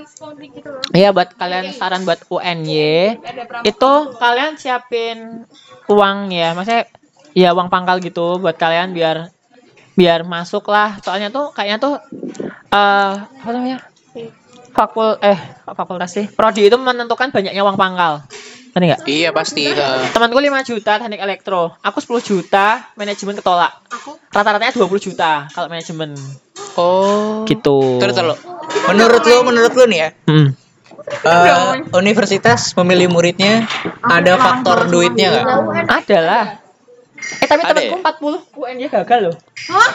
gitu 0.51 0.71
iya 0.91 1.15
buat 1.15 1.31
kalian 1.39 1.71
saran 1.71 2.03
buat 2.03 2.19
UNY, 2.27 3.15
itu 3.63 3.91
kalian 4.19 4.59
siapin 4.59 5.47
uang 5.87 6.35
ya, 6.35 6.51
maksudnya 6.51 6.91
ya 7.37 7.53
uang 7.53 7.69
pangkal 7.69 8.01
gitu 8.01 8.41
buat 8.41 8.57
kalian 8.57 8.97
biar 8.97 9.29
biar 9.93 10.25
masuk 10.25 10.65
lah. 10.73 10.97
Soalnya 11.05 11.29
tuh 11.29 11.53
kayaknya 11.53 11.77
tuh 11.77 11.93
eh 12.73 13.13
apa 13.21 13.49
namanya? 13.53 13.85
Fakul 14.73 15.21
eh 15.21 15.37
fakultas 15.65 16.13
sih. 16.13 16.25
Prodi 16.29 16.65
itu 16.65 16.77
menentukan 16.77 17.29
banyaknya 17.29 17.61
uang 17.61 17.77
pangkal. 17.77 18.25
Ngerti 18.73 18.85
nggak? 18.89 19.01
Iya 19.09 19.29
pasti. 19.33 19.69
eh. 19.69 20.09
Temanku 20.13 20.37
5 20.37 20.69
juta 20.69 21.01
teknik 21.01 21.17
elektro. 21.17 21.73
Aku 21.81 21.97
10 21.97 22.21
juta 22.21 22.93
manajemen 22.93 23.33
ketolak. 23.33 23.73
Rata-ratanya 24.29 24.73
20 24.73 24.97
juta 25.01 25.49
kalau 25.49 25.65
manajemen. 25.65 26.13
Oh. 26.77 27.41
Gitu. 27.49 27.97
Terus 27.97 28.13
terus. 28.13 28.37
Menurut 28.85 29.25
lu, 29.25 29.37
menurut 29.41 29.73
lu 29.73 29.89
nih 29.89 29.97
ya, 29.97 30.09
Hmm. 30.29 30.53
eh, 31.25 31.73
universitas 31.97 32.77
memilih 32.77 33.09
muridnya 33.09 33.65
ada 34.05 34.37
faktor 34.37 34.85
duitnya 34.85 35.27
nggak? 35.33 35.45
Ada 35.89 36.17
lah. 36.21 36.45
Eh 37.17 37.47
tapi 37.47 37.61
temanku 37.61 37.97
ya? 37.97 38.11
40 38.45 38.61
UN 38.61 38.75
nya 38.75 38.87
gagal 38.93 39.19
loh. 39.23 39.35
Hah? 39.69 39.91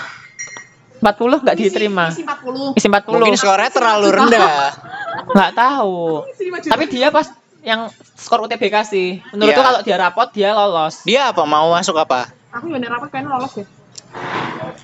40 1.00 1.42
nggak 1.42 1.56
diterima. 1.56 2.04
Isi 2.08 2.22
40. 2.22 2.78
Isi 2.78 2.86
40. 2.86 3.10
Mungkin 3.10 3.34
skornya 3.34 3.70
terlalu 3.70 4.06
rendah. 4.08 4.70
nggak 5.34 5.50
tahu. 5.52 6.22
Isi 6.28 6.42
5 6.46 6.62
juta. 6.62 6.72
Tapi 6.72 6.84
dia 6.86 7.08
pas 7.08 7.26
yang 7.60 7.80
skor 8.14 8.42
UTBK 8.42 8.74
sih. 8.84 9.08
Menurutku 9.30 9.54
Iya. 9.56 9.66
kalau 9.66 9.80
dia 9.80 9.96
rapot 9.96 10.28
dia 10.30 10.50
lolos. 10.50 11.02
Dia 11.02 11.30
apa 11.30 11.42
mau 11.42 11.70
masuk 11.70 11.94
apa? 11.96 12.30
Aku 12.52 12.68
bener 12.68 12.86
apa 12.88 13.06
pengen 13.06 13.28
lolos 13.28 13.54
ya. 13.56 13.66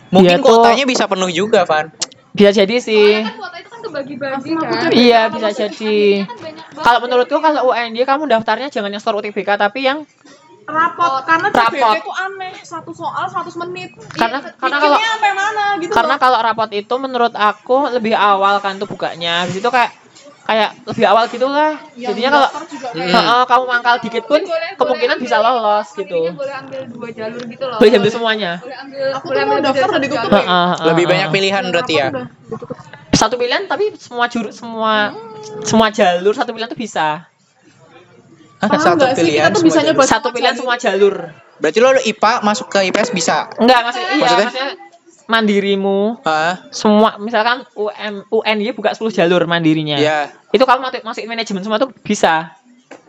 Mungkin 0.09 0.31
Dia 0.33 0.40
tuh- 0.40 0.46
kuotanya 0.59 0.85
bisa 0.85 1.05
penuh 1.05 1.29
juga, 1.29 1.62
Van. 1.62 1.92
Bisa 2.31 2.51
jadi 2.51 2.77
sih. 2.79 3.20
kan 3.20 3.35
kuota 3.35 3.57
itu 3.57 3.68
kan 3.68 3.81
kebagi-bagi 3.81 4.51
kan 4.55 4.90
Iya 4.90 5.27
bisa 5.29 5.48
jadi. 5.51 6.22
kan 6.22 6.38
banget 6.38 6.64
Kalau 6.79 6.98
menurutku 7.01 7.37
kalau 7.37 7.61
UNY 7.68 8.03
kamu 8.05 8.24
daftarnya 8.27 8.68
jangan 8.68 8.88
yang 8.88 8.98
skor 8.98 9.14
UTBK 9.16 9.55
tapi 9.55 9.83
yang 9.83 10.07
Rapot 10.69 11.25
karena 11.25 11.49
Rapot. 11.49 11.95
Itu 11.97 12.13
aneh. 12.13 12.53
Satu 12.61 12.93
soal 12.93 13.25
100 13.25 13.57
menit. 13.59 13.97
Karena- 14.13 14.39
Iya, 14.39 14.53
karena 14.55 14.77
kalau- 14.79 15.01
sampai 15.01 15.33
mana 15.33 15.65
gitu. 15.79 15.91
karena 15.91 16.15
loh. 16.15 16.21
kalau 16.21 16.39
rapot 16.39 16.71
itu 16.71 16.95
menurut 16.95 17.33
aku 17.33 17.77
lebih 17.91 18.13
awal 18.13 18.61
kan 18.61 18.77
tuh 18.77 18.85
bukanya. 18.85 19.43
Habis 19.43 19.59
itu 19.59 19.67
kayak 19.67 19.97
kayak 20.45 20.77
lebih 20.87 21.05
awal 21.05 21.25
gitu 21.27 21.45
lah. 21.45 21.77
Yang 21.93 22.09
Jadinya 22.13 22.31
kalau 22.31 22.49
Hmm. 22.49 22.69
kayak- 22.91 23.09
Heeh, 23.11 23.43
kamu 23.45 23.65
mangkal 23.67 23.97
dikit 23.99 24.25
pun 24.25 24.41
Boleh- 24.41 24.77
kemungkinan 24.77 25.17
boleh 25.17 25.25
bisa 25.25 25.37
ambil- 25.37 25.57
lolos 25.57 25.89
gitu. 25.95 26.21
Boleh 26.31 26.55
ambil 26.55 26.81
dua 26.87 27.09
jalur 27.11 27.43
gitu 27.43 27.65
loh 27.65 27.79
Boleh 27.79 27.93
ambil 27.95 28.11
semuanya. 28.11 28.53
boleh 28.59 28.77
ambil 28.79 29.07
Aku 29.11 29.25
boleh 29.27 29.35
tuh 29.35 29.43
ambil 29.43 29.53
mau 29.55 29.67
daftar 29.67 29.81
dua 29.83 29.89
udah 29.91 29.99
jalur. 29.99 30.21
ditutup. 30.21 30.33
Heeh, 30.35 30.49
heeh, 30.69 30.87
Lebih 30.87 31.05
banyak 31.07 31.29
pilihan 31.31 31.65
berarti 31.67 31.95
ya. 31.95 32.07
Udah. 32.11 32.27
Satu 33.11 33.35
pilihan 33.35 33.63
tapi 33.65 33.85
semua 33.97 34.25
jur 34.27 34.47
semua 34.51 35.17
semua 35.65 35.89
jalur 35.91 36.33
satu 36.33 36.51
pilihan 36.51 36.69
tuh 36.69 36.77
bisa. 36.77 37.25
Paham 38.59 38.81
satu 38.83 39.05
sih? 39.14 39.23
pilihan 39.23 39.51
Kita 39.51 39.55
tuh 39.55 39.61
semua 39.62 39.68
bisa 39.71 39.81
jalur. 39.81 39.88
nyoba 39.94 40.05
Satu 40.07 40.29
pilihan 40.35 40.55
semua 40.59 40.75
jalur. 40.77 41.14
Berarti 41.59 41.79
lo 41.83 41.90
IPA 41.99 42.33
masuk 42.42 42.66
ke 42.71 42.79
IPS 42.90 43.11
bisa? 43.14 43.51
Enggak, 43.59 43.81
maksudnya 43.87 44.09
iya, 44.11 44.23
Maksudnya? 44.23 44.47
maksudnya 44.51 44.71
mandirimu 45.29 46.25
Hah? 46.25 46.73
semua 46.73 47.21
misalkan 47.21 47.68
UM 47.77 48.25
UNY 48.33 48.73
buka 48.73 48.97
10 48.97 49.12
jalur 49.12 49.44
mandirinya. 49.44 50.01
Iya. 50.01 50.33
Itu 50.51 50.64
kamu 50.64 50.81
masuk 50.88 51.01
masukin 51.05 51.29
manajemen 51.29 51.62
semua 51.62 51.77
tuh 51.77 51.92
bisa. 52.01 52.57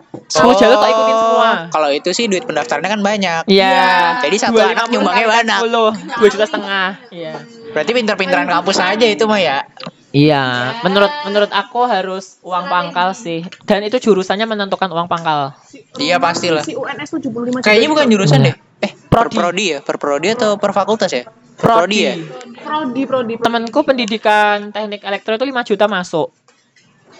10 0.10 0.42
Oh, 0.42 0.58
jalur 0.58 0.82
tak 0.82 0.90
ikutin 0.90 1.16
semua. 1.22 1.52
Kalau 1.70 1.90
itu 1.94 2.10
sih 2.18 2.26
duit 2.26 2.44
pendaftarnya 2.44 2.90
kan 2.90 3.02
banyak. 3.06 3.42
Iya. 3.46 4.20
Jadi 4.26 4.36
satu 4.42 4.58
250 4.58 4.74
anak 4.74 4.86
nyumbangnya 4.90 5.28
banyak. 5.30 5.60
10, 5.70 6.18
2 6.18 6.34
juta 6.34 6.46
setengah. 6.50 6.90
Iya. 7.14 7.34
Berarti 7.72 7.92
pinter-pinteran 7.94 8.48
kampus 8.50 8.78
aja 8.82 9.06
itu 9.06 9.24
mah 9.30 9.40
ya. 9.40 9.64
Iya, 10.10 10.74
menurut 10.82 11.14
menurut 11.30 11.52
aku 11.54 11.86
harus 11.86 12.42
uang 12.42 12.66
pangkal 12.66 13.14
sih. 13.14 13.46
Dan 13.70 13.86
itu 13.86 14.02
jurusannya 14.02 14.50
menentukan 14.50 14.90
uang 14.90 15.06
pangkal. 15.06 15.54
Iya 16.02 16.18
pastilah. 16.18 16.66
Si 16.66 16.74
UNS 16.74 17.10
75 17.14 17.30
juta. 17.30 17.62
Kayaknya 17.62 17.88
bukan 17.94 18.06
jurusan 18.10 18.40
deh. 18.42 18.56
Eh, 18.82 18.92
per 19.12 19.30
Prodi. 19.30 19.38
prodi 19.38 19.66
ya? 19.76 19.80
Per 19.86 19.96
prodi 20.02 20.28
atau 20.34 20.58
per 20.58 20.74
fakultas 20.74 21.14
ya? 21.14 21.30
Per 21.30 21.62
prodi 21.62 21.98
ya? 22.10 22.14
prodi 22.18 23.06
prodi. 23.06 23.38
prodi. 23.38 23.46
Temanku 23.46 23.80
pendidikan 23.86 24.74
teknik 24.74 25.06
elektro 25.06 25.38
itu 25.38 25.46
5 25.46 25.70
juta 25.70 25.86
masuk. 25.86 26.34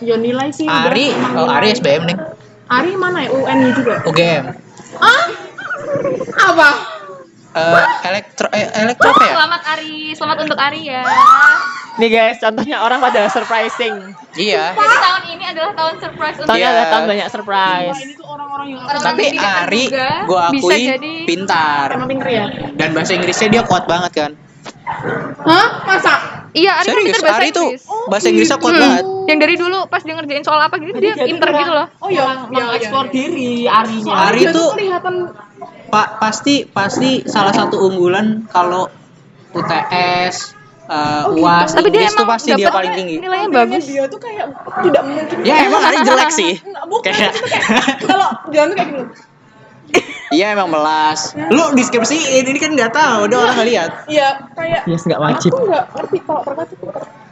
Ya 0.02 0.16
nilai 0.18 0.50
sih. 0.50 0.66
udah, 0.66 0.90
Ari, 0.90 1.14
oh. 1.38 1.46
Ari 1.46 1.68
SBM 1.78 2.04
nih. 2.10 2.18
Ari 2.74 2.92
mana 2.98 3.28
ya? 3.28 3.30
UNY 3.36 3.70
juga. 3.78 3.94
UGM. 4.10 4.46
Apa? 6.40 6.99
Eh, 7.50 7.86
elektro 8.06 8.46
eh, 8.52 8.70
elektro 8.78 9.10
apa 9.10 9.26
ya? 9.26 9.34
selamat 9.34 9.62
Ari 9.68 10.14
selamat 10.14 10.38
untuk 10.46 10.60
Ari 10.60 10.82
ya 10.86 11.02
Nih 11.98 12.08
guys, 12.08 12.40
contohnya 12.40 12.80
orang 12.80 13.02
pada 13.02 13.28
surprising. 13.28 14.16
Iya. 14.32 14.72
jadi 14.72 14.98
tahun 15.02 15.24
ini 15.28 15.44
adalah 15.52 15.72
tahun 15.76 15.96
surprise 16.00 16.36
untuk 16.38 16.48
Tahunnya 16.48 16.62
Iya. 16.62 16.72
adalah 16.72 16.88
tahun 16.88 17.06
banyak 17.10 17.28
surprise. 17.28 17.92
Wah, 17.92 18.00
ini 18.00 18.14
tuh 18.16 18.28
orang-orang 18.30 18.68
yang 18.70 18.80
Orang- 18.80 19.04
Tapi 19.04 19.24
Ari 19.36 19.84
bisa 19.84 20.08
akui 20.48 20.80
jadi- 20.80 21.26
pintar. 21.28 21.86
emang 21.92 22.08
pinter 22.08 22.30
ya? 22.30 22.46
Dan 22.72 22.90
bahasa 22.94 23.12
Inggrisnya 23.12 23.48
dia 23.52 23.64
kuat 23.66 23.84
banget 23.84 24.12
kan. 24.16 24.32
Hah? 25.42 25.68
Masa? 25.86 26.14
iya 26.52 26.72
Ari 26.76 26.82
kan 26.84 26.94
Serius, 26.96 27.06
pinter 27.06 27.22
bahasa 27.24 27.38
Ari 27.38 27.50
tuh 27.52 27.68
Inggris 27.70 27.84
bahasa 28.10 28.26
Inggrisnya 28.28 28.58
kuat 28.58 28.74
Hmm. 28.74 28.82
banget. 28.82 29.04
yang 29.28 29.38
dari 29.38 29.56
dulu 29.56 29.80
pas 29.86 30.02
dia 30.02 30.16
ngerjain 30.16 30.42
soal 30.42 30.60
apa 30.60 30.76
gitu 30.78 30.98
dia 30.98 31.14
pinter 31.16 31.50
gitu 31.52 31.72
loh 31.72 31.88
Oh 32.00 32.10
iya, 32.10 32.26
iya, 32.50 32.66
Mengeksplor 32.66 33.06
iya. 33.06 33.12
diri 33.12 33.52
Arinya. 33.64 34.14
Ari 34.26 34.40
Dia 34.40 34.52
tuh- 34.52 34.74
kelihatan 34.74 35.16
Pak 35.88 36.08
pasti 36.18 36.56
pasti 36.68 37.10
salah 37.24 37.50
satu 37.52 37.82
unggulan 37.84 38.46
kalau 38.48 38.90
UTS, 39.50 40.54
eh, 40.86 41.24
UAS, 41.32 41.70
tapi 41.72 41.90
dia 41.90 42.06
tuh 42.08 42.14
emang 42.16 42.30
pasti 42.30 42.50
dia 42.52 42.70
paling 42.70 42.94
tinggi. 42.94 43.16
nilainya 43.18 43.50
bagus 43.52 43.84
Dia 43.84 44.06
tuh 44.06 44.18
kayak 44.18 44.46
tidak 44.80 45.02
mungkin. 45.04 45.38
Ya 45.42 45.56
emang 45.64 45.82
Ari 45.84 45.98
jelek 46.00 46.30
sih. 46.32 46.54
Bukan. 46.84 47.10
Kayak 47.10 47.34
Itu 47.34 47.46
kayak 47.48 47.66
kalau 48.04 48.30
jalan 48.50 48.68
tuh 48.68 48.76
kayak 48.76 48.90
gini. 48.92 49.04
Iya 50.30 50.54
emang 50.54 50.70
melas. 50.70 51.34
Lu 51.50 51.74
deskripsiin 51.74 52.46
ini 52.46 52.58
kan 52.58 52.72
nggak 52.72 52.92
tahu, 52.92 53.26
udah 53.26 53.38
orang 53.42 53.56
nggak 53.58 53.70
lihat. 53.70 53.90
Iya, 54.06 54.30
kayak 54.54 54.86
Yes, 54.86 55.02
nggak 55.04 55.18
wajib. 55.18 55.52
aku 55.52 55.66
nggak 55.66 55.86
ngerti 55.90 56.18
kalau 56.22 56.42
perkat 56.46 56.68
itu. 56.70 56.86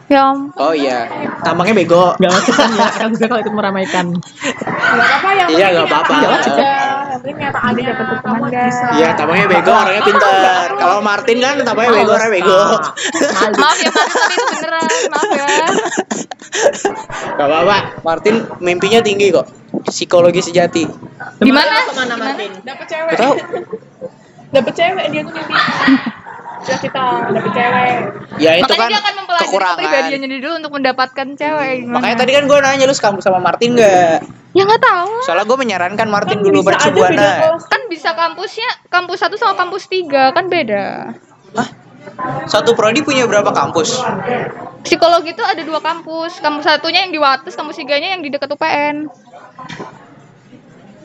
ya 0.08 0.24
ampun. 0.32 0.56
Oh 0.56 0.72
iya, 0.72 1.04
tampangnya 1.44 1.76
bego. 1.76 2.16
Nggak 2.16 2.32
wajib 2.32 2.54
kan 2.56 2.70
ya, 2.72 2.88
akan 2.90 3.08
juga 3.12 3.26
kalau 3.28 3.42
ikut 3.44 3.54
meramaikan. 3.54 4.06
Nggak 4.16 5.04
apa-apa 5.04 5.30
yang 5.36 5.48
Iya, 5.52 5.66
nggak 5.70 5.86
apa-apa. 5.86 6.10
nyata 6.10 6.18
Nggak 6.18 6.32
wajib. 6.32 6.52
aja. 6.56 6.72
Yang 7.08 7.20
penting 7.20 7.36
nyata 7.38 7.60
ada 7.60 7.82
dapat 7.84 8.06
hukuman 8.16 8.42
guys. 8.48 8.78
Iya, 8.96 9.10
tampangnya 9.14 9.48
bego, 9.48 9.74
orangnya 9.74 10.04
pintar. 10.04 10.68
Kalau 10.74 10.98
Martin 11.04 11.38
kan 11.38 11.54
tampangnya 11.62 11.92
bego, 11.94 12.12
orangnya 12.14 12.32
bego. 12.34 12.60
maaf 13.58 13.78
ya 13.78 13.90
Martin 13.92 14.10
tapi 14.16 14.34
itu 14.34 14.46
beneran 14.50 14.86
maaf 15.12 15.30
ya 15.30 15.48
Gak 17.38 17.46
apa-apa, 17.46 17.78
Martin 18.02 18.36
mimpinya 18.58 19.00
tinggi 19.00 19.30
kok. 19.30 19.46
Psikologi 19.88 20.42
sejati. 20.42 20.84
di 21.38 21.52
mana 21.52 21.80
Ke 21.82 21.94
mana? 21.96 22.16
Martin? 22.16 22.52
Dapat 22.62 22.86
cewek. 22.86 23.16
Tahu. 23.16 23.34
Dapat 24.56 24.74
cewek 24.74 25.06
dia 25.10 25.22
tuh 25.22 25.34
mimpi. 25.34 25.56
Cita-cita 26.58 27.04
dapat 27.30 27.52
cewek. 27.54 27.92
Ya 28.38 28.52
itu 28.56 28.66
makanya 28.66 28.78
kan 28.78 28.90
dia 28.90 29.00
akan 29.00 29.14
mempelajari 29.16 29.46
kekurangan. 29.46 29.76
kepribadiannya 29.78 30.30
dulu 30.38 30.54
untuk 30.58 30.72
mendapatkan 30.74 31.28
cewek 31.34 31.72
gimana 31.80 31.96
Makanya 31.96 32.16
tadi 32.18 32.32
kan 32.34 32.44
gue 32.44 32.58
nanya 32.60 32.84
lu 32.84 32.94
sekampus 32.94 33.24
sama 33.24 33.40
Martin 33.40 33.70
gak? 33.74 34.20
ya 34.52 34.64
nggak 34.64 34.82
tahu 34.82 35.12
Soalnya 35.22 35.46
gue 35.46 35.58
menyarankan 35.60 36.08
Martin 36.08 36.38
Kan 36.38 36.44
dulu 36.44 36.60
bercubuana. 36.62 37.30
kan 37.62 37.82
bisa 37.88 38.12
kampusnya 38.12 38.68
kampus 38.88 39.18
satu 39.20 39.36
sama 39.36 39.54
kampus 39.56 39.86
tiga 39.86 40.32
kan 40.32 40.50
beda 40.50 41.14
Satu 42.46 42.74
prodi 42.74 43.00
punya 43.00 43.24
berapa 43.24 43.52
kampus? 43.52 44.02
psikologi 44.80 45.32
itu 45.32 45.44
ada 45.44 45.60
dua 45.62 45.78
kampus 45.78 46.40
kampus 46.40 46.64
satunya 46.64 47.04
yang 47.04 47.12
di 47.12 47.20
Wates 47.20 47.54
kampus 47.54 47.76
tiganya 47.76 48.16
yang 48.16 48.22
di 48.22 48.30
dekat 48.30 48.48
UPN 48.48 49.12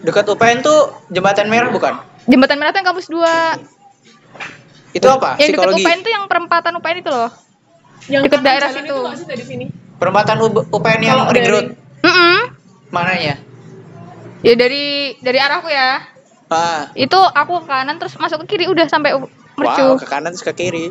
Dekat 0.03 0.25
UPN 0.27 0.59
tuh 0.61 0.79
jembatan 1.09 1.47
merah 1.47 1.71
bukan? 1.71 1.95
jembatan 2.23 2.55
merah 2.57 2.71
yang 2.71 2.87
kampus 2.87 3.07
dua 3.07 3.59
Itu 4.93 5.07
apa? 5.07 5.35
yang 5.37 5.51
dekat 5.51 5.63
Psikologi. 5.73 5.83
UPN 5.83 5.99
tuh 6.01 6.11
yang 6.11 6.25
perempatan 6.27 6.73
UPN 6.77 6.97
itu 6.99 7.11
loh 7.11 7.31
Yang 8.07 8.23
kanan 8.29 8.43
daerah 8.45 8.69
situ. 8.69 8.97
Itu 8.99 9.25
dari 9.25 9.45
sini? 9.45 9.65
Perempatan 9.97 10.37
U- 10.41 10.67
UPN 10.69 11.01
yang 11.01 11.17
Kalau 11.17 11.31
ring 11.31 11.45
dari- 11.45 11.53
road. 11.53 11.67
Mm-mm. 12.03 12.39
Mananya? 12.91 13.35
ya 14.43 14.55
dari 14.55 14.85
dari 15.19 15.39
arahku 15.39 15.67
ya 15.67 16.03
Ah, 16.47 16.91
itu 16.93 17.17
aku 17.17 17.63
ke 17.63 17.67
kanan 17.67 17.97
terus 17.97 18.13
masuk 18.15 18.45
ke 18.45 18.53
kiri 18.53 18.67
udah 18.67 18.85
sampai 18.85 19.17
mercu 19.55 19.85
wow, 19.87 19.97
ke 19.97 20.05
kanan 20.05 20.31
terus 20.31 20.43
ke 20.43 20.53
kiri. 20.53 20.91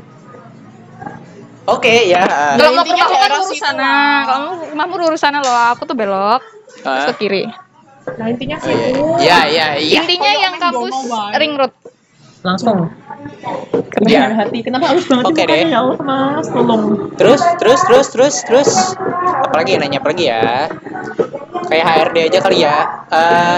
Oke 1.67 2.09
ya. 2.09 2.21
ah. 2.21 2.53
kalau 2.57 2.71
mau 2.73 2.81
ke 2.81 2.89
rumahku 2.89 3.15
kan 3.15 3.29
lurus 3.31 3.51
sana 3.55 3.91
kalau 4.25 4.47
rumahmu 4.65 4.95
lurus 4.97 5.21
sana 5.21 5.37
loh 5.39 5.53
aku 5.71 5.85
tuh 5.85 5.93
belok 5.93 6.41
terus 6.77 7.03
Ah. 7.03 7.09
ke 7.11 7.15
kiri 7.19 7.45
Nah 8.01 8.25
intinya 8.27 8.57
Oh, 8.57 8.65
sih 8.65 8.73
iya. 8.73 8.87
itu. 8.89 9.03
Iya, 9.21 9.39
iya, 9.45 9.67
iya. 9.77 9.99
intinya 10.01 10.31
yang 10.33 10.55
kampus 10.57 10.95
ring 11.37 11.53
road 11.53 11.69
Langsung. 12.41 12.89
Iya. 14.01 14.33
hati. 14.33 14.65
Kenapa 14.65 14.89
harus 14.89 15.05
banget 15.05 15.29
mukanya? 15.29 15.45
deh. 15.53 15.69
Ya 15.69 15.77
Allah, 15.77 15.97
Mas, 16.01 16.47
tolong. 16.49 16.83
Terus, 17.13 17.41
terus, 17.61 17.79
terus, 17.85 18.07
terus, 18.09 18.35
terus. 18.41 18.69
Apalagi 19.45 19.77
nanya 19.77 20.01
apalagi 20.01 20.25
ya? 20.25 20.65
Kayak 21.69 21.85
HRD 21.85 22.17
aja 22.25 22.39
kali 22.41 22.65
ya. 22.65 22.77
Eh, 23.13 23.57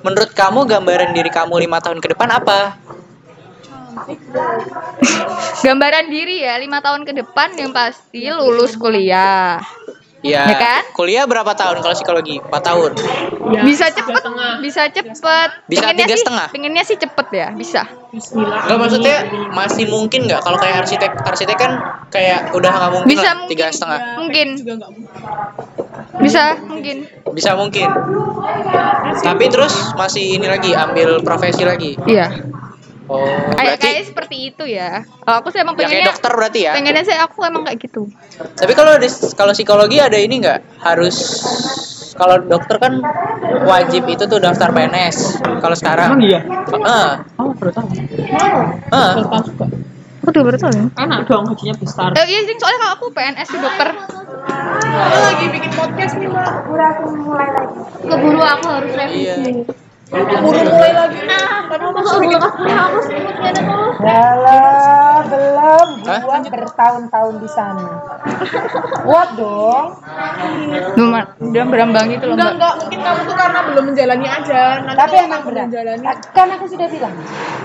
menurut 0.00 0.30
kamu 0.30 0.62
gambaran 0.62 1.10
diri 1.10 1.26
kamu 1.26 1.58
lima 1.58 1.82
tahun 1.82 1.98
ke 1.98 2.14
depan 2.14 2.30
apa? 2.30 2.78
Gambaran 5.64 6.06
diri 6.08 6.40
ya, 6.40 6.56
lima 6.56 6.78
tahun 6.78 7.02
ke 7.02 7.12
depan 7.14 7.54
yang 7.54 7.70
pasti 7.70 8.26
lulus 8.26 8.74
kuliah. 8.74 9.60
Ya, 10.20 10.44
Ya 10.44 10.52
kan? 10.52 10.84
kuliah 10.92 11.24
berapa 11.24 11.48
tahun 11.50 11.80
kalau 11.80 11.96
psikologi? 11.96 12.36
4 12.38 12.52
tahun. 12.52 12.92
bisa 13.64 13.88
cepet, 13.88 14.20
bisa 14.60 14.82
cepet. 14.86 15.48
Bisa 15.64 15.80
Pengennya 15.82 15.96
tiga 15.98 16.12
sih- 16.12 16.20
setengah? 16.20 16.46
Pengennya 16.50 16.84
sih 16.84 16.96
cepet 16.98 17.26
ya, 17.32 17.48
bisa. 17.50 17.82
Bismillah. 18.10 18.60
Enggak 18.62 18.78
maksudnya 18.78 19.16
masih 19.50 19.88
mungkin 19.88 20.28
nggak 20.28 20.44
kalau 20.44 20.60
kayak 20.60 20.84
arsitek 20.84 21.24
arsitek 21.24 21.56
kan 21.56 21.72
kayak 22.08 22.52
udah 22.52 22.68
nggak 22.68 22.92
mungkin 22.92 23.08
Bisa 23.08 23.22
lah, 23.22 23.34
mungkin. 23.34 23.48
tiga 23.48 23.66
setengah 23.70 23.96
nggak 23.96 24.16
mungkin. 24.18 24.48
bisa 26.20 26.44
mungkin. 26.60 26.96
bisa 27.30 27.50
mungkin 27.54 27.88
tapi 29.16 29.44
terus 29.46 29.72
masih 29.94 30.36
ini 30.36 30.44
lagi 30.44 30.74
ambil 30.74 31.22
profesi 31.22 31.62
lagi 31.62 31.96
Iya. 32.02 32.28
Oh 33.10 33.26
Kayak 33.58 33.76
berarti 33.76 33.82
kayak 33.82 34.04
seperti 34.06 34.36
itu 34.54 34.64
ya. 34.64 35.02
Kalau 35.02 35.36
aku 35.42 35.48
sih 35.50 35.58
emang 35.58 35.74
ya 35.74 35.78
kayak 35.78 35.90
pengennya, 35.90 36.10
dokter 36.14 36.30
berarti 36.32 36.60
ya 36.62 36.72
pengennya 36.78 37.02
sih 37.02 37.16
aku 37.18 37.38
emang 37.42 37.62
kayak 37.66 37.78
gitu. 37.82 38.02
tapi 38.54 38.72
kalau 38.72 38.94
di- 38.96 39.30
kalau 39.34 39.52
psikologi 39.52 39.98
ada 39.98 40.16
ini 40.16 40.34
nggak 40.40 40.58
harus 40.80 41.16
kalau 42.14 42.36
dokter 42.38 42.76
kan 42.78 43.02
wajib 43.64 44.04
itu 44.06 44.24
tuh 44.24 44.38
daftar 44.38 44.70
PNS 44.70 45.40
kalau 45.58 45.76
sekarang 45.76 46.20
iya? 46.20 46.40
Heeh. 46.44 47.08
Oh, 47.40 47.50
baru 47.56 47.70
tahu. 47.72 47.88
Heeh. 47.96 49.12
Aku 50.20 50.28
juga 50.36 50.52
baru 50.52 50.58
tahu 50.60 50.72
ya. 50.76 50.84
Enak 51.00 51.20
dong 51.26 51.48
gajinya 51.48 51.74
besar. 51.80 52.12
Eh, 52.12 52.26
iya, 52.28 52.44
soalnya 52.44 52.78
kalau 52.78 52.94
aku 52.94 53.06
PNS 53.10 53.46
sih 53.48 53.56
dokter. 53.56 53.88
Aku 55.00 55.18
lagi 55.24 55.46
bikin 55.48 55.72
podcast 55.72 56.14
nih 56.20 56.28
mbak. 56.28 56.52
Keburu 58.04 58.40
aku 58.44 58.66
harus 58.68 58.92
iya 59.10 59.34
Buru 60.10 60.60
mulai 60.66 60.92
lagi. 60.92 61.18
Padahal 61.70 61.94
masih 61.94 62.18
bikin 62.18 63.54
Yalah, 64.00 65.22
belum. 65.22 65.88
Gua 66.02 66.38
bertahun-tahun 66.42 67.34
di 67.38 67.48
sana. 67.48 67.86
Kuat 69.06 69.28
dong. 69.38 69.86
Belum 70.98 71.10
udah 71.14 71.64
berambang 71.68 72.10
gitu 72.10 72.26
loh, 72.26 72.34
Enggak, 72.34 72.52
enggak. 72.58 72.74
Mungkin 72.80 72.98
kamu 72.98 73.20
tuh 73.22 73.36
karena 73.38 73.60
belum 73.62 73.84
menjalani 73.86 74.26
aja. 74.26 74.62
Nanti 74.82 74.98
Tapi 74.98 75.14
emang 75.20 75.42
berat. 75.46 75.66
menjalani. 75.70 76.04
Kan 76.34 76.48
aku 76.50 76.64
sudah 76.66 76.88
bilang. 76.90 77.14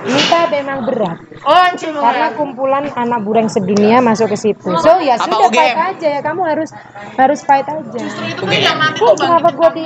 Kita 0.05 0.39
memang 0.53 0.79
berat. 0.85 1.17
Oh, 1.41 1.59
Ancil 1.65 1.93
Karena 1.93 2.27
kumpulan 2.33 2.85
anak 2.93 3.19
bureng 3.21 3.49
sedunia 3.49 3.97
masuk 3.99 4.29
ke 4.29 4.37
situ. 4.37 4.69
So 4.77 5.01
ya 5.01 5.17
Apa 5.17 5.25
sudah 5.25 5.49
fight 5.49 5.77
aja 5.97 6.07
ya. 6.13 6.21
Kamu 6.21 6.41
harus 6.45 6.69
harus 7.15 7.39
fight 7.41 7.65
aja. 7.65 7.99
itu 8.01 8.37
tuh 8.37 8.49
yang 8.51 8.77
Oh, 9.01 9.13
tuh 9.13 9.25
kenapa 9.25 9.49
gua 9.49 9.69
kamu 9.73 9.81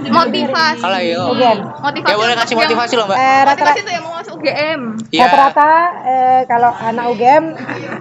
di 0.00 0.10
Motivasi. 0.10 0.82
kalau 0.82 0.98
iya 0.98 1.16
UGM? 1.22 1.58
Motivasi. 2.00 2.10
ya 2.10 2.16
boleh 2.16 2.34
kasih 2.34 2.56
motivasi 2.56 2.94
loh 2.94 3.06
mbak 3.06 3.16
Eh, 3.16 3.40
rata-rata 3.40 3.60
Motivasi 3.70 3.80
tuh 3.80 3.92
yang 3.92 4.04
mau 4.04 4.14
masuk 4.14 4.32
UGM. 4.36 4.80
ya 5.10 5.20
Rata-rata 5.22 5.70
eh, 6.02 6.40
kalau 6.44 6.70
anak 6.72 7.04
UGM 7.08 7.44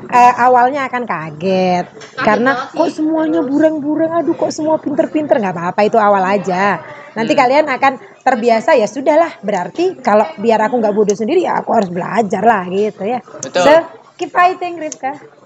eh, 0.10 0.34
awalnya 0.38 0.82
akan 0.86 1.04
kaget 1.04 1.86
karena 2.18 2.52
kok 2.70 2.89
semuanya 2.89 3.41
bureng-bureng, 3.41 4.12
aduh 4.14 4.34
kok 4.34 4.50
semua 4.50 4.76
pinter-pinter 4.78 5.36
nggak 5.36 5.54
apa-apa 5.54 5.82
itu 5.84 5.95
awal 5.95 6.22
aja. 6.22 6.80
Nanti 7.10 7.34
Hmm. 7.34 7.41
kalian 7.41 7.66
akan 7.68 7.93
terbiasa 8.20 8.74
ya 8.74 8.86
sudahlah 8.86 9.39
berarti 9.39 9.97
kalau 9.97 10.28
biar 10.36 10.60
aku 10.62 10.78
nggak 10.78 10.93
bodoh 10.93 11.14
sendiri 11.14 11.41
ya 11.41 11.58
aku 11.58 11.74
harus 11.74 11.89
belajar 11.89 12.41
lah 12.41 12.64
gitu 12.66 13.04
ya. 13.04 13.20
Betul. 13.20 13.64
So 13.64 13.72
keep 14.16 14.30
fighting 14.30 14.78
Rifka. 14.78 15.39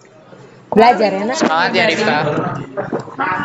Belajar 0.74 1.10
ya 1.14 1.24
nak. 1.26 1.38
semangat 1.38 1.72
ya 1.74 1.84
Rifka 1.88 2.18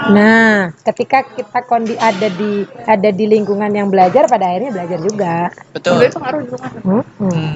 Nah, 0.09 0.73
ketika 0.81 1.29
kita 1.29 1.61
kondi 1.69 1.93
ada 2.01 2.33
di 2.33 2.65
ada 2.89 3.11
di 3.13 3.25
lingkungan 3.29 3.69
yang 3.69 3.93
belajar 3.93 4.25
pada 4.25 4.49
akhirnya 4.49 4.73
belajar 4.73 4.99
juga. 5.05 5.35
betul 5.77 6.01
Udah 6.01 6.13
pengaruh 6.17 6.43
juga. 6.49 6.67
Hmm. 6.83 7.05
Hmm. 7.21 7.53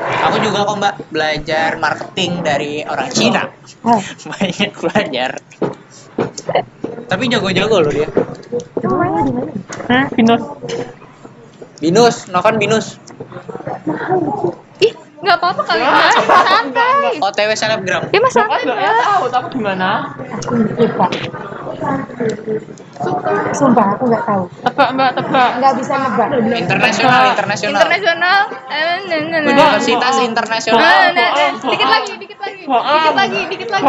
Aku 0.00 0.36
juga 0.40 0.64
kok 0.64 0.76
mbak 0.80 0.94
belajar 1.12 1.70
marketing 1.76 2.40
dari 2.40 2.80
orang 2.88 3.08
Cina. 3.12 3.52
Oh, 3.84 4.00
Banyak 4.32 4.72
belajar. 4.80 5.30
Tapi 7.10 7.22
jago-jago 7.28 7.76
loh 7.84 7.92
dia. 7.92 8.08
semuanya 8.80 9.20
di 9.28 9.32
mana? 9.36 9.50
Hah, 9.90 10.06
Binus. 10.16 10.42
Binus, 11.80 12.16
nokan 12.28 12.56
binus. 12.60 12.96
Ih, 14.84 14.94
nggak 15.20 15.36
apa-apa 15.36 15.62
kali 15.68 15.82
Mbak. 15.84 16.10
Santai. 16.24 17.12
OTW 17.20 17.50
selebgram. 17.52 18.02
Ya 18.08 18.18
mas 18.24 18.32
santai. 18.32 18.64
Enggak 18.64 18.78
ya 18.80 18.92
tahu, 19.04 19.24
tahu 19.28 19.46
gimana? 19.52 20.16
Aku 20.16 20.52
lupa. 20.56 21.06
Sumpah 23.56 23.86
aku 23.96 24.04
nggak 24.08 24.24
tahu. 24.24 24.44
Tebak 24.64 24.88
Mbak, 24.96 25.10
tebak. 25.16 25.50
Nggak 25.60 25.72
bisa 25.80 25.94
nebak. 26.00 26.28
Internasional, 26.40 27.22
internasional. 27.32 27.80
Internasional. 27.80 28.40
Universitas 29.44 30.16
internasional. 30.24 31.12
Dikit 31.68 31.88
lagi, 31.88 32.12
dikit 32.20 32.38
lagi. 32.40 32.62
Dikit 32.64 33.16
lagi, 33.16 33.40
dikit 33.48 33.68
lagi. 33.72 33.86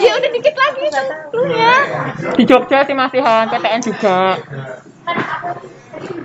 Ya 0.00 0.12
udah 0.20 0.30
dikit 0.32 0.54
lagi 0.56 0.84
sebelumnya. 0.92 1.72
Di 2.34 2.42
Jogja 2.44 2.84
sih 2.84 2.96
masih 2.96 3.20
Han, 3.24 3.48
PTN 3.52 3.80
juga. 3.80 4.36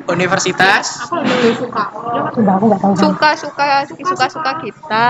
Universitas. 0.09 1.05
Aku 1.05 2.39
nggak 2.41 2.79
tahu. 2.81 2.93
Suka, 2.97 3.29
suka, 3.37 3.67
suka, 3.85 4.25
suka 4.29 4.51
kita. 4.65 5.07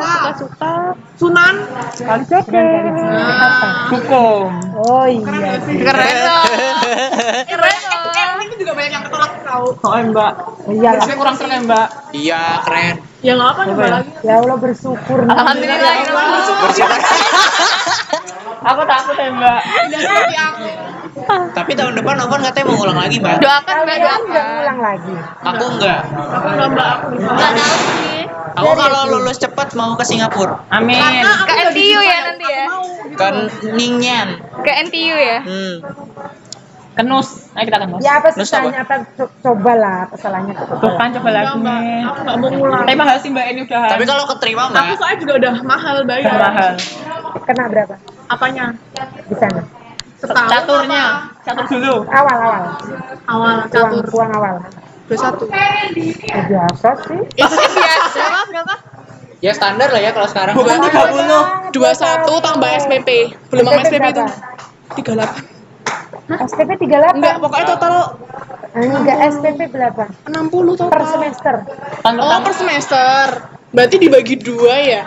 Suka, 0.00 0.30
suka. 0.36 0.72
Sunan. 1.16 1.54
Kali 1.96 2.24
Jogja. 2.28 2.62
Hukum. 3.94 4.50
Oh 4.76 5.06
iya. 5.08 5.56
Keren 5.62 6.16
loh. 6.26 6.44
Keren 7.48 7.78
loh. 7.80 8.02
Eh, 8.12 8.44
ini 8.44 8.54
juga 8.60 8.72
banyak 8.76 8.92
yang 8.92 9.04
ketolak 9.08 9.32
tahu. 9.46 9.66
Oh 9.80 9.92
Mbak. 10.12 10.32
Iyalah. 10.68 11.02
Tapi 11.04 11.14
kurang 11.16 11.36
keren 11.40 11.60
Mbak. 11.64 11.88
Iya, 12.12 12.42
keren. 12.66 12.94
Ya 13.22 13.32
nggak 13.38 13.50
apa 13.54 13.62
coba 13.70 13.84
lagi. 13.86 14.10
Ya 14.26 14.34
Allah 14.42 14.56
bersyukur. 14.58 15.18
Alhamdulillah. 15.24 15.92
ya 15.94 16.04
Allah. 16.10 16.58
Bersyukur. 16.66 16.98
Aku 18.62 18.82
takut 18.86 19.16
ya 19.18 19.28
Mbak. 19.34 19.60
Aku. 20.32 20.66
Tapi 21.52 21.70
tahun 21.76 21.94
depan 21.98 22.14
Novan 22.16 22.40
katanya 22.40 22.66
mau 22.70 22.76
ngulang 22.78 22.98
lagi, 22.98 23.16
Mbak. 23.20 23.36
Doakan 23.42 23.76
mbak 23.84 23.96
nggak 23.98 23.98
doakan. 24.00 24.48
ngulang 24.48 24.78
lagi. 24.80 25.14
Aku 25.44 25.64
enggak. 25.76 26.00
Enggak 26.42 26.68
mbak 26.72 26.88
aku. 26.96 27.06
Nggak 27.18 27.52
tahu 27.58 27.76
sih. 27.90 28.20
Aku 28.52 28.70
kalau 28.76 29.00
lulus 29.08 29.36
cepat 29.40 29.68
mau 29.74 29.96
ke 29.96 30.04
Singapura. 30.04 30.60
Amin. 30.68 31.00
Ke 31.48 31.54
NTU 31.72 32.00
ya 32.00 32.18
nanti 32.32 32.46
ya. 32.46 32.66
Kan 33.16 33.34
Ningyan. 33.76 34.28
Ke 34.60 34.72
NTU 34.88 35.16
ya. 35.16 35.38
Hmm. 35.42 35.74
Kenus. 36.92 37.48
Ayo 37.56 37.64
kita 37.64 37.78
kenus. 37.80 38.00
Ya 38.00 38.20
apa 38.20 38.28
Terus 38.30 38.52
susahnya 38.52 38.84
apa? 38.84 38.94
Co- 39.16 39.32
Cobalah 39.40 40.12
kesalahannya 40.12 40.52
Tuh 40.52 40.76
coba. 40.76 40.96
kan 40.98 41.08
coba 41.16 41.28
lagi. 41.30 41.48
Aku 42.04 42.18
nggak 42.20 42.36
mau 42.36 42.48
ngulang. 42.50 42.84
Tapi 42.84 42.96
mahal 42.96 43.16
sih 43.16 43.30
Mbak 43.32 43.46
ini 43.48 43.60
udah. 43.64 43.82
Tapi 43.88 44.04
kalau 44.04 44.24
keterima, 44.28 44.62
Aku 44.66 44.72
Mbak. 44.72 44.96
soalnya 44.96 45.18
juga 45.18 45.32
udah 45.40 45.54
mahal 45.62 45.96
bayar. 46.04 46.36
mahal. 46.36 46.72
Kena 47.42 47.64
berapa 47.66 47.94
Apanya? 48.28 48.64
di 49.24 49.34
sana? 49.34 49.62
Setahun. 50.14 50.48
Caturnya, 50.48 51.04
catur 51.42 51.66
dulu. 51.66 51.94
Awal 52.06 52.36
awal. 52.38 52.62
Awal 53.26 53.54
Uang, 53.58 53.58
catur 53.66 54.04
uang 54.12 54.30
awal. 54.32 54.54
dua 55.02 55.18
satu. 55.18 55.44
Ya, 55.50 56.38
biasa 56.46 56.88
sih. 57.02 57.20
Itu 57.34 57.54
biasa. 57.56 58.20
Berapa? 58.20 58.40
Berapa? 58.46 58.74
Ya 59.42 59.50
standar 59.50 59.90
lah 59.90 59.98
ya 59.98 60.12
kalau 60.12 60.28
sekarang. 60.30 60.54
Bukan 60.54 60.78
tiga 60.78 61.02
puluh. 61.08 61.42
Dua 61.72 61.90
satu 61.92 62.38
tambah 62.38 62.70
SPP. 62.78 63.08
Belum 63.48 63.64
sama 63.66 63.82
SPP 63.82 64.04
itu. 64.10 64.24
Tiga 64.94 65.10
delapan. 65.16 65.42
SPP 66.30 66.70
38. 66.86 67.18
Enggak, 67.18 67.34
pokoknya 67.42 67.66
total 67.74 67.94
Enggak, 68.72 69.18
SPP 69.36 69.60
berapa? 69.68 70.08
enam 70.32 70.48
puluh 70.48 70.72
total. 70.78 70.96
Per 70.96 71.04
semester. 71.04 71.54
Oh, 72.08 72.40
per 72.40 72.54
semester. 72.56 73.24
Berarti 73.72 73.96
dibagi 74.00 74.36
dua 74.40 74.74
ya? 74.80 75.02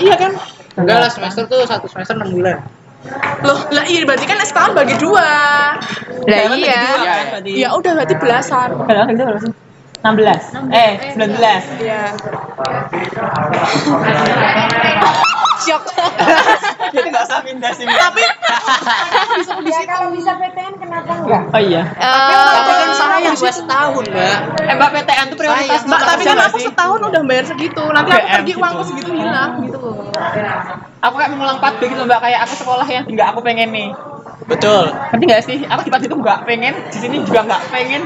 Iya 0.00 0.14
kan? 0.16 0.32
Enggak 0.80 0.98
lah 1.04 1.10
semester 1.12 1.44
tuh 1.48 1.68
satu 1.68 1.88
semester 1.88 2.16
6 2.16 2.32
bulan. 2.32 2.64
Loh, 3.42 3.58
lah 3.74 3.84
iya 3.84 4.06
berarti 4.06 4.24
kan 4.24 4.38
setahun 4.40 4.72
bagi 4.78 4.96
dua. 4.96 5.26
Lah 6.24 6.38
iya. 6.56 6.82
Iya. 7.42 7.66
Ya 7.66 7.68
udah 7.76 7.92
berarti 7.98 8.14
belasan. 8.16 8.70
Kalau 8.86 9.04
itu 9.10 9.22
berapa 9.26 9.40
sih? 9.42 9.52
16. 10.02 10.72
Eh, 10.72 10.92
19. 11.14 11.62
Iya. 11.82 12.02
Shock. 15.62 15.82
Jadi 16.94 17.06
enggak 17.08 17.24
usah 17.24 17.40
minta 17.42 17.68
sih. 17.72 17.84
Tapi 17.86 18.22
Ya 19.62 19.80
kalau 19.88 20.08
bisa 20.12 20.36
PTN 20.36 20.74
kenapa 20.76 21.12
enggak? 21.16 21.42
Oh 21.54 21.60
iya. 21.62 21.82
Tapi 21.88 22.32
kan 22.68 22.88
Eh, 22.92 22.96
sayang 22.98 23.36
gua 23.38 23.52
setahun, 23.52 24.04
Mbak. 24.04 24.38
Eh, 24.60 24.74
Mbak 24.76 24.90
PTN 24.92 25.26
tuh 25.32 25.38
prioritas 25.38 25.80
Mbak, 25.86 26.00
tapi 26.02 26.22
kan 26.26 26.38
aku 26.42 26.58
setahun 26.60 27.00
udah 27.00 27.22
bayar 27.24 27.44
segitu. 27.46 27.82
Nanti 27.88 28.10
aku 28.12 28.26
pergi 28.28 28.52
gitu. 28.52 28.60
uangku 28.60 28.82
segitu 28.84 29.10
hilang 29.14 29.50
gitu 29.64 29.78
loh. 29.78 30.10
Aku 31.02 31.14
kayak 31.18 31.30
mengulang 31.34 31.56
4 31.58 31.78
B 31.78 31.82
gitu 31.88 32.02
Mbak, 32.04 32.20
kayak 32.20 32.38
aku 32.46 32.54
sekolah 32.58 32.86
yang 32.86 33.04
enggak 33.08 33.26
aku 33.32 33.40
pengen 33.42 33.70
nih. 33.70 33.88
Betul. 34.46 34.90
Ngerti 35.14 35.24
nggak 35.24 35.42
sih? 35.46 35.58
Aku 35.70 35.80
di 35.86 35.90
itu 36.02 36.16
nggak 36.18 36.38
pengen, 36.44 36.74
di 36.90 36.98
sini 36.98 37.16
juga 37.22 37.46
nggak 37.46 37.62
pengen. 37.70 38.02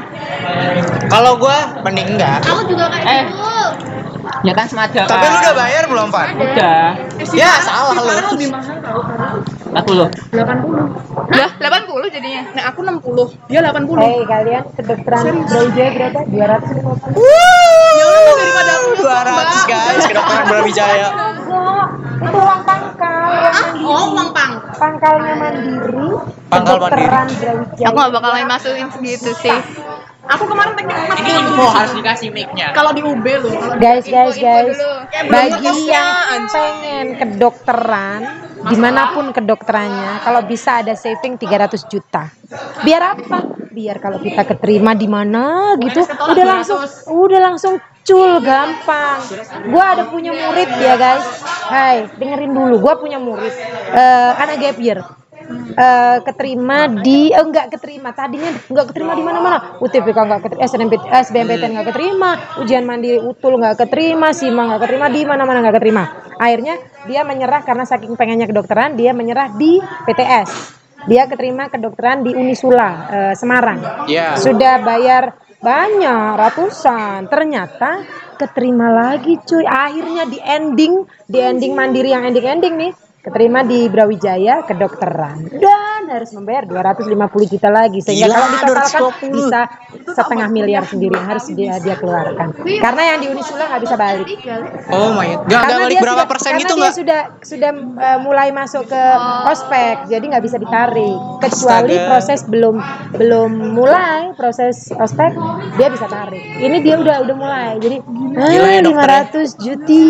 Kalau 1.09 1.41
gua 1.41 1.81
mending 1.81 2.17
enggak. 2.17 2.45
Aku 2.45 2.63
juga 2.69 2.93
kayak 2.93 3.05
Eh. 3.09 3.23
gitu. 3.33 3.96
Ya 4.45 4.53
kan 4.53 4.67
semada 4.69 5.01
kan. 5.07 5.09
Tapi 5.09 5.25
lu 5.33 5.37
udah 5.41 5.55
bayar 5.57 5.83
belum, 5.89 6.09
Van? 6.13 6.29
Udah. 6.37 6.99
Ya, 7.33 7.53
salah 7.65 7.97
lu. 7.97 8.05
Lebih 8.37 8.49
mahal 8.53 8.77
tau 8.85 9.01
kan. 9.07 9.41
40. 9.77 10.09
80. 10.33 11.37
Lah, 11.37 11.51
80 11.57 12.09
jadinya. 12.13 12.43
Nah, 12.57 12.65
aku 12.73 12.81
60. 12.85 13.29
Dia 13.49 13.61
80. 13.65 13.97
Hei 14.01 14.21
kalian 14.25 14.65
kedokteran 14.77 15.25
Brawijaya 15.47 15.93
berapa? 15.97 16.19
250. 16.29 17.17
Ya 17.97 18.05
Allah, 18.05 18.35
daripada 18.37 18.73
aku 18.77 18.89
200 19.01 19.71
guys, 19.71 20.05
kedokteran 20.05 20.45
Brawijaya. 20.49 21.09
Itu 22.17 22.39
uang 22.41 22.63
pangkal 22.65 23.29
yang 23.37 23.55
mandiri. 23.55 23.85
Oh, 23.85 24.07
uang 24.17 24.31
pang. 24.33 24.53
Pangkalnya 24.77 25.35
mandiri. 25.37 26.09
Pangkal 26.49 26.77
Brawijaya. 26.81 27.53
Aku 27.85 27.97
gak 27.97 28.13
bakalan 28.13 28.49
masukin 28.49 28.89
segitu 28.93 29.31
sih. 29.37 29.59
Aku 30.27 30.45
kemarin 30.51 30.75
teknik 30.75 30.97
Ini 31.23 31.31
40. 31.39 31.43
info 31.47 31.65
harus 31.71 31.93
dikasih 31.95 32.29
mic-nya. 32.35 32.75
Kalau 32.75 32.91
di 32.91 33.03
UB 33.03 33.27
loh. 33.39 33.53
Kalau 33.55 33.79
Guys, 33.79 34.07
guys, 34.11 34.35
guys. 34.35 34.75
dulu. 34.75 34.91
Bagi 35.31 35.75
yang 35.87 36.43
pengen 36.51 37.07
kedokteran, 37.15 38.21
di 38.67 38.77
mana 38.77 39.15
pun 39.15 39.31
kedokterannya, 39.31 40.27
kalau 40.27 40.43
bisa 40.43 40.83
ada 40.83 40.99
saving 40.99 41.39
300 41.39 41.87
juta. 41.87 42.27
Biar 42.83 43.03
apa? 43.15 43.39
Biar 43.71 44.01
kalau 44.01 44.19
kita 44.19 44.43
keterima 44.43 44.97
di 44.97 45.07
mana 45.07 45.77
gitu, 45.79 46.03
udah 46.03 46.45
langsung, 46.49 46.81
udah 47.13 47.41
langsung 47.41 47.75
cul 48.07 48.41
gampang. 48.41 49.21
Gua 49.69 49.85
ada 49.95 50.09
punya 50.09 50.33
murid 50.33 50.71
ya 50.81 50.95
guys. 50.97 51.27
Hai, 51.69 52.09
dengerin 52.17 52.51
dulu. 52.57 52.81
Gua 52.81 52.97
punya 52.97 53.21
murid, 53.21 53.53
eh 53.93 54.31
anak 54.39 54.59
gap 54.63 54.79
year. 54.81 55.05
Eh, 55.77 56.19
keterima 56.25 56.89
di 56.89 57.31
eh, 57.31 57.43
enggak 57.43 57.79
keterima. 57.79 58.11
Tadinya 58.17 58.51
enggak 58.67 58.87
keterima 58.91 59.13
di 59.15 59.23
mana-mana. 59.23 59.59
UTBK 59.79 60.19
enggak 60.19 60.41
keterima 60.49 60.63
SNMPT 60.67 61.05
SBMPTN 61.05 61.71
enggak 61.77 61.89
keterima 61.93 62.31
ujian 62.59 62.85
mandiri 62.89 63.19
utul 63.21 63.61
enggak 63.61 63.87
keterima 63.87 64.33
SIMA 64.33 64.63
enggak 64.73 64.81
keterima 64.89 65.07
di 65.13 65.21
mana-mana 65.23 65.59
enggak 65.63 65.77
keterima. 65.79 66.05
Akhirnya 66.41 66.75
dia 67.07 67.23
menyerah 67.23 67.63
karena 67.63 67.85
saking 67.87 68.19
pengennya 68.19 68.49
kedokteran 68.51 68.99
dia 68.99 69.13
menyerah 69.15 69.55
di 69.55 69.79
PTS 70.09 70.51
dia 71.07 71.31
keterima 71.31 71.71
kedokteran 71.71 72.27
di 72.27 72.35
Unisula 72.35 72.89
eh, 73.13 73.35
Semarang. 73.39 74.09
Ya. 74.11 74.35
sudah 74.35 74.83
bayar 74.83 75.39
banyak 75.63 76.41
ratusan. 76.41 77.31
Ternyata 77.31 78.03
keterima 78.41 78.91
lagi 78.91 79.39
cuy. 79.45 79.65
Akhirnya 79.65 80.25
di 80.27 80.39
ending 80.43 81.07
di 81.29 81.39
ending 81.39 81.73
mandiri 81.77 82.11
yang 82.11 82.27
ending 82.27 82.47
ending 82.47 82.75
nih 82.81 82.93
keterima 83.27 83.67
di 83.67 83.91
Brawijaya 83.91 84.63
kedokteran 84.63 85.51
dan 86.07 86.23
harus 86.23 86.31
membayar 86.31 86.63
250 86.63 87.53
juta 87.53 87.69
lagi 87.69 87.99
sehingga 87.99 88.31
Gila, 88.31 88.37
kalau 88.39 88.49
ditotalkan 88.55 89.01
250. 89.27 89.35
bisa 89.35 89.61
setengah 90.15 90.49
miliar 90.55 90.85
sendiri 90.87 91.13
yang 91.19 91.27
harus 91.27 91.45
dia 91.51 91.75
dia 91.83 91.97
keluarkan. 91.99 92.49
Karena 92.63 93.03
yang 93.11 93.19
di 93.19 93.27
Unisula 93.35 93.65
nggak 93.67 93.83
bisa 93.83 93.97
balik. 93.99 94.27
Oh 94.95 95.11
my 95.19 95.31
god. 95.43 95.51
Gak, 95.51 95.63
gak 95.67 95.79
balik 95.83 95.99
berapa 95.99 96.15
sudah, 96.15 96.31
persen 96.31 96.51
karena 96.55 96.63
gitu 96.63 96.75
dia 96.75 96.81
nggak? 96.81 96.95
sudah 96.95 97.21
sudah 97.43 97.71
uh, 97.99 98.19
mulai 98.23 98.49
masuk 98.55 98.85
ke 98.87 99.03
ospek 99.51 100.07
jadi 100.07 100.25
nggak 100.31 100.45
bisa 100.47 100.57
ditarik. 100.63 101.17
Kecuali 101.43 101.97
Astaga. 101.99 102.09
proses 102.09 102.41
belum 102.47 102.77
belum 103.19 103.51
mulai 103.75 104.31
proses 104.39 104.95
ospek 104.95 105.35
dia 105.75 105.89
bisa 105.91 106.07
tarik. 106.07 106.43
Ini 106.63 106.77
dia 106.87 106.95
udah 107.03 107.17
udah 107.27 107.37
mulai 107.37 107.71
jadi 107.83 107.99
Gila 108.37 108.69
ya, 108.69 108.79
ah, 108.79 108.83
dokter 108.85 109.11
500 109.33 109.65
juti 109.65 110.05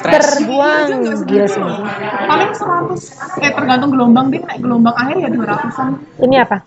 terbuang 0.00 0.88
gila 1.28 1.44
sih 1.44 1.60
paling 2.24 2.52
100 2.56 3.44
eh 3.44 3.52
tergantung 3.52 3.90
gelombang 3.92 4.32
dia 4.32 4.40
naik 4.48 4.64
gelombang 4.64 4.96
akhir 4.96 5.16
ya 5.20 5.28
200-an. 5.38 5.88
ini 6.20 6.36
apa 6.36 6.58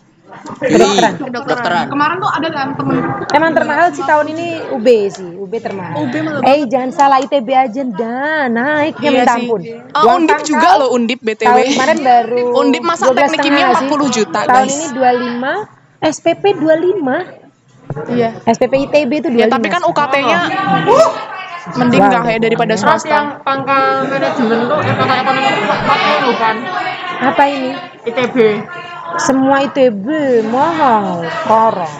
kedokteran 0.61 1.13
Kedokteran. 1.19 1.85
Kemarin 1.89 2.15
tuh 2.17 2.31
ada 2.31 2.47
kan 2.49 2.67
temen 2.71 2.95
emang 3.29 3.51
termahal 3.51 3.87
sih 3.91 4.05
tahun 4.05 4.25
ini 4.29 4.47
UB 4.71 4.87
sih 5.09 5.29
UB 5.35 5.53
termahal 5.57 5.99
UB 5.99 6.13
malah 6.15 6.41
eh 6.43 6.63
jangan 6.63 6.89
salah 6.89 7.17
ITB 7.19 7.49
aja 7.49 7.81
dah 7.83 8.47
naiknya 8.47 9.09
Iya 9.09 9.19
minta 9.19 9.33
ampun 9.35 9.61
Oh, 9.91 10.15
Undip 10.15 10.39
juga 10.43 10.69
loh 10.77 10.93
Undip 10.93 11.19
BTW. 11.19 11.43
Tahun 11.43 11.65
kemarin 11.67 11.97
baru 11.99 12.43
Undip 12.55 12.83
masa 12.83 13.03
12 13.05 13.19
teknik 13.19 13.39
kimia 13.41 13.65
setengah 13.67 13.81
sih. 13.81 13.89
40 13.89 14.15
juta, 14.15 14.39
Tahun 14.39 14.53
guys. 14.61 14.71
ini 14.71 14.87
25, 14.93 16.13
SPP 16.13 16.43
25. 16.55 18.13
Iya. 18.13 18.29
SPP 18.45 18.73
ITB 18.85 19.11
itu 19.17 19.29
25. 19.29 19.33
Ya 19.35 19.47
tapi 19.49 19.67
kan 19.67 19.81
UKT-nya 19.83 20.39
mending 21.71 21.99
Wow. 21.99 22.09
nggak 22.09 22.23
ya 22.25 22.39
daripada 22.39 22.73
swasta. 22.73 23.19
pangkal 23.41 24.07
manajemen 24.07 24.59
tuh 24.63 24.79
eh, 24.79 24.93
pangkal 24.95 25.17
ekonomi 25.19 25.49
itu 25.51 25.61
pakai 25.67 26.13
kan 26.35 26.55
Apa 27.19 27.43
ini? 27.51 27.71
ITB. 28.07 28.37
Semua 29.19 29.67
ITB 29.67 30.07
mahal, 30.47 31.27
sekarang. 31.43 31.95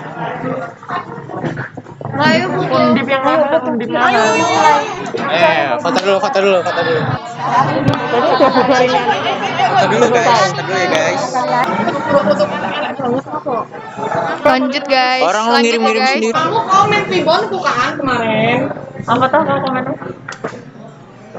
Undip 2.70 3.08
yang 3.08 3.24
mana? 3.24 3.60
Undip 3.60 3.90
mana? 3.92 4.22
Eh, 5.30 5.76
foto 5.84 5.98
dulu, 6.00 6.18
foto 6.24 6.38
dulu, 6.40 6.60
foto 6.64 6.82
dulu. 6.84 7.02
Foto 9.80 9.86
dulu 9.92 10.06
guys, 10.12 10.40
foto 10.40 10.62
dulu 10.64 10.78
ya 10.80 10.88
guys. 10.88 11.22
Lanjut 14.44 14.84
guys. 14.88 15.24
Orang 15.28 15.46
ngirim-ngirim 15.60 16.02
guys. 16.04 16.16
sendiri. 16.16 16.36
Kamu 16.36 16.60
komen 16.64 17.02
kan 17.60 17.92
kemarin. 18.00 18.60
Apa 19.08 19.26
tuh 19.32 19.42
kalau 19.44 19.62
komennya? 19.68 19.96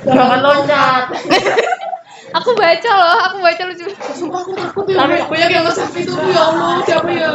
Jangan 0.00 0.38
loncat. 0.40 1.04
Aku 2.30 2.50
baca 2.54 2.90
loh, 2.94 3.16
aku 3.26 3.36
baca 3.42 3.62
lucu. 3.66 3.86
Sumpah 4.14 4.40
aku 4.46 4.52
takut 4.54 4.84
ya. 4.86 5.02
Banyak 5.06 5.50
yang 5.50 5.64
nge-save 5.66 5.96
itu 5.98 6.12
ya 6.30 6.42
Allah 6.46 6.78
siapa 6.86 7.10
ya? 7.10 7.28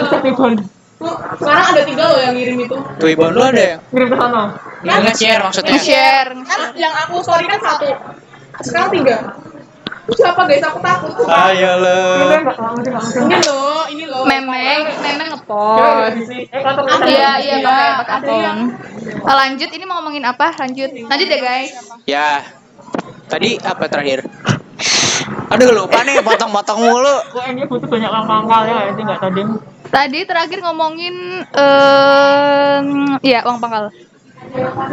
Sekarang 1.35 1.65
ada 1.75 1.81
tiga 1.83 2.03
loh 2.07 2.19
yang 2.23 2.33
ngirim 2.39 2.55
itu. 2.63 2.75
Tuh 2.79 3.07
ibu 3.11 3.27
lu 3.27 3.41
ada 3.43 3.75
yang 3.75 3.81
Kirim 3.91 4.07
ke 4.07 4.17
sana. 4.17 4.43
yang 4.87 4.99
nge-share 5.03 5.41
maksudnya. 5.43 5.75
Share. 5.77 6.29
Kan 6.47 6.61
yang 6.79 6.93
aku 6.95 7.19
story 7.19 7.45
kan 7.51 7.59
satu. 7.59 7.91
Sekarang 8.63 8.89
tiga. 8.95 9.17
Itu 10.05 10.21
siapa 10.21 10.45
guys? 10.45 10.61
Aku 10.63 10.79
takut. 10.79 11.11
Ayo 11.27 11.71
lo. 11.81 11.99
Ini 13.25 13.37
loh, 13.43 13.83
ini 13.89 14.05
loh. 14.05 14.21
Memeng, 14.23 14.81
memeng 15.01 15.27
ngepost. 15.33 16.13
Ada 16.53 17.05
Iya, 17.09 17.31
iya 17.41 17.55
pakai 17.59 17.89
pakai 17.99 18.13
ada 18.21 18.33
yang 18.37 18.59
akun. 18.71 19.25
Oh, 19.25 19.35
lanjut, 19.35 19.69
ini 19.73 19.83
mau 19.83 19.97
ngomongin 19.99 20.23
apa? 20.23 20.53
Lanjut. 20.61 20.93
Lanjut 20.93 21.27
ya 21.27 21.39
guys. 21.41 21.71
Ya. 22.05 22.29
Tadi 23.25 23.57
apa 23.57 23.89
terakhir? 23.89 24.29
Aduh 25.45 25.69
lupa 25.71 26.01
nih, 26.03 26.19
potong-potong 26.19 26.79
mulu. 26.81 27.15
Kok 27.31 27.45
ini 27.47 27.63
butuh 27.69 27.87
banyak 27.87 28.09
uang 28.09 28.25
pangkal 28.27 28.61
ya, 28.65 28.79
itu 28.91 28.99
nggak 29.01 29.19
tadi. 29.21 29.41
Tadi 29.85 30.19
terakhir 30.25 30.59
ngomongin 30.65 31.15
eh 31.55 32.77
ya 33.23 33.39
uang 33.45 33.59
pangkal. 33.61 33.93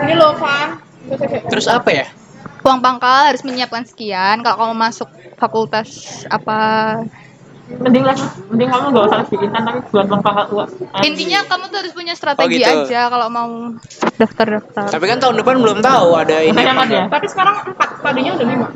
ini 0.03 0.15
loh 0.15 0.35
Van. 0.39 0.79
Terus 1.51 1.67
apa 1.67 1.91
ya? 1.91 2.07
Uang 2.63 2.79
pangkal 2.79 3.35
harus 3.35 3.43
menyiapkan 3.43 3.83
sekian 3.83 4.45
kalau 4.47 4.71
kamu 4.71 4.75
masuk 4.79 5.09
fakultas 5.35 6.23
apa. 6.31 6.61
Mending 7.73 8.05
lah, 8.05 8.15
mending 8.53 8.69
kamu 8.69 8.85
nggak 8.93 9.05
usah 9.09 9.19
bikin 9.33 9.49
tapi 9.49 9.81
buat 9.89 10.07
uang 10.07 10.23
pangkal 10.23 10.47
uang. 10.53 10.71
Intinya 11.03 11.41
kamu 11.49 11.65
tuh 11.73 11.79
harus 11.81 11.93
punya 11.97 12.15
strategi 12.15 12.61
Oh, 12.63 12.87
gitu. 12.87 12.93
aja 12.93 13.01
kalau 13.09 13.27
mau 13.33 13.51
daftar-daftar. 14.21 14.93
Tapi 14.93 15.05
kan 15.09 15.19
tahun 15.19 15.41
depan 15.41 15.57
belum 15.59 15.79
tahu 15.81 16.09
ada 16.15 16.37
ini. 16.45 16.53
Apa 16.55 16.85
dia? 16.87 17.09
Tapi 17.09 17.27
sekarang 17.27 17.55
empat, 17.73 17.89
tadinya 18.05 18.37
udah 18.37 18.47
lima. 18.47 18.69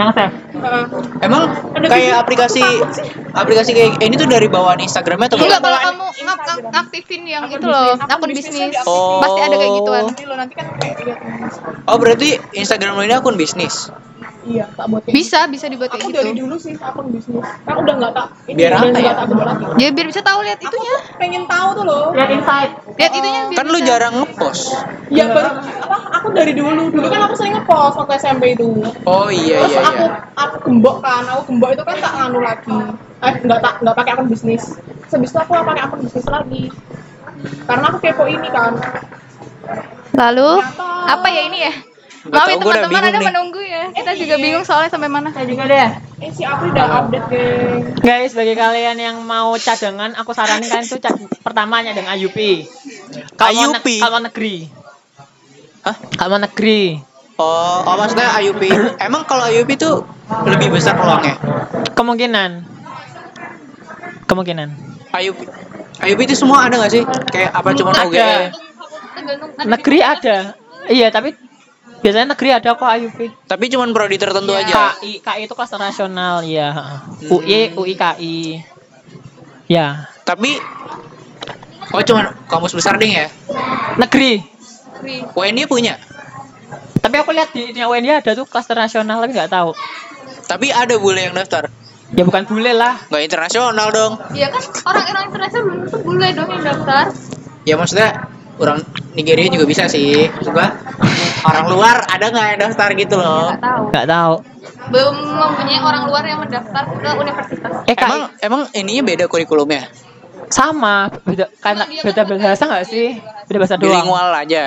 Yang 0.00 0.10
save. 0.16 0.32
Heeh. 0.56 0.84
Emang 1.20 1.42
kayak 1.76 2.14
aplikasi 2.18 2.64
aplikasi 3.32 3.70
kayak 3.70 4.00
ini 4.00 4.16
tuh 4.16 4.24
dari 4.24 4.48
bawaan 4.48 4.80
Instagramnya 4.80 5.28
atau 5.28 5.36
Enggak 5.36 5.60
kalau 5.60 5.78
kamu 5.78 6.06
ngak- 6.24 6.40
ngak- 6.40 6.72
aktifin 6.80 7.22
yang 7.28 7.44
itu 7.46 7.60
loh, 7.62 8.00
akun 8.00 8.30
bisnis. 8.32 8.80
Oh. 8.82 9.20
Pasti 9.20 9.40
ada 9.42 9.54
kayak 9.54 9.72
gituan. 9.76 10.04
Ini 10.08 10.24
loh 10.24 10.36
nanti 10.40 10.54
kan. 10.56 10.66
Oh 11.84 11.96
berarti 12.00 12.28
Instagram 12.56 12.96
lo 12.96 13.04
ini 13.04 13.12
akun 13.12 13.36
bisnis. 13.36 13.92
Iya, 14.40 14.64
tak 14.72 14.88
buat 14.88 15.04
kayak 15.04 15.12
Bisa, 15.12 15.44
bisa 15.46 15.66
dibuat 15.68 15.92
Aku 15.92 16.00
kayak 16.00 16.16
dari 16.16 16.32
gitu. 16.32 16.48
dulu 16.48 16.56
sih 16.56 16.72
akun 16.74 17.12
bisnis. 17.12 17.44
Kan 17.60 17.76
udah 17.76 17.94
nggak 18.00 18.12
tak. 18.16 18.26
Ini 18.48 18.56
Biar 18.56 18.70
udah 18.72 18.80
apa 18.80 18.88
nggak 18.88 19.04
ya? 19.04 19.12
lagi. 19.44 19.64
Ya 19.76 19.88
biar 19.92 20.06
bisa 20.08 20.20
tahu 20.24 20.38
lihat 20.40 20.58
itunya. 20.58 20.94
Pengen 21.20 21.44
tahu 21.44 21.68
tuh 21.76 21.84
loh. 21.84 22.04
Lihat 22.16 22.30
insight. 22.32 22.70
Lihat 22.96 23.12
itunya 23.12 23.40
biar 23.46 23.58
Kan 23.60 23.66
lu 23.68 23.76
bisa. 23.76 23.86
jarang 23.86 24.14
ngepost. 24.16 24.62
Ya 25.08 25.24
baru 25.28 25.50
apa? 25.60 25.96
Aku 26.16 26.26
dari 26.32 26.52
dulu. 26.52 26.88
Dulu 26.88 27.06
kan 27.06 27.20
aku 27.28 27.34
sering 27.36 27.52
ngepost 27.52 27.94
waktu 27.96 28.12
SMP 28.16 28.56
itu. 28.56 28.68
Oh 29.04 29.28
iya 29.28 29.60
Terus 29.60 29.72
iya 29.72 29.80
aku 29.84 30.04
iya. 30.04 30.16
aku 30.34 30.56
gembok 30.64 30.96
kan. 31.00 31.22
Aku 31.28 31.40
gembok 31.44 31.70
itu 31.76 31.82
kan 31.84 31.96
tak 32.00 32.12
nganu 32.16 32.40
lagi. 32.40 32.76
Eh 33.20 33.34
nggak 33.44 33.60
tak 33.60 33.74
nggak 33.84 33.96
pakai 33.96 34.10
akun 34.16 34.26
bisnis. 34.26 34.64
Itu 35.04 35.36
aku 35.36 35.52
pakai 35.52 35.82
akun 35.84 36.00
bisnis 36.00 36.24
lagi. 36.24 36.72
Karena 37.68 37.84
aku 37.92 37.98
kepo 38.00 38.24
ini 38.24 38.48
kan. 38.48 38.72
Lalu 40.16 40.64
apa 41.04 41.28
ya 41.28 41.42
ini 41.44 41.60
ya? 41.60 41.74
Maaf 42.20 42.46
ya 42.46 42.56
teman-teman 42.56 43.00
ada 43.02 43.20
menunggu 43.22 43.60
ya. 43.60 43.88
Kita 43.90 44.12
juga 44.12 44.36
bingung 44.36 44.60
soalnya 44.60 44.92
sampai 44.92 45.08
mana. 45.08 45.32
Saya 45.32 45.48
juga 45.48 45.64
deh. 45.64 45.88
Eh 46.20 46.28
si 46.28 46.44
April 46.44 46.68
udah 46.70 46.86
update 47.00 47.26
geng. 47.28 47.80
Guys, 47.98 48.36
bagi 48.36 48.52
kalian 48.52 48.96
yang 48.96 49.16
mau 49.24 49.56
cadangan, 49.56 50.12
aku 50.14 50.30
saranin 50.30 50.68
kalian 50.68 50.84
tuh 50.84 51.00
cad 51.00 51.16
pertamanya 51.40 51.96
dengan 51.96 52.12
IUP. 52.12 52.36
Kalau 53.34 53.56
IUP? 53.72 53.86
ne- 53.88 54.02
Kalau 54.04 54.18
negeri. 54.20 54.54
Hah? 55.80 55.96
Kalau 55.96 56.36
negeri. 56.36 57.00
Oh, 57.40 57.88
oh 57.88 57.96
maksudnya 57.96 58.36
IUP. 58.36 58.68
Emang 59.00 59.24
kalau 59.24 59.48
IUP 59.48 59.80
tuh 59.80 60.04
lebih 60.44 60.68
besar 60.70 61.00
peluangnya? 61.00 61.40
Kemungkinan. 61.96 62.50
Kemungkinan. 64.26 64.68
IUP. 65.10 65.38
IUP 66.00 66.20
itu 66.22 66.36
semua 66.36 66.68
ada 66.68 66.76
nggak 66.76 66.92
sih? 66.92 67.02
Kayak 67.32 67.50
apa 67.56 67.68
cuma. 67.72 67.96
UGM? 67.96 68.52
Negeri 69.64 69.98
ada. 70.00 70.36
Iya, 70.84 71.08
tapi 71.08 71.32
Biasanya 72.00 72.32
negeri 72.32 72.48
ada 72.50 72.72
kok 72.72 72.88
IUP. 72.88 73.18
Tapi 73.44 73.64
cuman 73.68 73.92
prodi 73.92 74.16
tertentu 74.16 74.52
Iya. 74.52 74.64
aja. 74.64 74.74
KI, 74.96 75.20
KI 75.20 75.40
itu 75.44 75.52
kelas 75.52 75.72
nasional 75.74 76.40
ya. 76.42 76.70
UI, 77.22 77.76
UI 77.76 77.94
KI. 77.94 78.64
Ya, 79.66 80.08
Tapi 80.22 80.58
Oh 81.90 81.98
cuman 81.98 82.30
kampus 82.46 82.70
besar 82.70 82.94
ding 82.96 83.10
ya. 83.10 83.26
negeri. 83.96 84.46
UNY 85.34 85.66
punya. 85.66 85.98
Tapi 87.00 87.16
aku 87.16 87.32
lihat 87.32 87.50
di 87.50 87.72
di 87.72 87.80
UNY 87.80 88.22
ada 88.22 88.30
tuh 88.30 88.46
kelas 88.46 88.70
nasional 88.70 89.18
tapi 89.18 89.32
nggak 89.32 89.50
tahu. 89.50 89.74
Tapi 90.46 90.70
ada 90.70 90.94
bule 90.96 91.18
yang 91.20 91.34
daftar. 91.34 91.66
Ya 92.10 92.22
bukan 92.22 92.46
bule 92.46 92.70
lah. 92.70 92.94
Nggak 93.08 93.22
internasional 93.24 93.88
dong. 93.90 94.12
Iya 94.30 94.50
kan 94.50 94.62
orang-orang 94.84 95.24
internasional 95.26 95.62
belum 95.64 95.78
tentu 95.82 95.98
bule 96.00 96.28
dong 96.30 96.48
yang 96.48 96.62
daftar. 96.64 97.04
Ya 97.64 97.74
maksudnya 97.74 98.08
orang 98.60 98.78
Nigeria 99.16 99.48
juga 99.48 99.64
bisa 99.64 99.88
sih. 99.88 100.28
Maksud 100.28 100.52
gua 100.52 100.68
orang 101.48 101.66
luar 101.72 101.96
ada 102.06 102.26
nggak 102.28 102.46
yang 102.52 102.60
daftar 102.68 102.88
gitu 102.94 103.14
loh. 103.16 103.48
Nggak 103.52 103.64
tahu. 103.64 103.82
Nggak 103.90 104.06
tahu. 104.08 104.34
Belum 104.90 105.16
mempunyai 105.16 105.80
orang 105.80 106.02
luar 106.08 106.24
yang 106.26 106.38
mendaftar 106.44 106.82
ke 106.88 107.08
universitas. 107.16 107.72
Eh 107.88 107.96
Emang 107.96 108.22
emang 108.40 108.60
ininya 108.76 109.02
beda 109.06 109.24
kurikulumnya? 109.26 109.88
sama 110.50 111.06
beda 111.22 111.46
karena 111.62 111.86
beda 111.86 112.22
bahasa 112.26 112.66
nggak 112.66 112.86
sih? 112.90 113.08
Beda 113.46 113.58
bahasa 113.62 113.78
doang. 113.78 114.02
Bilingual 114.02 114.28
aja. 114.34 114.64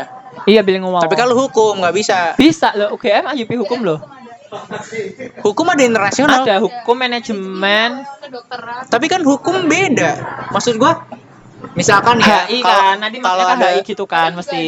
Iya 0.47 0.61
bilingual. 0.63 1.03
Tapi 1.03 1.15
kalau 1.19 1.35
hukum 1.35 1.83
nggak 1.83 1.93
bisa. 1.93 2.19
bisa 2.39 2.71
loh 2.73 2.95
UGM 2.95 3.35
IUP 3.35 3.51
hukum 3.67 3.83
loh. 3.83 3.99
Hukum 5.43 5.65
ada 5.67 5.83
internasional. 5.83 6.45
Ada 6.45 6.63
hukum 6.63 6.95
manajemen. 6.95 8.07
Tapi 8.87 9.05
kan 9.11 9.21
hukum 9.21 9.67
beda. 9.67 10.11
Maksud 10.55 10.79
gua 10.79 11.03
misalkan 11.71 12.19
ya 12.19 12.45
HI 12.45 12.59
kalau- 12.59 12.81
kan 12.83 12.95
nanti 12.99 13.17
kalau 13.17 13.39
maksudnya 13.39 13.47
kan 13.47 13.57
ada 13.59 13.69
HI 13.71 13.81
gitu 13.83 14.03
kan 14.05 14.29
mesti. 14.33 14.61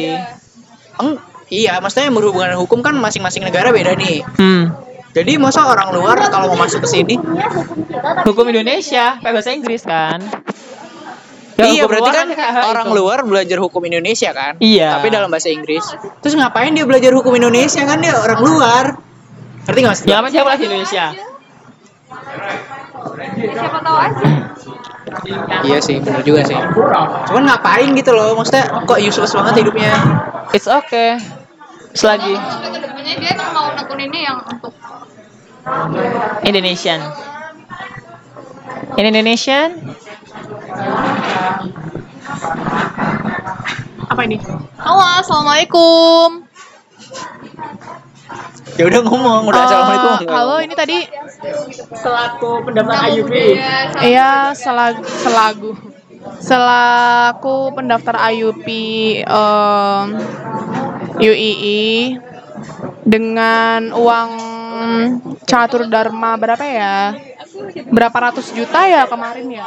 Eng- 0.96 1.20
iya, 1.46 1.76
maksudnya 1.78 2.08
yang 2.08 2.16
berhubungan 2.16 2.48
dengan 2.50 2.60
hukum 2.60 2.80
kan 2.80 2.96
masing-masing 2.96 3.44
negara 3.44 3.68
beda 3.68 3.92
nih. 3.94 4.24
Hmm. 4.36 4.72
Jadi 5.12 5.36
masa 5.36 5.64
orang 5.64 5.92
luar 5.92 6.16
kalau 6.28 6.52
mau 6.52 6.60
masuk 6.60 6.84
ke 6.84 6.88
sini, 6.90 7.16
Hukum 8.22 8.44
Indonesia 8.46 9.16
pakai 9.16 9.32
bahasa 9.32 9.50
Inggris 9.50 9.80
kan? 9.82 10.20
iya 11.56 11.88
hukum 11.88 11.96
berarti 11.96 12.10
kan 12.12 12.28
HI 12.28 12.68
orang 12.68 12.88
luar 12.92 13.18
belajar 13.24 13.56
hukum 13.56 13.80
Indonesia 13.82 14.28
kan? 14.30 14.60
Iya. 14.60 15.00
Tapi 15.00 15.08
dalam 15.08 15.32
bahasa 15.32 15.48
Inggris. 15.48 15.88
Terus 16.20 16.36
ngapain 16.36 16.68
dia 16.72 16.84
belajar 16.84 17.08
hukum 17.10 17.32
Indonesia 17.32 17.80
kan 17.82 17.96
dia 17.96 18.12
orang 18.12 18.40
luar? 18.40 18.84
Ngerti 19.64 19.78
nggak 19.80 19.92
maksud 19.94 20.04
Ya 20.04 20.20
apa 20.20 20.28
siapa 20.28 20.52
di 20.54 20.64
Indonesia? 20.64 21.04
Ya, 23.36 23.52
siapa 23.52 23.78
tahu 23.80 23.96
aja. 23.96 24.28
Iya 25.66 25.78
sih, 25.82 25.98
benar 25.98 26.22
juga 26.22 26.46
sih. 26.46 26.56
Cuman 27.30 27.42
ngapain 27.50 27.90
gitu 27.98 28.14
loh? 28.14 28.38
Maksudnya 28.38 28.86
kok 28.86 28.98
useless 29.02 29.34
banget 29.34 29.66
hidupnya? 29.66 29.92
It's 30.54 30.70
okay. 30.70 31.18
Selagi 31.96 32.36
ke 32.36 32.78
depannya 32.84 33.14
dia 33.16 33.32
mau 33.56 33.72
nekuninnya 33.72 34.20
yang 34.20 34.38
untuk 34.44 34.72
Indonesian. 36.44 37.00
In 38.96 39.04
Indonesian? 39.08 39.96
Apa 44.06 44.20
ini? 44.24 44.38
Halo, 44.78 45.04
assalamualaikum. 45.24 46.46
Ya 48.76 48.84
udah 48.90 49.00
ngomong, 49.06 49.42
udah 49.48 49.56
Eh, 49.56 49.66
assalamualaikum. 49.70 50.28
halo, 50.28 50.56
ini 50.60 50.74
tadi 50.74 50.98
Selaku 51.94 52.50
pendaftar 52.66 52.96
IUP. 53.14 53.32
Iya, 54.02 54.52
selagu, 54.52 55.02
selagu 55.06 55.70
selaku 56.42 57.70
pendaftar 57.72 58.18
IUP 58.34 58.66
em, 59.22 60.06
UII 61.16 62.18
dengan 63.06 63.94
uang 63.94 64.30
catur 65.46 65.86
dharma 65.86 66.34
berapa 66.36 66.64
ya? 66.66 67.14
Berapa 67.88 68.30
ratus 68.30 68.52
juta 68.52 68.84
ya 68.84 69.06
kemarin 69.08 69.48
ya? 69.48 69.66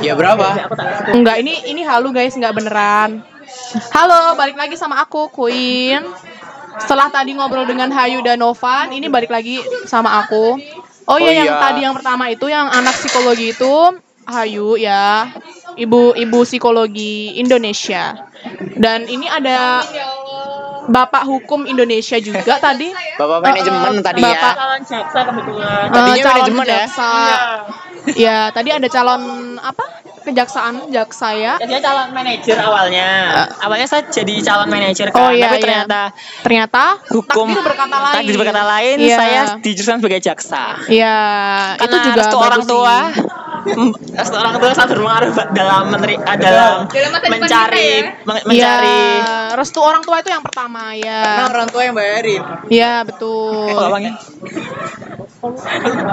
Ya 0.00 0.14
berapa? 0.16 0.70
Enggak, 1.12 1.42
ini 1.42 1.66
ini 1.68 1.82
halu 1.84 2.14
guys, 2.14 2.38
enggak 2.38 2.56
beneran. 2.56 3.20
Halo, 3.92 4.38
balik 4.38 4.56
lagi 4.56 4.78
sama 4.78 5.02
aku 5.02 5.28
Queen. 5.28 6.00
Setelah 6.76 7.08
tadi 7.08 7.32
ngobrol 7.32 7.64
dengan 7.64 7.88
Hayu 7.92 8.20
dan 8.20 8.40
Novan, 8.40 8.92
ini 8.92 9.08
balik 9.08 9.32
lagi 9.32 9.60
sama 9.88 10.20
aku. 10.24 10.60
Oh 11.06 11.18
iya, 11.22 11.30
Oh 11.30 11.34
yang 11.44 11.48
iya. 11.48 11.62
tadi 11.62 11.80
yang 11.86 11.94
pertama 11.94 12.24
itu 12.28 12.46
yang 12.50 12.66
anak 12.66 12.94
psikologi 12.98 13.54
itu 13.54 13.74
Hayu 14.26 14.74
ya. 14.76 15.30
Ibu-ibu 15.76 16.40
psikologi 16.42 17.36
Indonesia. 17.38 18.26
Dan 18.76 19.06
ini 19.06 19.28
ada 19.28 19.84
Bapak 20.86 21.22
Hukum 21.22 21.64
Indonesia 21.64 22.16
juga 22.18 22.58
tadi. 22.58 22.90
Bapak 23.16 23.38
manajemen 23.40 23.80
eh, 23.92 24.02
tadi 24.02 24.20
Bapak, 24.20 24.34
ya. 24.34 24.50
Calon 24.54 24.82
jaksa 24.82 25.18
kebetulan. 25.22 25.66
eh, 25.66 25.90
Tadinya 25.90 26.16
calon 26.16 26.34
manajemen 26.52 26.64
ya? 26.64 26.70
jaksa. 26.76 27.10
Ya, 28.08 28.38
tadi 28.50 28.68
ada 28.70 28.86
calon 28.86 29.22
apa? 29.58 29.84
Kejaksaan, 30.22 30.90
jaksa 30.90 31.28
ya. 31.32 31.54
Ya, 31.56 31.66
dia 31.68 31.78
calon 31.80 32.10
manajer 32.10 32.58
awalnya. 32.58 33.46
awalnya 33.56 33.86
saya 33.86 34.02
jadi 34.04 34.42
calon 34.42 34.66
manajer 34.66 35.10
kan, 35.10 35.18
Oh, 35.20 35.30
iya, 35.30 35.46
tapi 35.46 35.54
iya. 35.54 35.62
ternyata 35.62 36.00
Ternyata 36.42 36.82
hukum 37.08 37.46
takdir 37.48 37.62
berkata 37.64 37.96
lain. 37.96 38.14
takdir 38.18 38.34
berkata 38.36 38.62
lain, 38.64 38.96
Iya. 38.98 39.16
saya 39.16 39.40
dijurusan 39.56 39.96
sebagai 39.98 40.18
jaksa. 40.20 40.82
Iya, 40.86 41.18
itu 41.76 41.78
Karena 41.80 41.98
juga 42.04 42.22
orang 42.36 42.60
sih. 42.60 42.68
tua, 42.68 42.96
restu 43.06 43.22
orang 44.38 44.54
tua 44.56 44.70
sangat 44.72 44.90
berpengaruh 44.94 45.30
dalam 45.52 45.82
menteri, 45.90 46.14
ah, 46.18 46.36
dalam 46.38 46.86
mencari 47.26 47.86
ya. 47.86 48.02
men- 48.22 48.44
mencari 48.46 49.00
Iya, 49.18 49.54
restu 49.58 49.80
orang 49.82 50.02
tua 50.02 50.22
itu 50.22 50.30
yang 50.30 50.44
pertama 50.44 50.94
Karena 50.94 51.42
ya. 51.42 51.50
orang 51.50 51.68
tua 51.68 51.82
yang 51.82 51.94
bayarin. 51.94 52.42
Iya, 52.68 52.94
betul. 53.02 53.74
Oh. 53.74 53.88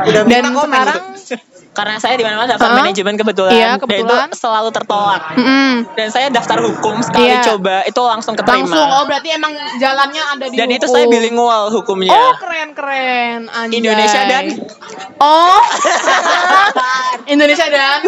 Udah 0.03 0.23
Dan 0.27 0.43
sekarang 0.53 1.01
gitu. 1.15 1.35
Karena 1.73 1.97
saya 1.97 2.13
di 2.13 2.21
mana-mana 2.21 2.45
daftar 2.47 2.69
Heeh. 2.69 2.79
manajemen 2.85 3.13
kebetulan, 3.15 3.51
Iya, 3.51 3.67
dan 3.67 3.81
kebetulan. 3.81 4.29
itu 4.29 4.37
selalu 4.37 4.69
tertolak. 4.69 5.21
Mm-mm. 5.33 5.73
Dan 5.91 6.07
saya 6.07 6.29
daftar 6.29 6.61
hukum 6.61 6.95
sekali 6.99 7.27
Iya. 7.27 7.41
coba 7.43 7.81
itu 7.81 7.97
langsung 7.99 8.33
keterima. 8.33 8.61
langsung 8.63 8.87
oh 8.87 9.03
berarti 9.03 9.29
emang 9.31 9.51
jalannya 9.75 10.23
ada 10.23 10.45
di 10.45 10.55
dan 10.55 10.69
itu 10.69 10.85
hukum. 10.85 10.93
saya 10.93 11.05
bilingual 11.07 11.63
hukumnya. 11.69 12.13
Oh, 12.13 12.33
keren-keren. 12.37 13.49
Anjay. 13.49 13.73
Indonesia 13.75 14.21
dan 14.23 14.43
Oh. 15.17 15.57
Indonesia 17.33 17.65
dan 17.67 18.03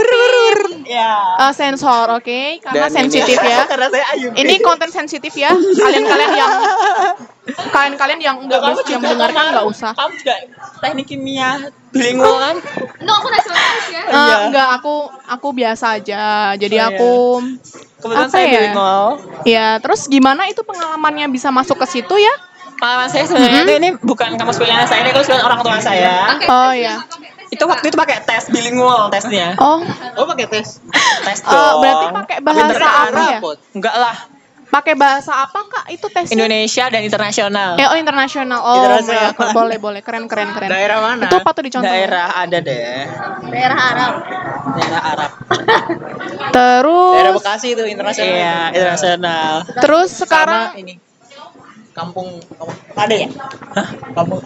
ya. 0.85 1.13
Eh, 1.41 1.51
sensor, 1.51 2.11
oke? 2.13 2.61
Karena 2.61 2.85
Dan 2.85 2.89
ini- 2.91 2.97
sensitif 2.99 3.37
ya. 3.37 3.59
Karena 3.71 3.87
saya 3.89 4.05
Ayub. 4.11 4.31
Ini 4.35 4.53
konten 4.61 4.89
sensitif 4.89 5.33
ya. 5.33 5.49
Kalian-kalian 5.51 6.31
yang 6.33 6.51
kalian-kalian 7.75 8.19
yang 8.19 8.37
enggak 8.39 8.61
yang 8.85 8.99
mendengarkan 8.99 9.33
kan, 9.35 9.51
enggak 9.53 9.67
usah. 9.67 9.91
Kamu 9.93 10.13
juga 10.15 10.35
teknik 10.81 11.05
kimia 11.07 11.49
bilingual 11.95 12.35
kan? 12.37 12.55
Enggak, 12.99 13.15
aku 13.15 13.27
nasionalis 13.31 13.85
ya. 13.87 14.01
Iya. 14.05 14.35
enggak, 14.45 14.67
aku 14.75 14.95
aku 15.25 15.47
biasa 15.51 15.85
aja. 15.95 16.23
Jadi 16.53 16.75
Oh, 16.75 16.81
iya. 16.81 16.91
aku 16.91 17.11
Kebetulan 17.95 18.21
Apa 18.21 18.29
saya 18.29 18.45
ya? 18.45 18.51
bilingual. 18.53 19.05
ya 19.47 19.67
terus 19.79 20.01
gimana 20.05 20.45
itu 20.45 20.61
pengalamannya 20.61 21.25
bisa 21.27 21.49
masuk 21.49 21.79
ke 21.79 21.87
situ 21.89 22.13
ya? 22.13 22.33
Pengalaman 22.75 23.07
saya 23.07 23.23
sebenarnya 23.23 23.61
itu 23.63 23.73
ini 23.73 23.89
bukan 23.97 24.35
kampus 24.35 24.59
pilihan 24.59 24.83
saya, 24.83 24.99
ini 25.01 25.15
pilihan 25.15 25.41
orang 25.41 25.63
tua 25.63 25.79
saya. 25.79 26.37
Oh 26.45 26.75
ya. 26.75 27.01
Itu 27.47 27.65
waktu 27.65 27.87
itu 27.87 27.95
pakai 27.95 28.19
tes 28.21 28.51
bilingual 28.51 29.07
tesnya. 29.09 29.55
Oh, 29.57 29.79
Oh 30.13 30.25
pakai 30.27 30.45
tes. 30.51 30.83
Tes 31.23 31.39
dong. 31.41 31.79
berarti 31.79 32.05
pakai 32.11 32.37
bahasa 32.43 32.85
apa 33.07 33.21
ya? 33.31 33.39
Enggak 33.71 33.95
lah, 33.95 34.15
Pakai 34.65 34.93
bahasa 34.97 35.31
apa 35.31 35.59
kak 35.69 35.85
itu 35.93 36.07
tesnya? 36.09 36.35
Indonesia 36.35 36.85
dan 36.89 37.01
internasional. 37.05 37.77
Eh, 37.77 37.87
oh 37.87 37.97
internasional. 37.97 38.59
Oh, 38.59 38.75
Internasional. 38.81 39.31
my 39.31 39.37
God. 39.37 39.53
boleh 39.53 39.77
boleh 39.77 40.01
keren 40.01 40.25
keren 40.25 40.49
keren. 40.51 40.69
Daerah 40.69 40.97
mana? 40.99 41.29
Itu 41.29 41.37
patut 41.45 41.63
dicontoh. 41.63 41.87
Daerah 41.87 42.27
ada 42.33 42.57
deh. 42.59 43.05
Daerah 43.49 43.79
Arab. 43.79 44.13
Daerah 44.75 45.01
Arab. 45.15 45.31
Terus 46.55 47.15
Daerah 47.15 47.33
Bekasi 47.37 47.67
itu 47.77 47.83
internasional. 47.85 48.31
Iya, 48.31 48.57
internasional. 48.73 49.53
terus 49.81 50.09
Sama 50.13 50.21
sekarang 50.25 50.65
ini 50.79 50.93
kampung, 51.95 52.43
kampung 52.43 52.75
ada 52.99 53.15
ya? 53.15 53.27
Hah? 53.71 53.87
Kampung 54.11 54.39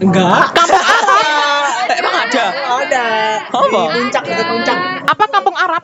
Enggak. 0.00 0.42
Kampung 0.54 0.82
Arab. 0.82 1.64
Emang 1.94 2.14
ada? 2.26 2.44
ada. 2.82 3.06
Apa? 3.52 3.62
Di 3.70 3.90
puncak 3.94 4.24
itu 4.26 4.42
puncak. 4.42 4.78
apa 5.04 5.24
kampung 5.30 5.56
Arab? 5.56 5.82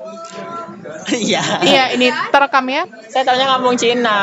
Iya. 1.10 1.42
iya, 1.64 1.84
ini 1.94 2.10
terekam 2.30 2.66
ya. 2.70 2.82
Saya 3.10 3.22
tahunya 3.26 3.46
kampung 3.46 3.74
Cina. 3.74 4.20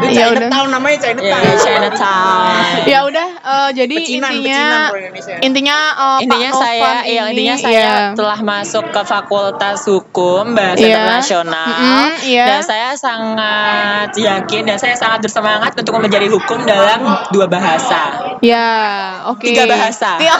Itu 0.00 0.06
Ya 0.12 0.30
udah. 0.32 0.48
Chinatown 0.48 0.68
namanya 0.72 0.96
Chinatown. 1.00 1.42
Iya, 1.42 1.56
Chinatown. 1.60 2.54
Ya 2.84 2.98
udah 3.04 3.28
eh, 3.44 3.70
jadi 3.76 3.96
Pecinan, 3.96 4.30
intinya 4.32 4.64
pecinan 4.92 5.40
intinya 5.44 5.76
eh, 5.92 6.18
intinya 6.24 6.50
Pak 6.52 6.60
saya 6.60 6.90
iya 7.04 7.22
ini, 7.28 7.32
intinya 7.32 7.56
saya 7.56 7.72
iya. 7.72 7.96
telah 8.16 8.38
masuk 8.40 8.84
ke 8.92 9.00
Fakultas 9.04 9.84
Hukum 9.88 10.52
Bahasa 10.56 10.80
Iya. 10.84 10.96
Internasional 10.96 11.68
Mm-mm, 11.68 12.08
iya. 12.28 12.46
dan 12.48 12.60
saya 12.64 12.88
sangat 12.96 14.08
yakin 14.16 14.62
dan 14.68 14.76
saya 14.80 14.96
sangat 14.96 15.24
bersemangat 15.24 15.72
untuk 15.76 15.92
mempelajari 15.96 16.28
hukum 16.28 16.64
dalam 16.64 17.00
dua 17.32 17.46
bahasa 17.48 18.33
Ya, 18.40 18.68
oke. 19.28 19.44
Tiga 19.44 19.64
bahasa. 19.66 20.18
Tiga, 20.18 20.36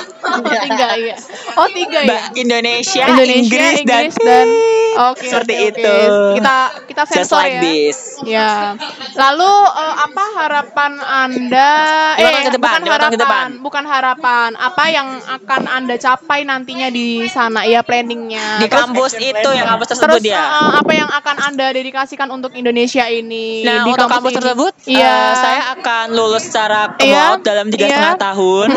tiga 0.65 0.89
iya. 0.97 1.17
Oh, 1.55 1.69
tiga 1.69 2.01
ya. 2.03 2.21
Indonesia, 2.35 3.05
Indonesia, 3.07 3.39
Inggris, 3.39 3.75
Inggris, 3.83 4.15
dan, 4.17 4.47
dan 4.47 4.49
Oke, 4.95 5.27
Seperti 5.27 5.55
oke, 5.59 5.67
oke. 5.67 5.71
itu. 5.75 5.97
Kita 6.39 6.57
kita 6.87 7.03
just 7.03 7.13
sensor 7.27 7.43
like 7.43 7.51
ya. 7.51 7.61
this 7.61 7.99
Ya. 8.23 8.79
Lalu 9.13 9.53
eh, 9.75 9.95
apa 10.01 10.25
harapan 10.39 10.93
Anda 10.97 11.71
Lima 12.15 12.31
tahun 12.31 12.45
ke 12.47 12.53
depan, 12.55 12.71
bukan 12.79 12.79
tahun 12.79 12.85
ke 12.87 12.93
harapan, 12.95 13.19
depan. 13.19 13.49
bukan 13.59 13.85
harapan. 13.85 14.49
Apa 14.55 14.85
yang 14.89 15.09
akan 15.21 15.63
Anda 15.67 15.95
capai 15.99 16.41
nantinya 16.43 16.89
di 16.89 17.27
sana 17.27 17.67
ya 17.67 17.83
planningnya. 17.83 18.63
Di 18.63 18.71
Terus- 18.71 18.87
kampus 18.87 19.13
itu 19.19 19.49
yang 19.51 19.67
kampus 19.67 19.89
Terus 19.91 19.99
tersebut 19.99 20.23
ya. 20.25 20.39
eh, 20.39 20.73
apa 20.79 20.93
yang 20.95 21.11
akan 21.11 21.37
Anda 21.43 21.67
dedikasikan 21.71 22.29
untuk 22.31 22.55
Indonesia 22.55 23.05
ini 23.05 23.67
Nah, 23.67 23.83
di 23.83 23.91
untuk 23.91 24.07
kampus 24.07 24.31
ini? 24.31 24.39
tersebut, 24.39 24.73
Iya. 24.87 25.11
eh, 25.11 25.33
saya 25.35 25.63
akan 25.75 26.07
lulus 26.15 26.43
secara 26.47 26.95
cum 26.95 27.03
Iya. 27.03 27.43
dalam 27.43 27.67
tiga 27.67 27.84
Iya. 27.85 27.97
setengah 27.97 28.17
tahun. 28.19 28.69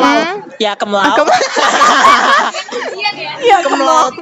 Ya, 0.58 0.74
Iya, 3.38 3.58
cum 3.64 3.80
laude. 3.80 4.18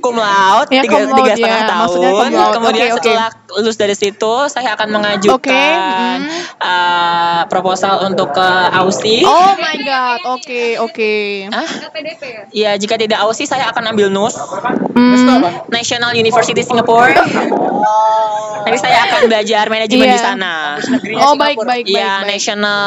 cum 0.00 0.16
laude 0.16 0.70
Ya, 0.70 0.82
tiga, 0.86 0.96
cum 0.96 1.10
laude, 1.10 1.18
tiga 1.18 1.32
setengah 1.36 1.62
ya. 1.62 1.74
Maksudnya 1.74 2.10
tahun. 2.14 2.52
Kemudian 2.56 2.86
Oke, 2.86 2.94
oke. 2.96 3.02
setelah 3.10 3.30
lulus 3.52 3.74
dari 3.74 3.92
situ, 3.92 4.34
saya 4.46 4.72
akan 4.72 4.88
mengajukan 4.90 5.36
Oke, 5.36 5.66
mhm. 6.20 6.30
eh, 6.56 7.40
proposal 7.46 8.04
untuk 8.04 8.30
ke 8.30 8.48
AUSI. 8.72 9.24
Oh 9.24 9.54
my 9.56 9.76
god. 9.80 10.18
Oke, 10.30 10.78
oke. 10.78 11.12
Ah, 11.50 11.66
ya 12.50 12.74
jika 12.74 12.94
tidak 12.94 13.18
AUSI 13.20 13.44
saya 13.44 13.66
akan 13.68 13.90
ambil 13.90 14.08
NUS, 14.08 14.36
Hmm. 14.90 15.40
National 15.70 16.12
University 16.12 16.60
Singapore. 16.60 17.14
Nanti 18.60 18.78
saya 18.78 19.08
akan 19.08 19.20
belajar 19.26 19.64
manajemen 19.66 20.04
Iya. 20.04 20.14
di 20.14 20.20
sana. 20.20 20.52
Oh, 21.24 21.34
baik 21.34 21.56
baik 21.58 21.66
baik. 21.66 21.84
Iya, 21.88 22.12
baik. 22.20 22.28
National 22.28 22.80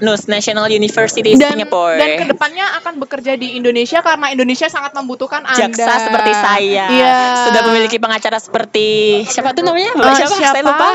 NUS 0.00 0.22
National 0.26 0.66
University 0.66 1.36
dan 1.36 1.54
Singapore. 1.54 2.00
dan 2.00 2.08
ke 2.16 2.24
depannya 2.26 2.64
akan 2.80 2.96
bekerja 2.98 3.36
di 3.36 3.54
Indonesia 3.54 4.00
karena 4.00 4.32
Indonesia 4.32 4.66
sangat 4.66 4.96
membutuhkan 4.96 5.44
anda 5.44 5.60
jaksa 5.60 6.08
seperti 6.08 6.32
saya 6.32 6.84
Iya. 6.88 7.18
sudah 7.46 7.62
memiliki 7.68 8.00
pengacara 8.00 8.40
seperti 8.40 8.88
siapa 9.28 9.52
tuh 9.52 9.62
namanya 9.62 9.92
Bapak 10.00 10.10
Eh, 10.10 10.16
siapa? 10.18 10.32
saya 10.32 10.50
siapa? 10.50 10.64
lupa 10.64 10.88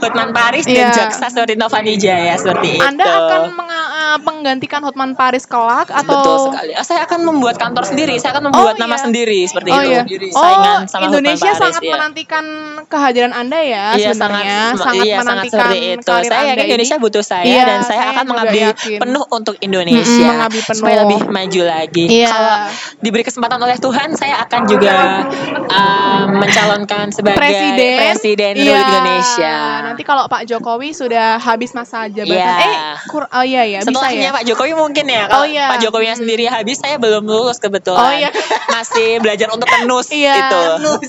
Hotman 0.00 0.30
Paris 0.30 0.64
Iya. 0.64 0.76
dan 0.76 1.08
jaksa 1.08 1.26
seperti 1.28 1.54
Jaya 1.96 2.34
seperti 2.34 2.76
anda 2.76 3.00
itu 3.00 3.10
akan 3.12 3.40
menga- 3.52 3.88
eh, 3.92 4.18
menggantikan 4.20 4.80
Hotman 4.80 5.12
Paris 5.12 5.44
kelak 5.44 5.88
atau 5.88 6.02
betul 6.04 6.36
sekali 6.48 6.72
Oh, 6.72 6.82
saya 6.82 7.00
akan 7.04 7.20
membuat 7.22 7.56
kantor 7.56 7.84
sendiri 7.84 8.14
saya 8.16 8.34
akan 8.34 8.50
membuat 8.50 8.74
Oh, 8.74 8.80
nama 8.80 8.94
iya. 8.94 9.00
sendiri 9.00 9.40
seperti 9.44 9.68
Oh 9.68 9.78
itu 9.78 9.88
iya. 9.88 10.02
saingan 10.30 10.78
Oh, 10.78 10.88
sama 10.88 11.02
Indonesia 11.06 11.38
Hotman 11.46 11.54
Paris, 11.54 11.62
sangat 11.70 11.82
ya. 11.82 11.92
menantikan 11.92 12.44
kehadiran 12.86 13.32
Anda 13.32 13.58
ya 13.58 13.84
Iya 13.92 14.10
sebenarnya. 14.10 14.58
sangat, 14.68 14.80
sangat 14.80 14.94
iya, 14.96 15.14
sangat 15.14 15.20
menantikan 15.22 15.58
seperti 15.60 15.78
itu. 15.80 16.10
Saya 16.10 16.18
Anda 16.20 16.36
yakin 16.42 16.56
ini. 16.56 16.66
Indonesia 16.66 16.96
butuh 16.98 17.22
saya 17.22 17.44
Iya, 17.46 17.62
dan 17.64 17.80
saya, 17.80 17.86
saya 18.00 18.10
akan 18.12 18.24
mengabdi 18.26 18.60
yakin. 18.62 18.98
penuh 18.98 19.24
untuk 19.30 19.54
Indonesia 19.58 20.02
Mm-mm, 20.02 20.28
mengabdi 20.28 20.60
penuh. 20.60 20.78
supaya 20.78 20.96
lebih 21.00 21.20
maju 21.26 21.60
lagi. 21.64 22.04
Iya. 22.06 22.28
Kalau 22.28 22.56
diberi 22.98 23.22
kesempatan 23.22 23.58
oleh 23.58 23.76
Tuhan, 23.76 24.08
saya 24.12 24.34
akan 24.40 24.60
juga 24.66 24.94
uh, 25.68 26.24
mencalonkan 26.30 27.06
sebagai 27.10 27.38
presiden, 27.38 27.96
presiden 28.00 28.39
Iya. 28.42 28.50
Republik 28.50 28.88
Indonesia. 28.90 29.54
Nanti 29.82 30.02
kalau 30.02 30.24
Pak 30.26 30.42
Jokowi 30.44 30.90
sudah 30.90 31.36
habis 31.36 31.70
masa 31.70 32.06
jabatan, 32.06 32.32
Iya. 32.32 32.56
eh, 32.58 32.94
kur 33.06 33.24
oh 33.24 33.44
iya 33.44 33.62
ya, 33.64 33.78
bisa 33.78 33.90
Setelahnya 33.90 34.26
ya. 34.26 34.32
Pak 34.32 34.44
Jokowi 34.44 34.72
mungkin 34.74 35.04
ya. 35.06 35.24
Kalau 35.24 35.38
Oh, 35.38 35.46
iya. 35.46 35.66
Pak 35.68 35.78
Jokowinya 35.80 36.14
sendiri 36.14 36.44
habis, 36.46 36.76
saya 36.76 36.96
belum 36.96 37.22
lulus 37.22 37.56
kebetulan. 37.56 38.00
Oh, 38.00 38.10
iya. 38.10 38.30
Masih 38.74 39.18
belajar 39.18 39.48
untuk 39.48 39.66
kenus 39.66 40.08
Iya. 40.16 40.34
itu. 40.38 40.62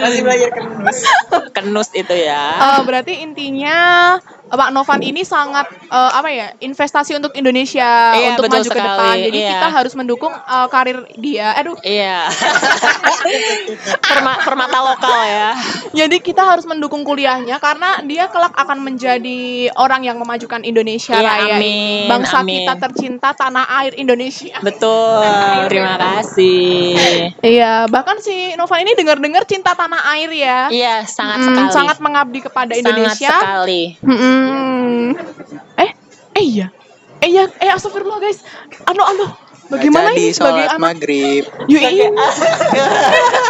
Masih 0.00 0.20
belajar 0.20 0.48
kenus. 0.50 0.98
kenus 1.52 1.88
itu 1.92 2.14
ya. 2.14 2.44
Eh, 2.74 2.80
berarti 2.82 3.20
intinya 3.20 3.76
Pak 4.44 4.70
Novan 4.70 5.00
ini 5.00 5.22
sangat 5.22 5.66
eh, 5.70 6.10
apa 6.12 6.28
ya 6.28 6.50
investasi 6.58 7.14
untuk 7.14 7.32
Indonesia 7.32 8.12
Iya, 8.12 8.34
untuk 8.34 8.46
maju 8.48 8.60
ke 8.60 8.68
sekali, 8.68 8.82
depan. 8.84 9.14
Jadi 9.20 9.38
iya. 9.40 9.50
kita 9.52 9.68
harus 9.70 9.92
mendukung 9.94 10.32
eh, 10.32 10.66
karir 10.68 10.98
dia. 11.14 11.54
Aduh, 11.54 11.76
Iya. 11.80 12.26
Perma- 14.00 14.40
permata 14.40 14.78
lokal 14.80 15.18
ya. 15.24 15.43
Jadi 15.92 16.16
kita 16.18 16.42
harus 16.42 16.64
mendukung 16.64 17.02
kuliahnya 17.02 17.56
karena 17.58 18.00
dia 18.02 18.28
kelak 18.28 18.52
akan 18.52 18.80
menjadi 18.80 19.40
orang 19.74 20.02
yang 20.02 20.16
memajukan 20.16 20.60
Indonesia 20.60 21.12
Iya, 21.12 21.24
raya, 21.24 21.56
ini. 21.56 21.58
amin, 21.58 22.08
bangsa 22.08 22.36
amin. 22.40 22.54
kita 22.60 22.74
tercinta 22.78 23.28
tanah 23.32 23.64
air 23.78 23.92
Indonesia. 23.94 24.56
Betul. 24.60 25.22
Terima 25.68 25.94
kasih. 25.96 27.30
Iya, 27.40 27.86
bahkan 27.86 28.18
si 28.18 28.54
Novan 28.54 28.82
ini 28.82 28.92
dengar-dengar 28.94 29.44
cinta 29.44 29.72
tanah 29.72 30.00
air 30.12 30.30
ya. 30.30 30.58
Iya, 30.68 30.94
sangat 31.04 31.38
Hmm, 31.40 31.46
sekali. 31.50 31.70
sangat 31.72 31.98
mengabdi 31.98 32.40
kepada 32.40 32.72
Indonesia. 32.72 33.28
Sangat 33.28 33.42
sekali. 33.42 33.82
Hmm. 34.00 35.14
Eh, 35.76 35.90
eh 36.34 36.44
iya. 36.44 36.66
Eh 37.18 37.30
iya, 37.30 37.48
eh 37.48 37.70
astagfirullah 37.70 38.20
guys. 38.20 38.44
Anu 38.84 39.00
anu. 39.00 39.26
Bagaimana 39.74 40.14
Jadi 40.14 40.22
ini 40.22 40.30
sebagai 40.30 40.64
sholat 40.64 40.78
anak 40.78 40.80
maghrib. 40.80 41.42
UI? 41.66 41.94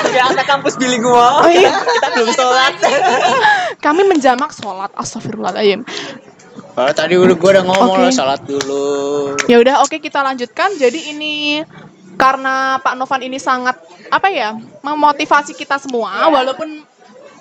Sebagai 0.00 0.22
anak 0.24 0.46
kampus 0.48 0.74
bilingual. 0.80 1.44
Oh 1.44 1.50
iya. 1.52 1.70
Kita 1.76 2.08
belum 2.16 2.30
sholat. 2.32 2.72
Kami 3.84 4.02
menjamak 4.08 4.50
sholat. 4.56 4.90
Astagfirullahaladzim. 4.96 5.84
Oh, 6.74 6.90
tadi 6.90 7.14
udah 7.14 7.36
gua 7.38 7.50
udah 7.54 7.64
ngomong 7.70 8.02
lo 8.02 8.10
sholat 8.10 8.42
dulu. 8.42 8.86
Ya 9.46 9.62
udah, 9.62 9.86
oke 9.86 10.02
kita 10.02 10.26
lanjutkan. 10.26 10.74
Jadi 10.74 11.14
ini 11.14 11.62
karena 12.18 12.82
Pak 12.82 12.94
Novan 12.98 13.22
ini 13.22 13.38
sangat 13.38 13.78
apa 14.10 14.26
ya 14.30 14.58
memotivasi 14.82 15.54
kita 15.54 15.78
semua, 15.82 16.30
walaupun 16.30 16.82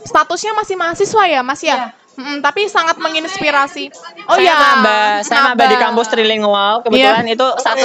statusnya 0.06 0.54
masih 0.54 0.76
mahasiswa 0.78 1.24
ya, 1.30 1.42
Mas 1.42 1.62
ya. 1.66 1.94
Mm, 2.14 2.46
tapi 2.46 2.70
sangat 2.70 3.02
menginspirasi. 3.02 3.90
Oh 4.30 4.38
saya 4.38 4.46
ya, 4.46 4.54
maba, 4.54 4.98
saya 5.26 5.50
maba 5.50 5.66
di 5.66 5.78
kampus 5.82 6.08
trilingual. 6.14 6.86
Kebetulan 6.86 7.26
itu 7.26 7.48
satu 7.58 7.84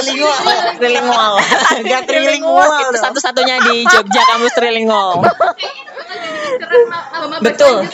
trilingual. 0.77 1.33
Gak 1.81 2.01
trilingual 2.05 2.69
itu 2.77 2.97
satu-satunya 3.01 3.57
di 3.65 3.89
Jogja 3.89 4.21
kampus 4.29 4.53
trilingual. 4.53 5.25
Betul. 7.39 7.87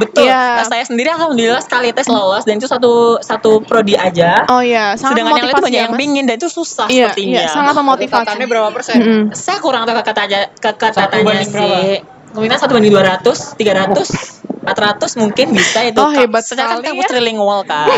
Betul. 0.00 0.24
Iya. 0.26 0.62
Nah, 0.62 0.66
saya 0.66 0.84
sendiri 0.86 1.08
alhamdulillah 1.12 1.62
sekali 1.62 1.94
tes 1.94 2.08
lolos 2.10 2.42
dan 2.42 2.58
itu 2.58 2.66
satu 2.66 3.20
satu 3.20 3.62
prodi 3.62 3.94
aja. 3.94 4.42
Oh 4.50 4.62
ya, 4.64 4.98
sangat 4.98 5.22
Sedangkan 5.22 5.38
yang 5.38 5.46
lain 5.46 5.54
itu 5.54 5.62
banyak 5.62 5.78
ya, 5.78 5.84
yang 5.86 5.92
Mas. 5.94 6.00
pingin 6.00 6.24
dan 6.26 6.34
itu 6.38 6.48
susah 6.50 6.86
Iya, 6.88 7.12
sepertinya. 7.12 7.42
iya, 7.44 7.48
sangat 7.52 7.74
memotivasi. 7.76 8.24
Catatannya 8.26 8.46
berapa 8.48 8.68
persen? 8.72 8.96
Mm-mm. 8.98 9.22
Saya 9.36 9.58
kurang 9.62 9.84
tahu 9.86 9.94
kata 10.00 10.22
kekatannya 10.58 11.22
banding 11.22 11.50
berapa? 11.52 11.78
sih. 11.78 12.15
Kemungkinan 12.36 12.60
satu 12.60 12.72
banding 12.74 12.92
200, 12.92 13.56
300, 13.56 14.44
400 14.62 15.16
mungkin 15.16 15.46
bisa 15.50 15.78
itu. 15.82 15.96
Oh, 15.96 16.12
hebat 16.12 16.44
Sedangkan 16.44 16.78
sekali 16.78 16.92
kampus 16.92 17.02
ya. 17.02 17.08
trilingual 17.08 17.60
kan. 17.64 17.88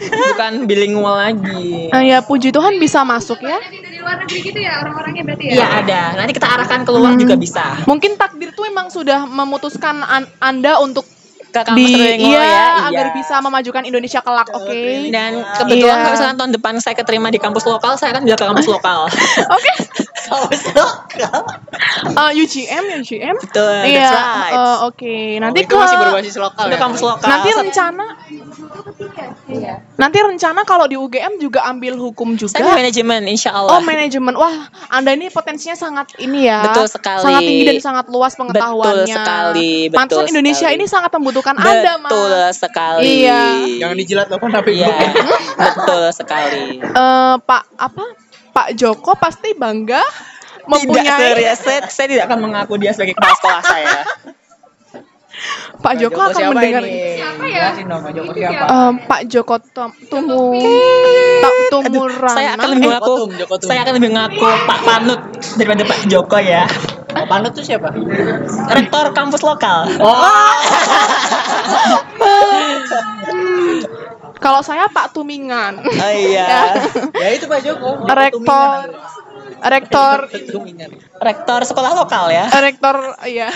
Bukan 0.00 0.52
bilingual 0.64 1.14
lagi. 1.14 1.86
Nah, 1.88 2.02
ya 2.02 2.18
puji 2.18 2.50
Tuhan 2.50 2.76
bisa 2.76 3.04
masuk 3.04 3.38
ya. 3.38 3.60
Dari 3.60 3.94
luar 3.96 4.16
negeri 4.18 4.38
gitu 4.42 4.58
ya 4.58 4.80
orang-orangnya 4.80 5.22
berarti 5.22 5.44
ya? 5.44 5.52
Iya 5.54 5.66
ada. 5.78 6.00
Nanti 6.16 6.32
kita 6.32 6.48
arahkan 6.48 6.80
keluar 6.82 7.12
Hmm. 7.12 7.20
juga 7.20 7.34
bisa. 7.36 7.64
Mungkin 7.84 8.16
takdir 8.16 8.50
tuh 8.50 8.64
memang 8.64 8.88
sudah 8.88 9.22
memutuskan 9.22 10.02
an- 10.02 10.30
Anda 10.38 10.80
untuk 10.80 11.04
Ke 11.50 11.60
kampus 11.60 11.76
di 11.76 11.90
trilingual 11.90 12.30
iya, 12.30 12.46
ya. 12.46 12.66
agar 12.86 13.06
iya. 13.06 13.14
bisa 13.14 13.34
memajukan 13.38 13.82
Indonesia 13.82 14.20
kelak, 14.20 14.48
oke? 14.50 14.80
Dan 15.08 15.32
kebetulan 15.56 15.82
Iya. 15.90 16.00
kalau 16.00 16.14
misalkan 16.14 16.36
tahun 16.36 16.52
depan 16.54 16.72
saya 16.78 16.94
keterima 16.94 17.28
di 17.28 17.38
kampus 17.38 17.64
lokal, 17.64 17.92
saya 17.94 18.14
akan 18.14 18.22
juga 18.22 18.36
ke 18.36 18.46
kampus 18.46 18.68
lokal. 18.68 19.00
Oke. 19.56 19.72
Kampus 20.30 20.62
lokal. 20.70 21.38
Eh, 22.06 22.30
UGM, 22.38 22.84
UGM. 22.96 23.34
Betul, 23.40 23.82
Iya, 23.82 23.98
that's 24.04 24.14
right. 24.14 24.54
eh, 24.54 24.76
oke. 24.84 25.16
Nanti 25.38 25.58
itu 25.60 25.66
ke 25.66 25.74
masih 25.74 25.96
berbasis 25.98 26.36
lokal 26.36 26.64
Itu 26.64 26.76
ya. 26.76 26.78
kampus 26.78 27.00
lokal. 27.02 27.26
nanti 27.26 27.48
rencana 27.50 28.06
Nanti 29.96 30.18
rencana 30.20 30.60
kalau 30.62 30.86
di 30.86 30.94
UGM 30.94 31.36
juga 31.36 31.66
ambil 31.66 31.98
hukum 31.98 32.38
saya 32.38 32.62
juga. 32.62 32.72
manajemen, 32.72 33.26
insya 33.26 33.50
Allah. 33.50 33.74
Oh 33.74 33.82
manajemen, 33.82 34.32
wah 34.32 34.54
Anda 34.88 35.12
ini 35.12 35.28
potensinya 35.28 35.74
sangat 35.74 36.14
ini 36.18 36.46
ya, 36.46 36.62
Betul 36.64 36.86
sekali. 36.86 37.20
sangat 37.20 37.40
tinggi 37.42 37.64
dan 37.66 37.78
sangat 37.80 38.04
luas 38.06 38.32
pengetahuannya. 38.32 39.02
Betul 39.02 39.10
sekali, 39.10 39.72
betul 39.88 39.98
Pantesan 39.98 40.26
Indonesia 40.30 40.68
sekali. 40.68 40.78
ini 40.78 40.84
sangat 40.86 41.10
membutuhkan 41.12 41.39
Anda, 41.44 41.92
Mas. 42.00 42.10
Betul 42.10 42.32
sekali. 42.52 43.04
Iya. 43.24 43.42
Jangan 43.80 43.96
dijilat 43.96 44.26
lo 44.28 44.36
kan 44.36 44.50
Iya, 44.66 44.88
gue. 44.88 45.08
betul 45.66 46.02
sekali. 46.12 46.64
Eh, 46.82 47.34
Pak 47.40 47.62
apa? 47.76 48.04
Pak 48.50 48.68
Joko 48.74 49.14
pasti 49.14 49.54
bangga 49.54 50.02
Tidak 50.02 50.66
mempunyai 50.66 51.34
serius, 51.34 51.58
saya, 51.62 51.80
saya 51.86 52.06
tidak 52.10 52.24
akan 52.30 52.50
mengaku 52.50 52.74
dia 52.76 52.90
sebagai 52.90 53.14
kepala 53.14 53.34
sekolah 53.38 53.62
saya. 53.62 53.98
Pak 55.80 55.94
Joko, 55.96 56.20
akan 56.20 56.34
siapa 56.36 56.52
mendengar 56.52 56.82
ini? 56.84 57.16
Siapa 57.16 57.44
ya? 57.48 57.68
Dong, 57.80 58.00
Pak 58.04 58.12
Joko 58.12 58.30
siapa? 58.36 58.64
Eh, 58.68 58.90
Pak 59.08 59.20
Joko 59.26 59.54
Tom, 59.72 59.90
Tumu 60.06 60.42
Ta- 61.40 61.58
Tumurana. 61.70 62.34
saya 62.34 62.48
akan 62.54 62.66
lebih 62.68 62.84
mengaku, 62.84 63.12
Joko 63.16 63.34
Joko 63.38 63.54
Tum. 63.56 63.68
saya 63.72 63.80
akan 63.82 63.92
lebih 63.96 64.10
mengaku 64.12 64.48
Pak 64.66 64.78
Panut 64.84 65.20
daripada 65.56 65.82
Pak 65.88 66.00
Joko 66.06 66.36
ya. 66.36 66.64
Pak 67.10 67.24
Panut 67.26 67.50
tuh 67.56 67.64
siapa? 67.64 67.88
Rektor 68.70 69.04
kampus 69.16 69.40
lokal. 69.40 69.88
Oh, 69.98 70.54
kalau 74.40 74.64
saya 74.64 74.88
Pak 74.88 75.12
Tumingan. 75.12 75.84
Oh 75.84 76.12
iya. 76.12 76.72
ya 77.12 77.28
itu 77.32 77.44
Pak 77.44 77.60
Joko. 77.60 78.00
Joko 78.00 78.14
rektor 78.14 78.76
rektor. 79.58 80.16
Rektor 81.20 81.60
sekolah 81.66 81.90
lokal 81.98 82.30
ya. 82.32 82.46
rektor 82.62 82.96
ya 83.26 83.48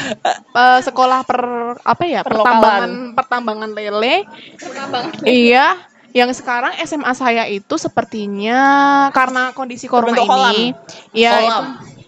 eh, 0.55 0.81
sekolah 0.83 1.21
per 1.25 1.41
apa 1.83 2.03
ya 2.05 2.21
pertambangan 2.27 3.15
pertambangan 3.17 3.71
lele 3.73 4.25
iya 5.25 5.77
yang 6.15 6.31
sekarang 6.31 6.79
SMA 6.87 7.13
saya 7.19 7.45
itu 7.51 7.75
sepertinya 7.75 8.61
karena 9.11 9.51
kondisi 9.51 9.91
corona 9.91 10.15
Berbentuk 10.15 10.31
kolam. 10.31 10.53
ini 10.55 10.65
iya 11.11 11.33
Kolam. 11.43 11.65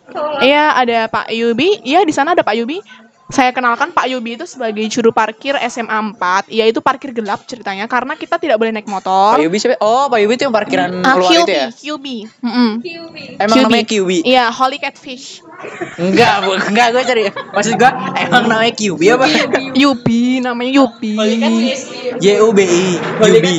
itu 0.06 0.22
iya 0.46 0.64
ada 0.78 0.98
Pak 1.10 1.26
Yubi 1.34 1.82
iya 1.82 2.06
di 2.06 2.14
sana 2.14 2.38
ada 2.38 2.46
Pak 2.46 2.54
Yubi 2.54 2.78
saya 3.28 3.50
kenalkan 3.50 3.90
Pak 3.90 4.06
Yubi 4.06 4.34
itu 4.34 4.44
sebagai 4.44 4.86
juru 4.86 5.10
parkir 5.10 5.58
SMA 5.64 5.90
4, 6.14 6.46
yaitu 6.48 6.78
parkir 6.78 7.10
gelap 7.10 7.42
ceritanya 7.42 7.84
karena 7.84 8.14
kita 8.14 8.36
tidak 8.36 8.54
boleh 8.54 8.70
naik 8.70 8.86
motor. 8.86 9.34
Pak 9.34 9.42
Yubi 9.42 9.56
siapa? 9.56 9.76
Oh, 9.78 10.06
Pak 10.06 10.18
Yubi 10.18 10.32
itu 10.32 10.44
yang 10.44 10.54
parkiran 10.54 10.90
Ah, 11.02 11.14
luar 11.14 11.30
QB, 11.32 11.40
itu 11.40 11.52
ya? 11.52 11.68
QB. 11.68 12.06
Mm-mm. 12.40 12.70
Emang 13.36 13.56
QB. 13.56 13.64
namanya 13.64 13.84
QB? 13.84 14.10
Iya, 14.22 14.44
Holy 14.48 14.78
Catfish. 14.78 15.42
Enggak, 15.96 16.34
bu, 16.40 16.50
enggak 16.60 16.86
gue 16.88 17.02
cari. 17.02 17.22
Maksud 17.50 17.72
gue 17.74 17.90
emang 18.20 18.44
namanya 18.46 18.72
QB 18.72 19.00
apa? 19.10 19.26
Yubi, 19.74 20.22
namanya 20.38 20.70
Yubi. 20.72 21.14
Y 22.16 22.30
U 22.38 22.48
B 22.50 22.58
I. 22.62 22.86
Yubi. 23.20 23.54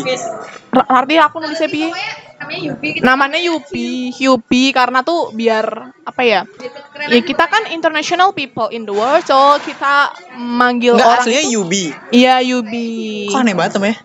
R- 0.69 0.87
Arti 0.89 1.15
aku 1.17 1.37
nulisnya 1.37 1.67
piye? 1.67 1.89
Namanya 3.01 3.39
Yubi, 3.41 4.13
Yubi 4.13 4.69
karena 4.69 5.01
tuh 5.01 5.33
biar 5.33 5.65
apa 6.05 6.21
ya? 6.21 6.41
Ya 7.09 7.19
kita 7.19 7.45
kan 7.45 7.67
international 7.69 8.31
people 8.31 8.69
in 8.69 8.85
the 8.85 8.93
world, 8.93 9.25
so 9.25 9.35
kita 9.61 10.13
manggil 10.37 10.95
Enggak 10.95 11.07
orang 11.07 11.25
aslinya 11.25 11.43
itu- 11.43 11.53
Yubi. 11.57 11.85
Iya 12.13 12.35
Yubi. 12.41 12.89
Kok 13.27 13.41
aneh 13.41 13.55
banget 13.57 13.71
namanya? 13.77 13.97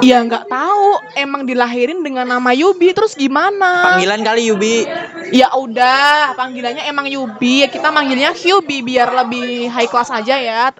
Iya 0.00 0.18
nggak 0.20 0.44
tahu, 0.46 0.86
emang 1.14 1.46
dilahirin 1.46 2.02
dengan 2.02 2.26
nama 2.26 2.50
Yubi 2.50 2.90
terus 2.90 3.14
gimana? 3.14 3.94
Panggilan 3.94 4.20
kali 4.20 4.50
Yubi. 4.50 4.76
Ya 5.30 5.54
udah, 5.54 6.34
panggilannya 6.34 6.82
emang 6.84 7.06
Yubi, 7.06 7.62
ya 7.62 7.68
kita 7.70 7.88
manggilnya 7.88 8.34
Hyubi 8.34 8.82
biar 8.82 9.06
lebih 9.14 9.70
high 9.70 9.86
class 9.86 10.10
aja 10.10 10.34
ya. 10.34 10.74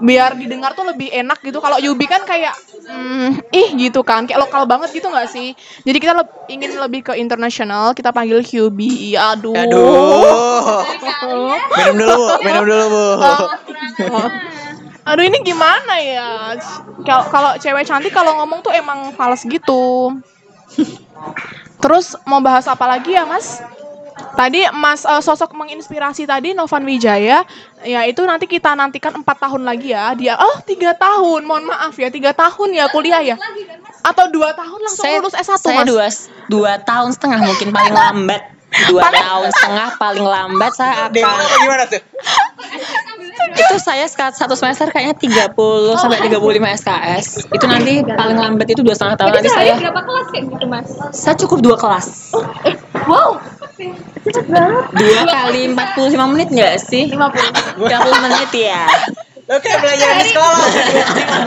Biar 0.00 0.32
didengar 0.34 0.72
tuh 0.72 0.88
lebih 0.88 1.12
enak 1.12 1.44
gitu. 1.44 1.60
Kalau 1.60 1.76
Yubi 1.76 2.08
kan 2.08 2.24
kayak 2.24 2.56
hmm, 2.88 3.52
ih 3.52 3.68
gitu 3.76 4.00
kan, 4.00 4.24
kayak 4.24 4.40
lokal 4.40 4.64
banget 4.64 4.96
gitu 4.96 5.12
nggak 5.12 5.28
sih? 5.28 5.52
Jadi 5.84 5.98
kita 6.00 6.16
leb- 6.16 6.48
ingin 6.48 6.72
lebih 6.80 7.04
ke 7.04 7.12
internasional, 7.20 7.92
kita 7.92 8.10
panggil 8.10 8.40
Hyubi. 8.40 9.12
Aduh. 9.14 9.54
Aduh. 9.54 11.52
Minum 11.76 11.94
dulu, 12.00 12.14
Bu. 12.16 12.26
Minum 12.40 12.64
dulu, 12.64 12.84
Bu. 12.88 13.04
Aduh 15.10 15.24
ini 15.24 15.38
gimana 15.42 15.94
ya? 16.00 16.54
Kalau 17.04 17.24
kalau 17.32 17.50
cewek 17.56 17.88
cantik 17.88 18.12
kalau 18.12 18.36
ngomong 18.40 18.60
tuh 18.60 18.72
emang 18.72 19.12
fals 19.16 19.42
gitu. 19.48 20.16
Terus 21.80 22.14
mau 22.28 22.44
bahas 22.44 22.68
apa 22.68 22.84
lagi 22.84 23.16
ya, 23.16 23.24
Mas? 23.24 23.64
Tadi 24.36 24.60
Mas 24.72 25.02
eh, 25.04 25.22
sosok 25.22 25.52
menginspirasi 25.56 26.24
tadi 26.24 26.52
Novan 26.56 26.84
Wijaya, 26.86 27.44
ya 27.84 28.00
itu 28.06 28.22
nanti 28.24 28.48
kita 28.48 28.72
nantikan 28.76 29.20
empat 29.20 29.36
tahun 29.40 29.64
lagi 29.66 29.92
ya. 29.92 30.12
Dia 30.16 30.38
oh 30.38 30.60
tiga 30.64 30.96
tahun, 30.96 31.44
mohon 31.44 31.68
maaf 31.68 31.96
ya 31.96 32.08
tiga 32.08 32.32
tahun 32.32 32.76
ya 32.76 32.88
kuliah 32.92 33.20
ya, 33.24 33.36
atau 34.04 34.24
dua 34.32 34.56
tahun 34.56 34.78
langsung 34.80 35.04
saya 35.04 35.20
lulus 35.20 35.36
S1 35.36 35.60
saya 35.60 35.78
Mas? 35.84 35.88
dua 35.88 36.06
dua 36.48 36.72
tahun 36.80 37.10
setengah 37.12 37.38
mungkin 37.44 37.68
paling 37.72 37.94
lambat 37.94 38.42
dua 38.88 39.02
tahun 39.12 39.48
setengah 39.50 39.88
paling 39.98 40.26
lambat 40.26 40.72
saya 40.72 41.10
akan 41.10 41.22
apa 41.26 41.56
gimana 41.60 41.84
tuh? 41.90 42.02
itu 43.50 43.76
saya 43.82 44.06
satu 44.06 44.54
semester 44.54 44.88
kayaknya 44.94 45.16
30 45.16 45.56
sampai 45.98 46.18
35 46.28 46.80
SKS 46.80 47.26
itu 47.50 47.64
nanti 47.66 47.92
paling 48.04 48.38
lambat 48.38 48.66
itu 48.70 48.80
dua 48.84 48.94
setengah 48.94 49.16
tahun 49.18 49.30
nanti 49.36 49.50
saya 49.50 49.74
berapa 49.76 50.00
kelas 50.06 50.26
kayak 50.32 50.44
gitu 50.54 50.66
mas? 50.70 50.88
saya 51.12 51.34
cukup 51.36 51.58
dua 51.60 51.76
kelas 51.76 52.06
Wow. 53.08 53.40
Cepet 54.20 54.46
banget. 54.46 54.84
dua 54.92 55.22
kali 55.24 55.62
45 55.72 56.32
menit 56.36 56.48
nggak 56.52 56.74
sih 56.80 57.04
50 57.08 58.24
menit 58.28 58.50
ya 58.52 58.84
kayak 59.58 59.78
belajar 59.82 60.08
di 60.22 60.30
sekolah. 60.30 60.62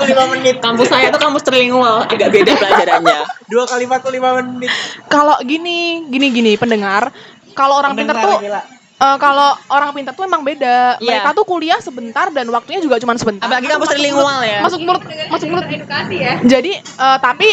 45 0.04 0.34
menit. 0.36 0.56
kampus 0.60 0.88
saya 0.92 1.08
tuh 1.08 1.22
kampus 1.24 1.44
terlingual 1.48 2.04
agak 2.04 2.36
beda 2.36 2.52
pelajarannya 2.60 3.18
Dua 3.48 3.64
kali 3.64 3.88
45 3.88 4.40
menit. 4.44 4.72
Kalau 5.08 5.40
gini, 5.46 6.04
gini 6.12 6.28
gini 6.36 6.52
pendengar, 6.60 7.16
kalau 7.56 7.80
orang 7.80 7.96
pintar 7.96 8.20
tuh 8.20 8.44
eh, 8.44 9.18
kalau 9.22 9.56
orang 9.72 9.96
pintar 9.96 10.12
tuh 10.18 10.28
emang 10.28 10.44
beda. 10.44 11.00
Iya. 11.00 11.24
Mereka 11.24 11.30
tuh 11.32 11.46
kuliah 11.48 11.80
sebentar 11.80 12.28
dan 12.34 12.52
waktunya 12.52 12.84
juga 12.84 13.00
cuma 13.00 13.16
sebentar. 13.16 13.48
apalagi 13.48 13.72
kampus 13.72 13.90
terlingual 13.96 14.40
ya 14.44 14.60
masuk 14.60 14.80
mulut 14.84 15.04
masuk 15.32 15.48
mulut 15.48 15.66
Edukasi 15.72 16.16
ya. 16.20 16.34
jadi 16.44 16.72
eh, 16.84 17.18
tapi 17.24 17.50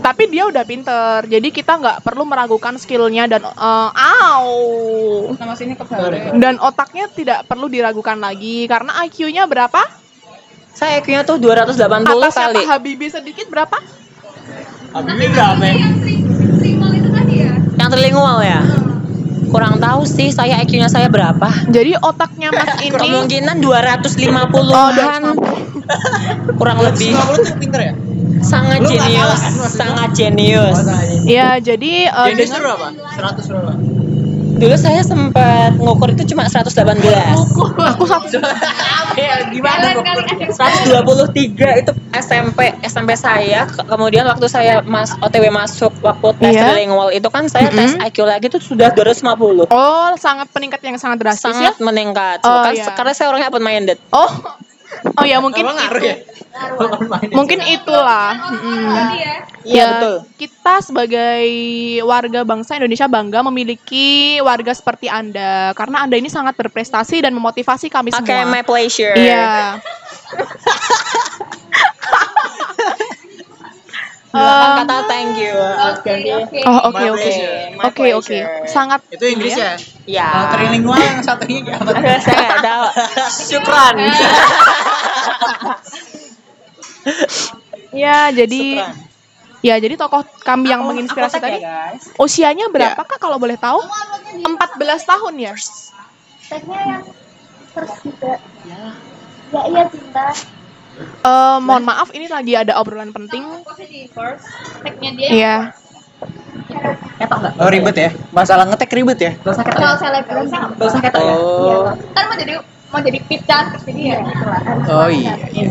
tapi 0.00 0.26
dia 0.32 0.48
udah 0.48 0.64
pinter 0.66 1.22
jadi 1.28 1.48
kita 1.52 1.78
nggak 1.78 1.98
perlu 2.02 2.24
meragukan 2.26 2.74
skillnya 2.80 3.30
dan 3.30 3.44
au. 3.46 4.48
Dan 6.34 6.56
otaknya 6.58 7.06
tidak 7.12 7.46
perlu 7.46 7.70
diragukan 7.70 8.18
lagi 8.18 8.66
karena 8.66 9.04
IQ-nya 9.06 9.46
berapa? 9.46 9.80
Saya 10.74 10.98
IQ-nya 10.98 11.22
tuh 11.28 11.36
280 11.38 11.76
kata 11.76 12.28
siapa? 12.32 12.56
kali 12.56 12.62
Habibie 12.66 13.10
sedikit 13.12 13.46
berapa? 13.52 13.78
Habibie 14.96 15.28
berapa 15.30 15.62
ya? 15.62 15.88
Primal 16.58 16.90
itu 16.96 17.08
tadi 17.12 17.34
ya. 17.44 17.52
yang 17.78 17.90
terlingual 17.92 18.38
ya? 18.42 18.60
Kurang 19.50 19.82
tahu 19.82 20.06
sih 20.06 20.30
saya 20.30 20.58
IQ-nya 20.62 20.88
saya 20.88 21.06
berapa. 21.10 21.50
Jadi 21.68 21.98
otaknya 22.00 22.50
Mas 22.54 22.80
ini 22.86 22.96
kemungkinan 22.96 23.60
250-an 23.62 25.22
kurang 26.58 26.78
lebih. 26.82 27.14
50 27.14 27.46
tuh 27.46 27.56
pinter 27.58 27.80
ya? 27.82 27.94
Sangat 28.40 28.78
Lu 28.78 28.88
jenius 28.88 29.38
kan 29.38 29.52
sangat 29.68 30.10
jenius 30.12 30.76
ya 31.24 31.56
jadi 31.56 31.92
eh, 32.06 32.26
Jenis 32.30 32.48
dengan 32.48 32.60
berapa? 32.66 32.86
100 33.14 33.46
berapa? 33.46 33.72
dulu 34.52 34.76
saya 34.76 35.00
sempat 35.00 35.72
ngukur 35.74 36.12
itu 36.12 36.28
cuma 36.28 36.44
118 36.44 36.76
aku 37.80 38.04
satu 38.04 38.36
Ya 39.10 39.48
gimana 39.48 39.96
kok? 39.96 40.04
123 40.52 41.32
itu 41.80 41.92
SMP 42.12 42.58
SMP 42.82 43.10
saya 43.14 43.64
Ke- 43.64 43.84
kemudian 43.84 44.22
waktu 44.22 44.46
saya 44.46 44.80
mas 44.82 45.16
OTW 45.16 45.48
masuk 45.48 45.92
waktu 46.00 46.28
tes 46.36 46.52
Iya. 46.52 46.62
bilingual 46.68 47.08
itu 47.08 47.24
kan 47.26 47.46
saya 47.46 47.68
tes 47.68 47.94
Mm-mm. 47.94 48.04
IQ 48.04 48.18
lagi 48.22 48.46
itu 48.46 48.58
sudah 48.58 48.92
250 48.92 49.64
oh 49.66 50.10
sangat 50.16 50.46
peningkat 50.50 50.80
yang 50.82 50.96
sangat 50.96 51.20
drastis 51.20 51.50
ya 51.50 51.72
sangat 51.72 51.80
meningkat 51.80 52.38
Oh, 52.42 52.60
kan 52.60 52.72
iya. 52.72 52.92
karena 52.92 53.12
saya 53.12 53.26
orangnya 53.28 53.48
open 53.48 53.62
minded 53.62 53.96
oh 54.10 54.28
oh 55.12 55.24
ya 55.24 55.38
mungkin 55.38 55.62
Emang 55.62 55.76
ngaruh 55.76 55.98
itu. 55.98 56.08
ya? 56.08 56.16
mungkin 57.30 57.60
itulah 57.62 58.34
Mm-mm. 58.36 58.90
ya. 59.16 59.34
Iya, 59.60 59.84
betul. 59.92 60.16
Kita 60.36 60.80
sebagai 60.80 61.44
warga 62.02 62.40
bangsa 62.42 62.74
Indonesia 62.74 63.06
bangga 63.06 63.44
memiliki 63.44 64.08
warga 64.40 64.72
seperti 64.72 65.06
Anda 65.06 65.70
karena 65.72 66.02
Anda 66.02 66.16
ini 66.16 66.26
sangat 66.26 66.56
berprestasi 66.56 67.20
dan 67.20 67.32
memotivasi 67.32 67.86
kami 67.86 68.08
oke 68.10 68.24
semua. 68.24 68.48
my 68.48 68.62
pleasure 68.62 69.12
Iya. 69.12 69.78
Eh, 74.30 74.68
kata 74.78 75.10
thank 75.10 75.34
you 75.42 75.50
Oke 75.90 76.14
oke. 76.22 76.58
Oh 76.62 76.78
oke 76.94 77.02
oke 77.18 77.30
oke 77.82 78.04
oke 78.14 78.30
pleasure. 78.30 78.62
sangat 78.70 79.02
Itu 79.10 79.26
Inggris 79.26 79.58
ini 79.58 79.66
ya? 79.66 79.72
ya 80.06 80.28
Kalau 80.30 80.46
trilingual 80.54 81.00
yang 81.02 81.18
satunya 81.18 81.58
kayak 81.66 81.82
apa? 81.82 81.90
saya 82.30 82.50
tahu 82.62 82.84
syukran 83.26 83.94
Ya 87.90 88.30
jadi 88.30 88.86
ya 89.66 89.74
jadi 89.82 89.98
tokoh 89.98 90.22
kami 90.46 90.70
yang 90.70 90.86
menginspirasi 90.86 91.36
Aku 91.36 91.42
tag 91.42 91.50
tadi 91.50 91.58
ya, 91.66 91.90
guys. 91.90 92.02
usianya 92.16 92.70
berapa 92.70 93.02
kak 93.02 93.18
kalau 93.18 93.34
boleh 93.36 93.58
tahu? 93.58 93.82
14 93.82 94.46
tahun 95.10 95.34
ya. 95.42 95.52
Tagnya 96.46 96.80
yang 96.86 97.02
terus 97.74 97.92
juga. 98.06 98.38
Ya 98.62 98.94
iya 99.66 99.82
cinta. 99.90 100.30
Eh 100.98 101.56
mohon 101.60 101.84
maaf 101.84 102.08
ini 102.12 102.26
lagi 102.28 102.56
ada 102.56 102.76
obrolan 102.80 103.12
penting. 103.12 103.44
Iya. 105.16 105.72
Oh 107.60 107.68
ribet 107.68 107.96
ya? 107.96 108.10
Masalah 108.32 108.64
ngetek 108.68 108.92
ribet 108.96 109.18
ya? 109.20 109.32
Kalau 109.42 109.96
selebgram 109.96 110.44
nggak 110.48 110.76
Gak 110.76 110.86
usah 110.88 111.00
kata 111.00 111.18
ya 111.20 111.34
Oh. 111.36 111.92
Kan 112.14 112.24
mau 112.28 112.36
jadi 112.36 112.52
mau 112.90 113.00
jadi 113.00 113.18
pip 113.24 113.42
cantik 113.46 113.80
jadi 113.86 114.02
ya 114.02 114.16
gitu 114.24 114.44
lah. 114.44 114.60
Oh 114.90 115.08
iya. 115.08 115.34
iya. 115.54 115.70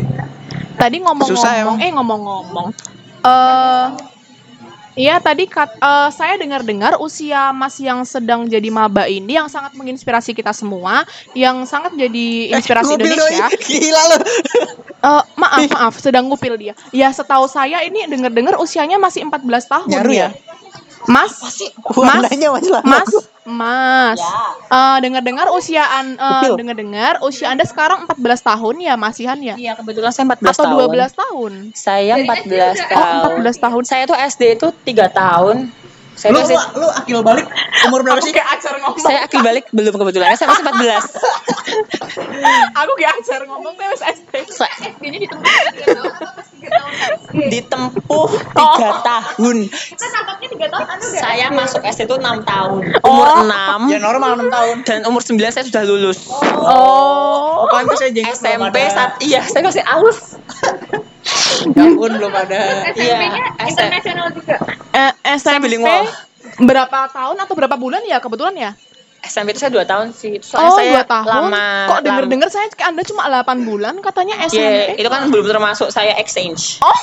Tadi 0.80 0.96
Susah 0.96 1.12
ngomong-ngomong, 1.12 1.76
eh 1.84 1.90
ngomong-ngomong. 1.92 2.66
Eh 3.20 3.86
Iya 4.98 5.22
tadi 5.22 5.46
kat, 5.46 5.70
eh, 5.78 6.10
saya 6.10 6.34
dengar-dengar 6.34 6.98
usia 6.98 7.54
Mas 7.54 7.78
yang 7.78 8.02
sedang 8.02 8.50
jadi 8.50 8.66
maba 8.74 9.06
ini 9.06 9.38
yang 9.38 9.46
sangat 9.46 9.74
menginspirasi 9.78 10.34
kita 10.34 10.50
semua, 10.50 11.06
yang 11.32 11.62
sangat 11.62 11.94
jadi 11.94 12.58
inspirasi 12.58 12.98
Ngupil 12.98 13.06
Indonesia. 13.14 13.46
doi. 13.46 13.66
Gila 13.70 14.02
lu. 14.10 14.18
Eh, 15.00 15.22
maaf 15.38 15.62
maaf, 15.70 15.94
sedang 16.02 16.28
ngupil 16.28 16.58
dia. 16.58 16.74
Ya 16.90 17.08
setahu 17.14 17.46
saya 17.46 17.80
ini 17.86 18.04
dengar-dengar 18.10 18.58
usianya 18.58 18.98
masih 18.98 19.24
14 19.24 19.64
tahun 19.64 19.86
Nyaru 19.88 20.12
ya. 20.12 20.28
ya? 20.28 20.28
Mas, 21.08 21.32
Mas, 21.40 21.56
Warnanya 21.96 22.48
masih 22.52 22.70
lama. 22.76 23.00
Mas, 23.50 24.16
Mas. 24.16 24.70
Eh, 24.70 24.98
dengar-dengar 25.00 25.46
usia 25.50 25.82
an, 25.82 26.14
eh, 26.14 26.22
Ngupil. 26.40 26.52
dengar-dengar 26.56 27.14
usia 27.20 27.50
Anda 27.50 27.62
sekarang 27.62 28.06
14 28.06 28.40
tahun 28.40 28.74
ya, 28.78 28.94
Masihan 28.94 29.38
ya? 29.38 29.54
Iya 29.54 29.74
kebetulan 29.74 30.10
saya 30.10 30.24
14 30.26 30.46
Atau 30.52 30.64
tahun 30.64 30.78
12 30.80 31.12
tahun? 31.12 31.52
Saya 31.72 32.14
14 32.16 32.76
Oh, 32.78 32.88
tahun 32.88 33.18
14 33.42 33.56
tahun. 33.58 33.82
Saya 33.84 34.02
tuh 34.04 34.16
SD 34.16 34.42
itu 34.54 34.68
3 34.84 35.06
tahun 35.08 35.56
Saya 36.20 36.30
Lu, 36.30 36.40
SD 36.42 36.52
lu, 36.52 36.60
lu 36.76 36.88
akil 36.92 37.18
balik 37.22 37.48
umur 37.82 38.04
berapa 38.04 38.20
Aku 38.20 38.28
sih? 38.28 38.36
kayak 38.36 38.48
ajar 38.54 38.76
ngomong. 38.76 39.00
saya 39.00 39.24
akil 39.24 39.40
balik 39.40 39.64
belum 39.70 39.88
kebetulan 39.94 40.36
saya 40.36 40.52
masih 40.52 40.64
14 40.68 41.16
Aku 42.76 42.92
kayak 42.94 43.12
ajar 43.16 43.40
ngomong 43.42 43.72
tuh 43.72 43.84
wis 43.86 44.02
SD. 44.04 44.34
SD-nya 44.44 45.18
di 45.18 45.26
tempat 45.26 45.52
dia 45.72 45.86
tahu 45.88 46.04
apa 46.04 46.28
pas 46.30 46.46
tiga 46.50 47.48
ditempuh 47.48 48.28
tiga 48.52 48.90
Oh. 48.90 49.00
tahun. 49.00 49.56
Kita 49.66 50.06
nangkapnya 50.06 50.48
tiga 50.50 50.66
tahun, 50.68 50.86
Anda 50.86 51.04
udah 51.06 51.20
Saya 51.20 51.46
masuk 51.50 51.80
SD 51.82 52.00
itu 52.04 52.16
enam 52.16 52.36
tahun. 52.42 52.82
Umur 53.00 53.26
Oh. 53.26 53.40
enam 53.42 53.80
Ya 53.88 53.98
normal 53.98 54.30
6 54.36 54.50
tahun. 54.50 54.76
dan 54.84 54.98
umur 55.04 55.22
9 55.22 55.40
saya 55.48 55.64
sudah 55.64 55.82
lulus. 55.82 56.28
Oh. 56.54 57.64
Pantes 57.66 57.96
saya 57.98 58.12
jenggot 58.12 58.36
SMP 58.36 58.76
saat 58.86 59.16
iya 59.20 59.40
saya 59.42 59.62
masih 59.62 59.80
aus. 59.86 60.36
Ya 61.70 61.82
ampun 61.84 62.10
belum 62.12 62.32
ada. 62.32 62.58
SMP-nya 62.88 63.40
Iya, 63.52 63.66
internasional 63.66 64.26
juga. 64.30 64.56
Eh, 64.90 65.12
SMP 65.34 65.66
bilingual. 65.66 66.06
berapa 66.58 67.08
tahun 67.08 67.36
atau 67.38 67.54
berapa 67.54 67.76
bulan 67.76 68.00
ya 68.02 68.18
kebetulan 68.18 68.54
ya? 68.54 68.70
SMP 69.20 69.52
itu 69.52 69.60
saya 69.60 69.68
2 69.70 69.84
tahun 69.84 70.06
sih. 70.10 70.40
Soalnya 70.40 70.64
oh, 70.64 70.74
saya 70.74 70.90
dua 70.90 71.04
tahun. 71.04 71.28
lama. 71.28 71.66
Kok 71.86 72.00
denger-denger 72.02 72.48
saya 72.48 72.66
Anda 72.82 73.02
cuma 73.02 73.22
8 73.26 73.44
bulan 73.62 73.94
katanya 73.98 74.40
Iya, 74.40 74.48
SMP. 74.48 74.96
itu 74.96 75.08
kan 75.08 75.28
belum 75.28 75.46
termasuk 75.46 75.88
saya 75.88 76.16
exchange. 76.16 76.80
Oh, 76.80 76.96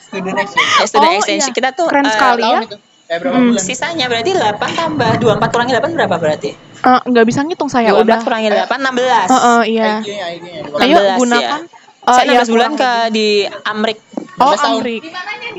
Student 0.00 0.38
exchange. 0.38 0.70
Ya, 0.72 0.86
student 0.86 1.06
Oh, 1.08 1.16
exchange 1.16 1.44
iya. 1.44 1.52
kita 1.52 1.68
tuh 1.72 1.86
Keren 1.86 2.02
eh, 2.04 2.10
sekali 2.10 2.42
ya. 2.42 2.48
Tahun 2.52 2.62
itu. 2.64 2.76
Eh 3.04 3.18
berapa 3.18 3.36
Hmm. 3.36 3.46
bulan? 3.50 3.58
Sisanya 3.60 4.06
berarti 4.06 4.30
8 4.32 4.54
tambah 4.72 5.10
24 5.18 5.50
kurangi 5.50 5.72
8 5.72 5.90
berapa 5.92 6.16
berarti? 6.16 6.50
eh, 6.80 7.00
nggak 7.04 7.26
bisa 7.26 7.40
ngitung 7.42 7.66
saya 7.66 7.90
24 7.90 8.00
udah. 8.00 8.18
kurangi 8.22 8.48
8 8.48 8.78
16. 8.80 9.26
Heeh, 9.28 9.60
iya. 9.68 9.90
IG-nya, 9.98 10.26
IG-nya. 10.32 10.62
Ayo 10.78 10.96
16 10.96 11.18
gunakan 11.18 11.60
ya. 11.60 11.79
Eh, 12.02 12.14
saya 12.14 12.24
ya, 12.26 12.42
16 12.42 12.48
bulan 12.48 12.70
kurang 12.70 12.74
ke 12.76 12.90
lebih. 12.90 13.10
di 13.10 13.28
Amrik 13.64 13.98
Oh, 14.36 14.48
16 14.48 14.56
tahun. 14.56 14.78
Amrik. 14.78 15.02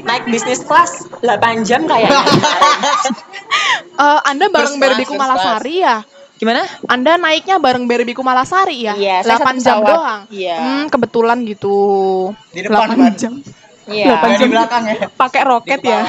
naik 0.01 0.23
bisnis 0.25 0.61
kelas 0.61 0.91
8 1.19 1.61
jam 1.61 1.85
kayaknya. 1.85 2.21
Eh, 3.93 4.19
anda 4.25 4.47
bareng 4.47 4.79
Berbiku 4.79 5.13
Malasari 5.13 5.83
ya? 5.83 6.01
Gimana? 6.35 6.65
Anda 6.87 7.19
naiknya 7.19 7.59
bareng 7.59 7.85
Berbiku 7.85 8.23
Malasari 8.23 8.81
ya? 8.81 8.95
Iya, 8.95 9.21
saya 9.21 9.37
8 9.37 9.45
satu 9.45 9.61
jam 9.61 9.77
pesawat. 9.77 9.89
doang. 9.91 10.21
Iya. 10.31 10.55
Hmm, 10.57 10.85
kebetulan 10.87 11.37
gitu. 11.45 11.77
Di 12.49 12.65
depan 12.65 12.87
8 12.87 12.97
ban. 12.97 13.13
jam. 13.13 13.33
Iya. 13.85 14.05
Delapan 14.07 14.27
Nggak 14.27 14.39
di 14.39 14.47
belakang 14.49 14.83
ya. 14.83 14.95
Pakai 15.11 15.41
roket 15.43 15.81
ya? 15.83 16.01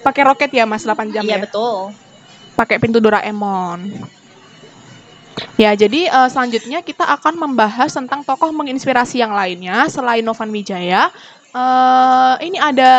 Pakai 0.00 0.22
roket 0.24 0.50
ya 0.50 0.64
Mas 0.64 0.82
8 0.82 1.12
jam 1.12 1.22
Iya 1.22 1.36
ya? 1.36 1.38
betul. 1.38 1.94
Pakai 2.56 2.76
pintu 2.80 2.98
Doraemon. 2.98 3.78
Ya, 5.58 5.74
jadi 5.74 6.06
eh, 6.06 6.28
selanjutnya 6.30 6.80
kita 6.86 7.04
akan 7.18 7.34
membahas 7.38 7.90
tentang 7.90 8.22
tokoh 8.22 8.54
menginspirasi 8.54 9.18
yang 9.18 9.34
lainnya 9.34 9.90
selain 9.90 10.22
Novan 10.22 10.54
Wijaya. 10.54 11.10
Eh, 11.50 12.34
ini 12.46 12.58
ada 12.60 12.92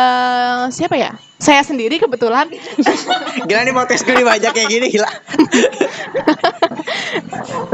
siapa 0.68 0.98
ya? 0.98 1.16
Saya 1.40 1.64
sendiri 1.64 1.96
kebetulan 1.96 2.52
Gila 3.48 3.60
nih 3.64 3.72
podcast 3.72 4.04
gue 4.04 4.12
dibajak 4.12 4.52
kayak 4.52 4.68
gini 4.68 4.92
gila. 4.92 5.08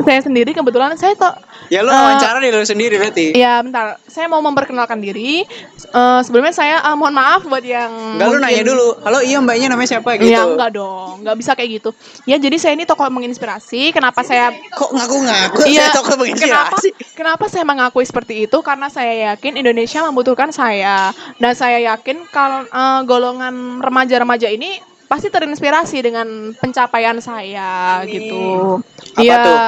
saya 0.07 0.23
sendiri 0.23 0.55
kebetulan 0.55 0.95
saya 0.95 1.19
to 1.19 1.27
Ya 1.67 1.83
lu 1.83 1.91
Eh, 1.91 1.99
wawancara 1.99 2.39
nih 2.39 2.55
lu 2.55 2.63
sendiri 2.63 2.95
berarti. 2.95 3.35
Ya, 3.35 3.59
bentar. 3.59 3.99
Saya 4.07 4.31
mau 4.31 4.39
memperkenalkan 4.39 5.03
diri. 5.03 5.43
Eh, 5.83 6.21
sebelumnya 6.23 6.55
saya 6.55 6.79
eh, 6.79 6.95
mohon 6.95 7.11
maaf 7.11 7.43
buat 7.43 7.67
yang 7.67 7.91
Enggak 8.15 8.29
lu 8.31 8.39
nanya 8.39 8.63
dulu. 8.63 9.03
Halo 9.03 9.19
iya 9.27 9.43
mbaknya 9.43 9.75
namanya 9.75 9.99
siapa 9.99 10.15
gitu. 10.15 10.31
Ya 10.31 10.47
enggak 10.47 10.79
dong, 10.79 11.27
enggak 11.27 11.37
bisa 11.43 11.59
kayak 11.59 11.83
gitu. 11.83 11.91
Ya 12.23 12.39
jadi 12.39 12.55
saya 12.63 12.79
ini 12.79 12.87
tokoh 12.87 13.11
menginspirasi. 13.11 13.91
Kenapa 13.91 14.23
saya 14.23 14.55
Kok 14.55 14.95
ngaku-ngaku 14.95 15.67
Iya, 15.67 15.91
saya 15.91 15.99
tokoh 15.99 16.15
kenapa, 16.15 16.23
menginspirasi? 16.23 16.89
kenapa 17.19 17.45
saya 17.51 17.65
mengakui 17.67 18.07
seperti 18.07 18.47
itu? 18.47 18.59
Karena 18.63 18.87
saya 18.87 19.35
yakin 19.35 19.59
Indonesia 19.59 20.07
membutuhkan 20.07 20.55
saya 20.55 21.11
dan 21.43 21.53
saya 21.59 21.83
yakin 21.83 22.31
kalau 22.31 22.63
eh, 22.63 23.01
golongan 23.11 23.56
remaja-remaja 23.79 24.49
ini 24.49 24.79
pasti 25.07 25.31
terinspirasi 25.31 25.99
dengan 26.03 26.27
pencapaian 26.53 27.17
saya 27.19 28.03
gitu. 28.05 28.83
Apa 29.15 29.23
Iya. 29.23 29.37
tuh? 29.41 29.59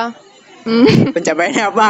Hmm, 0.68 0.86
Pencapaiannya 1.16 1.64
apa? 1.64 1.88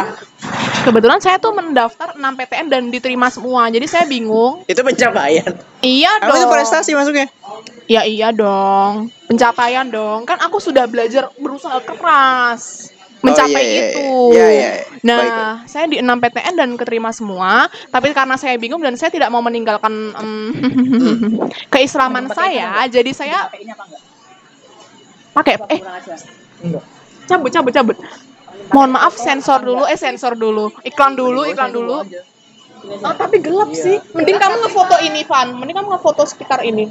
kebetulan 0.78 1.18
saya 1.18 1.36
tuh 1.36 1.53
mendaftar 1.53 2.14
6 2.14 2.22
PTN 2.22 2.66
dan 2.70 2.82
diterima 2.88 3.28
semua. 3.28 3.68
Jadi 3.68 3.84
saya 3.84 4.05
bingung. 4.07 4.62
Itu 4.64 4.80
pencapaian. 4.80 5.53
Iya 5.80 6.12
dong. 6.22 6.32
itu 6.32 6.46
prestasi 6.49 6.94
masuknya? 6.94 7.26
Ya 7.84 8.07
iya 8.07 8.30
dong. 8.30 9.11
Pencapaian 9.26 9.88
dong. 9.88 10.24
Kan 10.24 10.38
aku 10.38 10.62
sudah 10.62 10.86
belajar 10.86 11.28
berusaha 11.36 11.76
keras 11.82 12.92
mencapai 13.22 13.62
Oh, 13.62 13.66
iya, 13.66 13.74
iya, 13.74 13.82
itu. 13.82 14.00
iya. 14.00 14.16
Iya, 14.28 14.46
iya, 14.48 14.70
iya. 14.78 14.86
Nah, 14.98 15.18
Baik, 15.22 15.34
saya 15.70 15.84
di 15.86 15.96
6 16.02 16.06
PTN 16.06 16.54
dan 16.58 16.70
keterima 16.74 17.10
semua, 17.14 17.70
tapi 17.90 18.10
karena 18.10 18.34
saya 18.34 18.58
bingung 18.58 18.82
dan 18.82 18.98
saya 18.98 19.14
tidak 19.14 19.30
mau 19.30 19.42
meninggalkan 19.42 20.10
em, 20.18 20.50
keislaman 21.74 22.26
saya, 22.34 22.82
jadi 22.90 23.10
saya 23.14 23.46
pakai 25.34 25.54
eh 25.70 25.80
cabut 27.30 27.50
cabut 27.54 27.72
cabut. 27.74 27.96
Mohon 28.74 28.90
maaf 28.98 29.14
sensor 29.14 29.62
dulu, 29.62 29.86
eh 29.86 29.94
sensor 29.94 30.34
dulu. 30.34 30.74
Iklan 30.82 31.14
dulu, 31.14 31.46
iklan 31.46 31.70
dulu. 31.70 32.02
Oh, 33.02 33.14
tapi 33.14 33.38
gelap 33.42 33.70
sih. 33.74 33.98
Mending 34.14 34.38
kamu 34.38 34.66
ngefoto 34.66 34.98
ini, 35.02 35.22
Van. 35.26 35.54
Mending 35.54 35.78
kamu 35.78 35.88
ngefoto 35.94 36.22
sekitar 36.26 36.62
ini. 36.62 36.90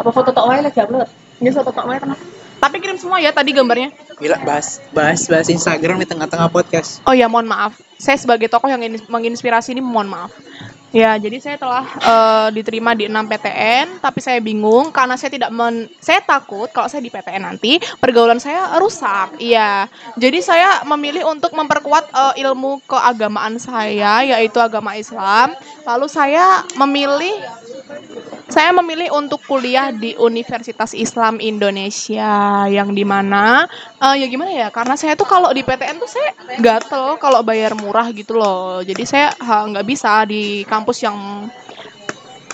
Apa 0.00 0.08
foto 0.12 0.32
tok 0.32 0.44
wae 0.48 0.60
lagi 0.64 0.80
upload? 0.80 1.08
Ini 1.40 1.48
foto 1.52 1.68
tak 1.72 1.84
kenapa? 1.84 2.35
Tapi 2.56 2.76
kirim 2.80 2.96
semua 2.96 3.20
ya 3.20 3.30
tadi 3.30 3.52
gambarnya. 3.52 3.92
Gila 4.16 4.40
bahas 4.42 4.80
bahas 4.90 5.28
bahas 5.28 5.48
Instagram 5.52 6.00
di 6.00 6.08
tengah-tengah 6.08 6.48
podcast. 6.48 7.04
Oh 7.04 7.12
ya, 7.12 7.28
mohon 7.28 7.44
maaf. 7.44 7.76
Saya 8.00 8.16
sebagai 8.16 8.48
tokoh 8.48 8.68
yang 8.68 8.80
menginspirasi 9.08 9.76
ini 9.76 9.84
mohon 9.84 10.08
maaf. 10.08 10.32
Ya, 10.94 11.12
jadi 11.20 11.36
saya 11.42 11.56
telah 11.60 11.84
eh, 11.84 12.48
diterima 12.56 12.96
di 12.96 13.04
6 13.04 13.12
PTN, 13.28 14.00
tapi 14.00 14.22
saya 14.24 14.40
bingung 14.40 14.94
karena 14.94 15.18
saya 15.20 15.28
tidak 15.28 15.52
men 15.52 15.92
saya 16.00 16.24
takut 16.24 16.72
kalau 16.72 16.88
saya 16.88 17.04
di 17.04 17.12
PTN 17.12 17.42
nanti 17.44 17.76
pergaulan 18.00 18.40
saya 18.40 18.80
rusak. 18.80 19.36
Iya. 19.36 19.92
Jadi 20.16 20.40
saya 20.40 20.80
memilih 20.88 21.28
untuk 21.28 21.52
memperkuat 21.52 22.08
eh, 22.16 22.48
ilmu 22.48 22.80
keagamaan 22.88 23.60
saya 23.60 24.24
yaitu 24.24 24.56
agama 24.56 24.96
Islam. 24.96 25.52
Lalu 25.84 26.06
saya 26.08 26.64
memilih 26.80 27.44
saya 28.46 28.70
memilih 28.70 29.10
untuk 29.10 29.42
kuliah 29.42 29.90
di 29.90 30.14
Universitas 30.14 30.94
Islam 30.94 31.42
Indonesia 31.42 32.62
yang 32.70 32.94
di 32.94 33.02
mana 33.02 33.66
eh, 33.98 34.22
ya 34.22 34.26
gimana 34.30 34.50
ya 34.54 34.68
karena 34.70 34.94
saya 34.94 35.18
tuh 35.18 35.26
kalau 35.26 35.50
di 35.50 35.66
PTN 35.66 35.98
tuh 35.98 36.06
saya 36.06 36.30
gatel 36.62 37.18
kalau 37.18 37.42
bayar 37.42 37.74
murah 37.74 38.06
gitu 38.14 38.38
loh. 38.38 38.86
Jadi 38.86 39.02
saya 39.02 39.34
nggak 39.42 39.86
bisa 39.86 40.22
di 40.30 40.62
kampus 40.62 41.02
yang 41.02 41.50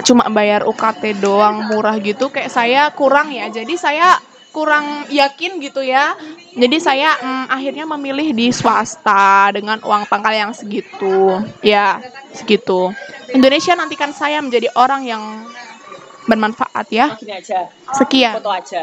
cuma 0.03 0.25
bayar 0.33 0.65
UKT 0.65 1.21
doang 1.21 1.69
murah 1.69 2.01
gitu. 2.01 2.33
Kayak 2.33 2.51
saya 2.51 2.89
kurang 2.97 3.29
ya 3.29 3.53
jadi 3.53 3.75
saya 3.77 4.17
kurang 4.53 5.09
yakin 5.13 5.61
gitu 5.61 5.85
ya. 5.85 6.17
Jadi 6.57 6.77
saya 6.81 7.21
mm, 7.21 7.47
akhirnya 7.53 7.85
memilih 7.85 8.33
di 8.33 8.49
swasta 8.49 9.53
dengan 9.53 9.77
uang 9.85 10.09
pangkal 10.09 10.33
yang 10.33 10.53
segitu. 10.57 11.37
Ya 11.61 12.01
segitu. 12.33 12.93
Indonesia 13.33 13.77
nantikan 13.77 14.13
saya 14.17 14.41
menjadi 14.41 14.73
orang 14.77 15.05
yang 15.05 15.25
bermanfaat 16.25 16.87
ya 16.89 17.07
Gini 17.17 17.33
aja. 17.35 17.67
sekian 17.93 18.33
Foto 18.37 18.51
aja. 18.51 18.83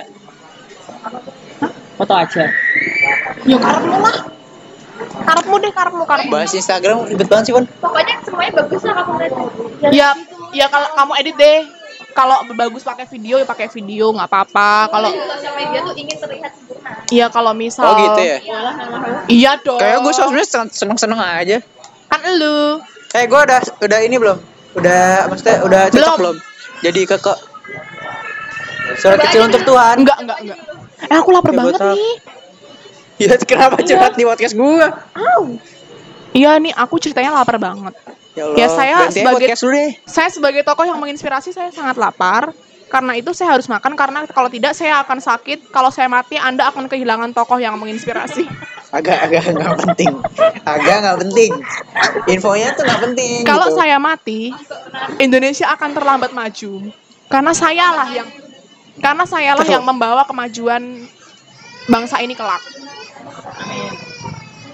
Foto 1.96 2.14
aja. 2.14 2.44
ya 3.44 3.58
karepmu 3.58 3.96
lah 3.98 4.16
karepmu 5.00 5.56
deh 5.58 5.72
karepmu 5.72 6.04
karepmu 6.04 6.32
Bahas 6.32 6.52
Instagram 6.52 7.06
ribet 7.06 7.28
banget 7.28 7.46
sih, 7.46 7.54
Bon. 7.54 7.66
Pokoknya 7.80 8.16
semuanya 8.22 8.52
bagus 8.58 8.82
lah 8.82 8.94
kamu 8.98 9.14
lihat. 9.18 9.32
Jangan 9.32 9.92
ya 9.92 10.10
gitu. 10.14 10.36
ya 10.52 10.66
kalau 10.68 10.88
kamu 10.94 11.12
edit 11.18 11.36
deh 11.36 11.60
kalau 12.10 12.36
bagus 12.52 12.84
pakai 12.84 13.06
video 13.08 13.36
ya 13.38 13.46
pakai 13.46 13.68
video 13.70 14.12
nggak 14.12 14.28
apa-apa 14.28 14.70
kalau 14.90 15.10
sosial 15.10 15.54
media 15.56 15.80
tuh 15.82 15.94
ingin 15.94 16.18
terlihat 16.18 16.52
sempurna. 16.52 16.92
iya 17.08 17.26
kalau 17.30 17.52
misal 17.54 17.86
Oh 17.86 17.96
gitu 17.96 18.22
ya. 18.22 18.38
iya 19.30 19.52
dong 19.58 19.80
Kayak 19.80 19.98
gue 20.02 20.14
sosmed 20.14 20.48
seneng-seneng 20.68 21.16
aja. 21.18 21.58
kan 22.06 22.20
elu 22.22 22.82
Eh 23.10 23.26
gue 23.26 23.40
udah 23.40 23.60
udah 23.80 24.00
ini 24.00 24.16
belum? 24.16 24.38
Udah 24.76 25.26
maksudnya 25.26 25.64
udah 25.64 25.82
cocok 25.88 25.98
Belum. 25.98 26.18
belum? 26.20 26.38
Jadi 26.80 27.00
keke 27.06 27.36
Surat 29.00 29.20
kecil 29.22 29.46
untuk 29.46 29.62
Tuhan. 29.64 30.02
enggak 30.02 30.18
enggak 30.24 30.40
enggak 30.42 30.60
eh 31.00 31.16
aku 31.16 31.30
lapar 31.32 31.56
banget 31.56 31.80
botak. 31.80 31.96
nih. 31.96 32.14
Ya 33.20 33.36
kenapa 33.40 33.80
curhat 33.84 34.14
di 34.16 34.24
podcast 34.24 34.56
gue? 34.56 34.88
iya 36.36 36.56
nih 36.60 36.72
aku 36.76 37.00
ceritanya 37.00 37.36
lapar 37.36 37.60
banget. 37.60 37.96
Ya 38.36 38.44
Allah. 38.48 38.56
Ya, 38.56 38.68
saya 38.70 38.96
sebagai- 39.12 39.56
saya 40.08 40.30
sebagai 40.32 40.62
tokoh 40.64 40.86
yang 40.88 41.00
menginspirasi 41.00 41.52
saya 41.52 41.72
sangat 41.72 41.96
lapar. 42.00 42.52
Karena 42.90 43.14
itu 43.14 43.30
saya 43.38 43.54
harus 43.54 43.70
makan 43.70 43.94
karena 43.94 44.26
kalau 44.34 44.50
tidak 44.50 44.74
saya 44.74 45.06
akan 45.06 45.22
sakit. 45.22 45.70
Kalau 45.70 45.94
saya 45.94 46.10
mati 46.10 46.42
anda 46.42 46.66
akan 46.74 46.90
kehilangan 46.90 47.38
tokoh 47.38 47.62
yang 47.62 47.78
menginspirasi 47.78 48.50
Agak 48.90 49.18
agak 49.22 49.42
nggak 49.50 49.78
penting. 49.86 50.14
Agak 50.66 50.96
nggak 51.00 51.18
penting. 51.22 51.52
Infonya 52.28 52.74
tuh 52.74 52.84
nggak 52.84 53.02
penting. 53.06 53.46
kalau 53.46 53.70
gitu. 53.70 53.78
saya 53.78 53.98
mati 53.98 54.50
Indonesia 55.18 55.70
akan 55.70 55.90
terlambat 55.94 56.32
maju 56.32 56.90
karena 57.26 57.52
sayalah 57.54 58.10
yang 58.10 58.26
karena 58.98 59.24
sayalah 59.24 59.62
Betul. 59.62 59.76
yang 59.78 59.86
membawa 59.86 60.26
kemajuan 60.26 61.06
bangsa 61.86 62.18
ini 62.20 62.34
kelak 62.34 62.62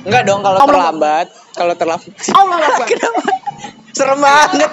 Enggak 0.06 0.24
dong 0.24 0.40
kalau 0.40 0.60
Allah. 0.60 0.70
terlambat. 0.70 1.28
Kalau 1.52 1.74
terlambat. 1.74 2.14
Allah 2.32 2.58
Akbar. 2.68 2.88
Serem 3.92 4.20
banget. 4.20 4.72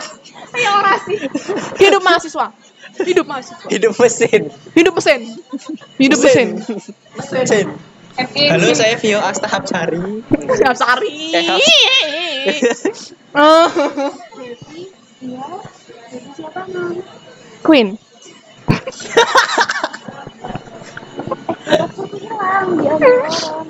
hidup 1.78 2.02
mahasiswa 2.02 2.46
hidup 3.00 3.24
mahasiswa 3.24 3.64
Hidup 3.66 3.94
mesin. 3.96 4.42
hidup 4.76 4.92
mesin 4.94 5.20
hidup 5.96 6.18
mesin 6.20 6.48
Mesin. 7.32 7.66
Halo, 8.12 8.68
saya 8.76 9.00
Vio 9.00 9.16
Astahap 9.24 9.64
Sari. 9.64 10.20
siap 10.52 10.76
sari 10.76 11.32
non? 11.32 11.60
Queen. 17.64 17.96
Aku 21.72 22.02
hilang 22.12 22.68
diambil 22.76 23.16
orang. 23.24 23.66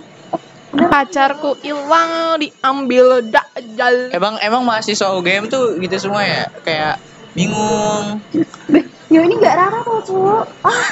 Pacarku 0.90 1.50
hilang 1.62 2.42
diambil 2.42 3.22
dajal. 3.22 4.10
Emang 4.10 4.42
emang 4.42 4.66
mahasiswa 4.66 5.14
UGM 5.14 5.46
tuh 5.46 5.78
gitu 5.78 5.94
semua 6.02 6.26
ya? 6.26 6.50
Kayak 6.66 6.98
bingung. 7.38 8.18
Ya 9.06 9.20
ini 9.22 9.38
nggak 9.38 9.54
Rara 9.54 9.78
kok, 9.86 10.02
Cuk. 10.08 10.46
Ah. 10.66 10.90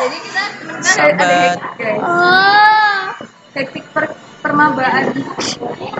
Jadi 0.00 0.18
kita 0.24 0.44
Sahabat. 0.80 1.56
Ah. 2.00 3.12
Hektik 3.52 3.84
per 3.92 4.16
permabaan. 4.40 5.12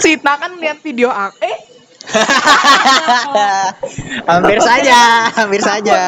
Sita 0.00 0.32
kan 0.40 0.56
lihat 0.56 0.80
video 0.80 1.12
aku. 1.12 1.36
Eh, 1.44 1.58
hampir 4.30 4.58
saja, 4.64 5.28
hampir 5.36 5.60
saja. 5.60 6.00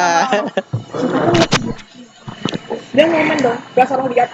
dia 2.93 3.05
ngomen 3.05 3.37
dong. 3.45 3.57
Gak 3.77 3.85
salah 3.85 4.09
lihat. 4.09 4.29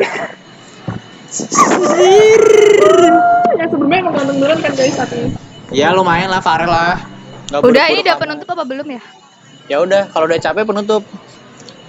Yang 3.60 3.70
sebelumnya 3.76 3.98
emang 4.00 4.14
ganteng 4.16 4.38
beneran 4.40 4.60
kan 4.64 4.72
guys 4.72 4.96
tapi. 4.96 5.36
Ya 5.76 5.92
lumayan 5.92 6.32
lah 6.32 6.40
Farel 6.40 6.72
lah. 6.72 6.96
Nggak 7.52 7.62
Udah 7.66 7.86
ini 7.92 8.02
udah 8.08 8.18
penutup 8.18 8.48
apa 8.56 8.64
belum 8.64 8.88
ya? 8.88 9.02
Ya 9.70 9.78
udah, 9.84 10.10
kalau 10.10 10.26
udah 10.32 10.40
capek 10.40 10.64
penutup. 10.66 11.04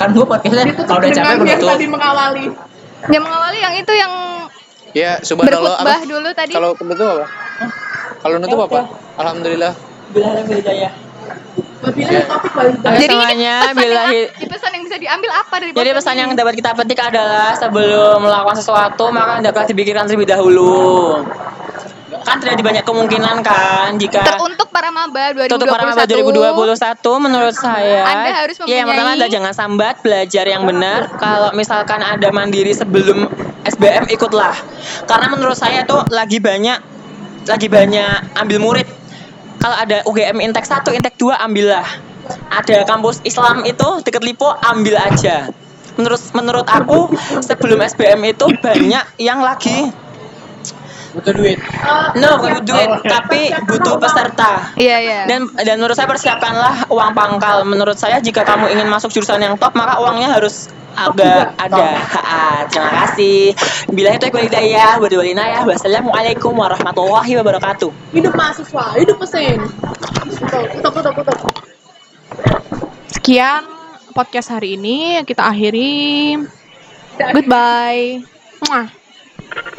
Kan 0.01 0.09
gua 0.11 0.25
podcastnya 0.27 0.73
kalau 0.81 0.97
udah 0.99 1.11
capek 1.13 1.29
yang 1.29 1.41
penutup. 1.45 1.69
tadi 1.69 1.87
mengawali. 1.87 2.45
Yang 3.07 3.23
mengawali 3.23 3.59
yang 3.61 3.75
itu 3.77 3.93
yang 3.93 4.13
Ya, 4.91 5.21
subhanallah 5.21 5.77
apa? 5.79 6.03
dulu 6.03 6.33
tadi. 6.33 6.51
Kalau 6.51 6.75
penutup 6.75 7.07
apa? 7.07 7.25
Hah? 7.61 7.71
Kalau 8.19 8.37
nutup 8.37 8.59
apa? 8.63 8.81
Alhamdulillah. 9.17 9.73
Paling 11.81 12.77
Jadi 12.77 12.99
ini 12.99 13.09
semuanya, 13.09 13.55
pesan 13.57 13.71
yang, 13.71 13.77
billahi- 13.79 14.29
di 14.35 14.47
pesan 14.47 14.71
yang 14.75 14.85
bisa 14.85 14.97
diambil 14.99 15.31
apa 15.33 15.55
dari 15.57 15.71
Jadi 15.71 15.91
pesan 15.95 16.13
ini? 16.13 16.21
yang 16.21 16.31
dapat 16.35 16.55
kita 16.55 16.71
petik 16.75 16.99
adalah 16.99 17.57
sebelum 17.57 18.19
melakukan 18.21 18.57
sesuatu 18.59 19.09
maka 19.09 19.41
hendaklah 19.41 19.65
dipikirkan 19.65 20.05
terlebih 20.05 20.29
dahulu. 20.29 21.25
Kan 22.21 22.37
terjadi 22.39 22.61
banyak 22.61 22.85
kemungkinan 22.85 23.37
kan 23.41 23.97
jika 23.97 24.21
Teruntuk 24.23 24.69
para 24.69 24.93
maba 24.93 25.33
2021. 25.33 25.57
Untuk 25.57 25.69
para 25.73 25.85
maba 25.89 26.05
2021 26.05 27.27
menurut 27.27 27.55
saya 27.57 28.01
Anda 28.05 28.31
harus 28.45 28.57
Ya 28.69 28.85
yang 28.85 28.89
pertama 28.89 29.17
mempunyai- 29.17 29.17
adalah 29.17 29.31
jangan 29.33 29.53
sambat 29.57 29.95
Belajar 30.05 30.45
yang 30.45 30.63
benar. 30.69 31.01
Kalau 31.17 31.51
misalkan 31.57 32.01
ada 32.05 32.29
mandiri 32.31 32.73
sebelum 32.77 33.29
SBM 33.65 34.09
ikutlah. 34.13 34.55
Karena 35.09 35.27
menurut 35.33 35.57
saya 35.57 35.85
tuh 35.89 36.05
lagi 36.13 36.39
banyak 36.41 36.79
Lagi 37.49 37.73
banyak 37.73 38.37
ambil 38.37 38.59
murid. 38.61 38.89
Kalau 39.61 39.77
ada 39.77 40.05
UGM 40.05 40.41
Intek 40.45 40.65
1, 40.65 40.93
Intek 40.93 41.17
2 41.17 41.37
ambillah. 41.41 41.85
Ada 42.53 42.85
kampus 42.85 43.25
Islam 43.25 43.65
itu 43.65 43.89
deket 44.05 44.23
Lipo 44.23 44.53
ambil 44.61 45.01
aja. 45.01 45.49
Menurut 45.97 46.21
menurut 46.37 46.67
aku 46.69 47.13
sebelum 47.43 47.81
SBM 47.81 48.21
itu 48.33 48.47
banyak 48.61 49.05
yang 49.19 49.41
lagi 49.41 49.91
Butuh 51.11 51.35
duit. 51.35 51.59
No, 52.15 52.39
bukan 52.39 52.63
butuh 52.63 52.67
duit, 52.71 52.89
tapi 53.03 53.51
butuh 53.67 53.99
peserta. 53.99 54.71
Iya, 54.79 54.97
iya. 55.03 55.21
Dan 55.27 55.51
dan 55.59 55.83
menurut 55.83 55.99
saya 55.99 56.07
persiapkanlah 56.07 56.87
uang 56.87 57.11
pangkal. 57.15 57.67
Menurut 57.67 57.99
saya 57.99 58.23
jika 58.23 58.47
kamu 58.47 58.71
ingin 58.71 58.87
masuk 58.87 59.11
jurusan 59.11 59.43
yang 59.43 59.59
top 59.59 59.75
maka 59.75 59.99
uangnya 59.99 60.39
harus 60.39 60.71
agak 60.95 61.55
ada. 61.59 61.99
Ha, 62.03 62.67
terima 62.71 62.91
kasih. 63.05 63.55
Bila 63.91 64.15
itu 64.15 64.25
ikhwan 64.31 64.47
hidayah, 64.47 64.99
ya. 64.99 65.61
Wassalamualaikum 65.67 66.55
warahmatullahi 66.55 67.33
wabarakatuh. 67.39 67.91
Hidup 68.15 68.35
mahasiswa, 68.35 68.85
hidup 68.99 69.17
mesin. 69.19 69.59
Tutup, 70.79 70.93
tutup, 70.95 71.15
tutup. 71.23 71.39
Sekian 73.11 73.67
podcast 74.15 74.51
hari 74.51 74.79
ini 74.79 75.23
kita 75.27 75.47
akhiri. 75.47 76.39
Goodbye. 77.19 78.25
Muah. 78.67 79.00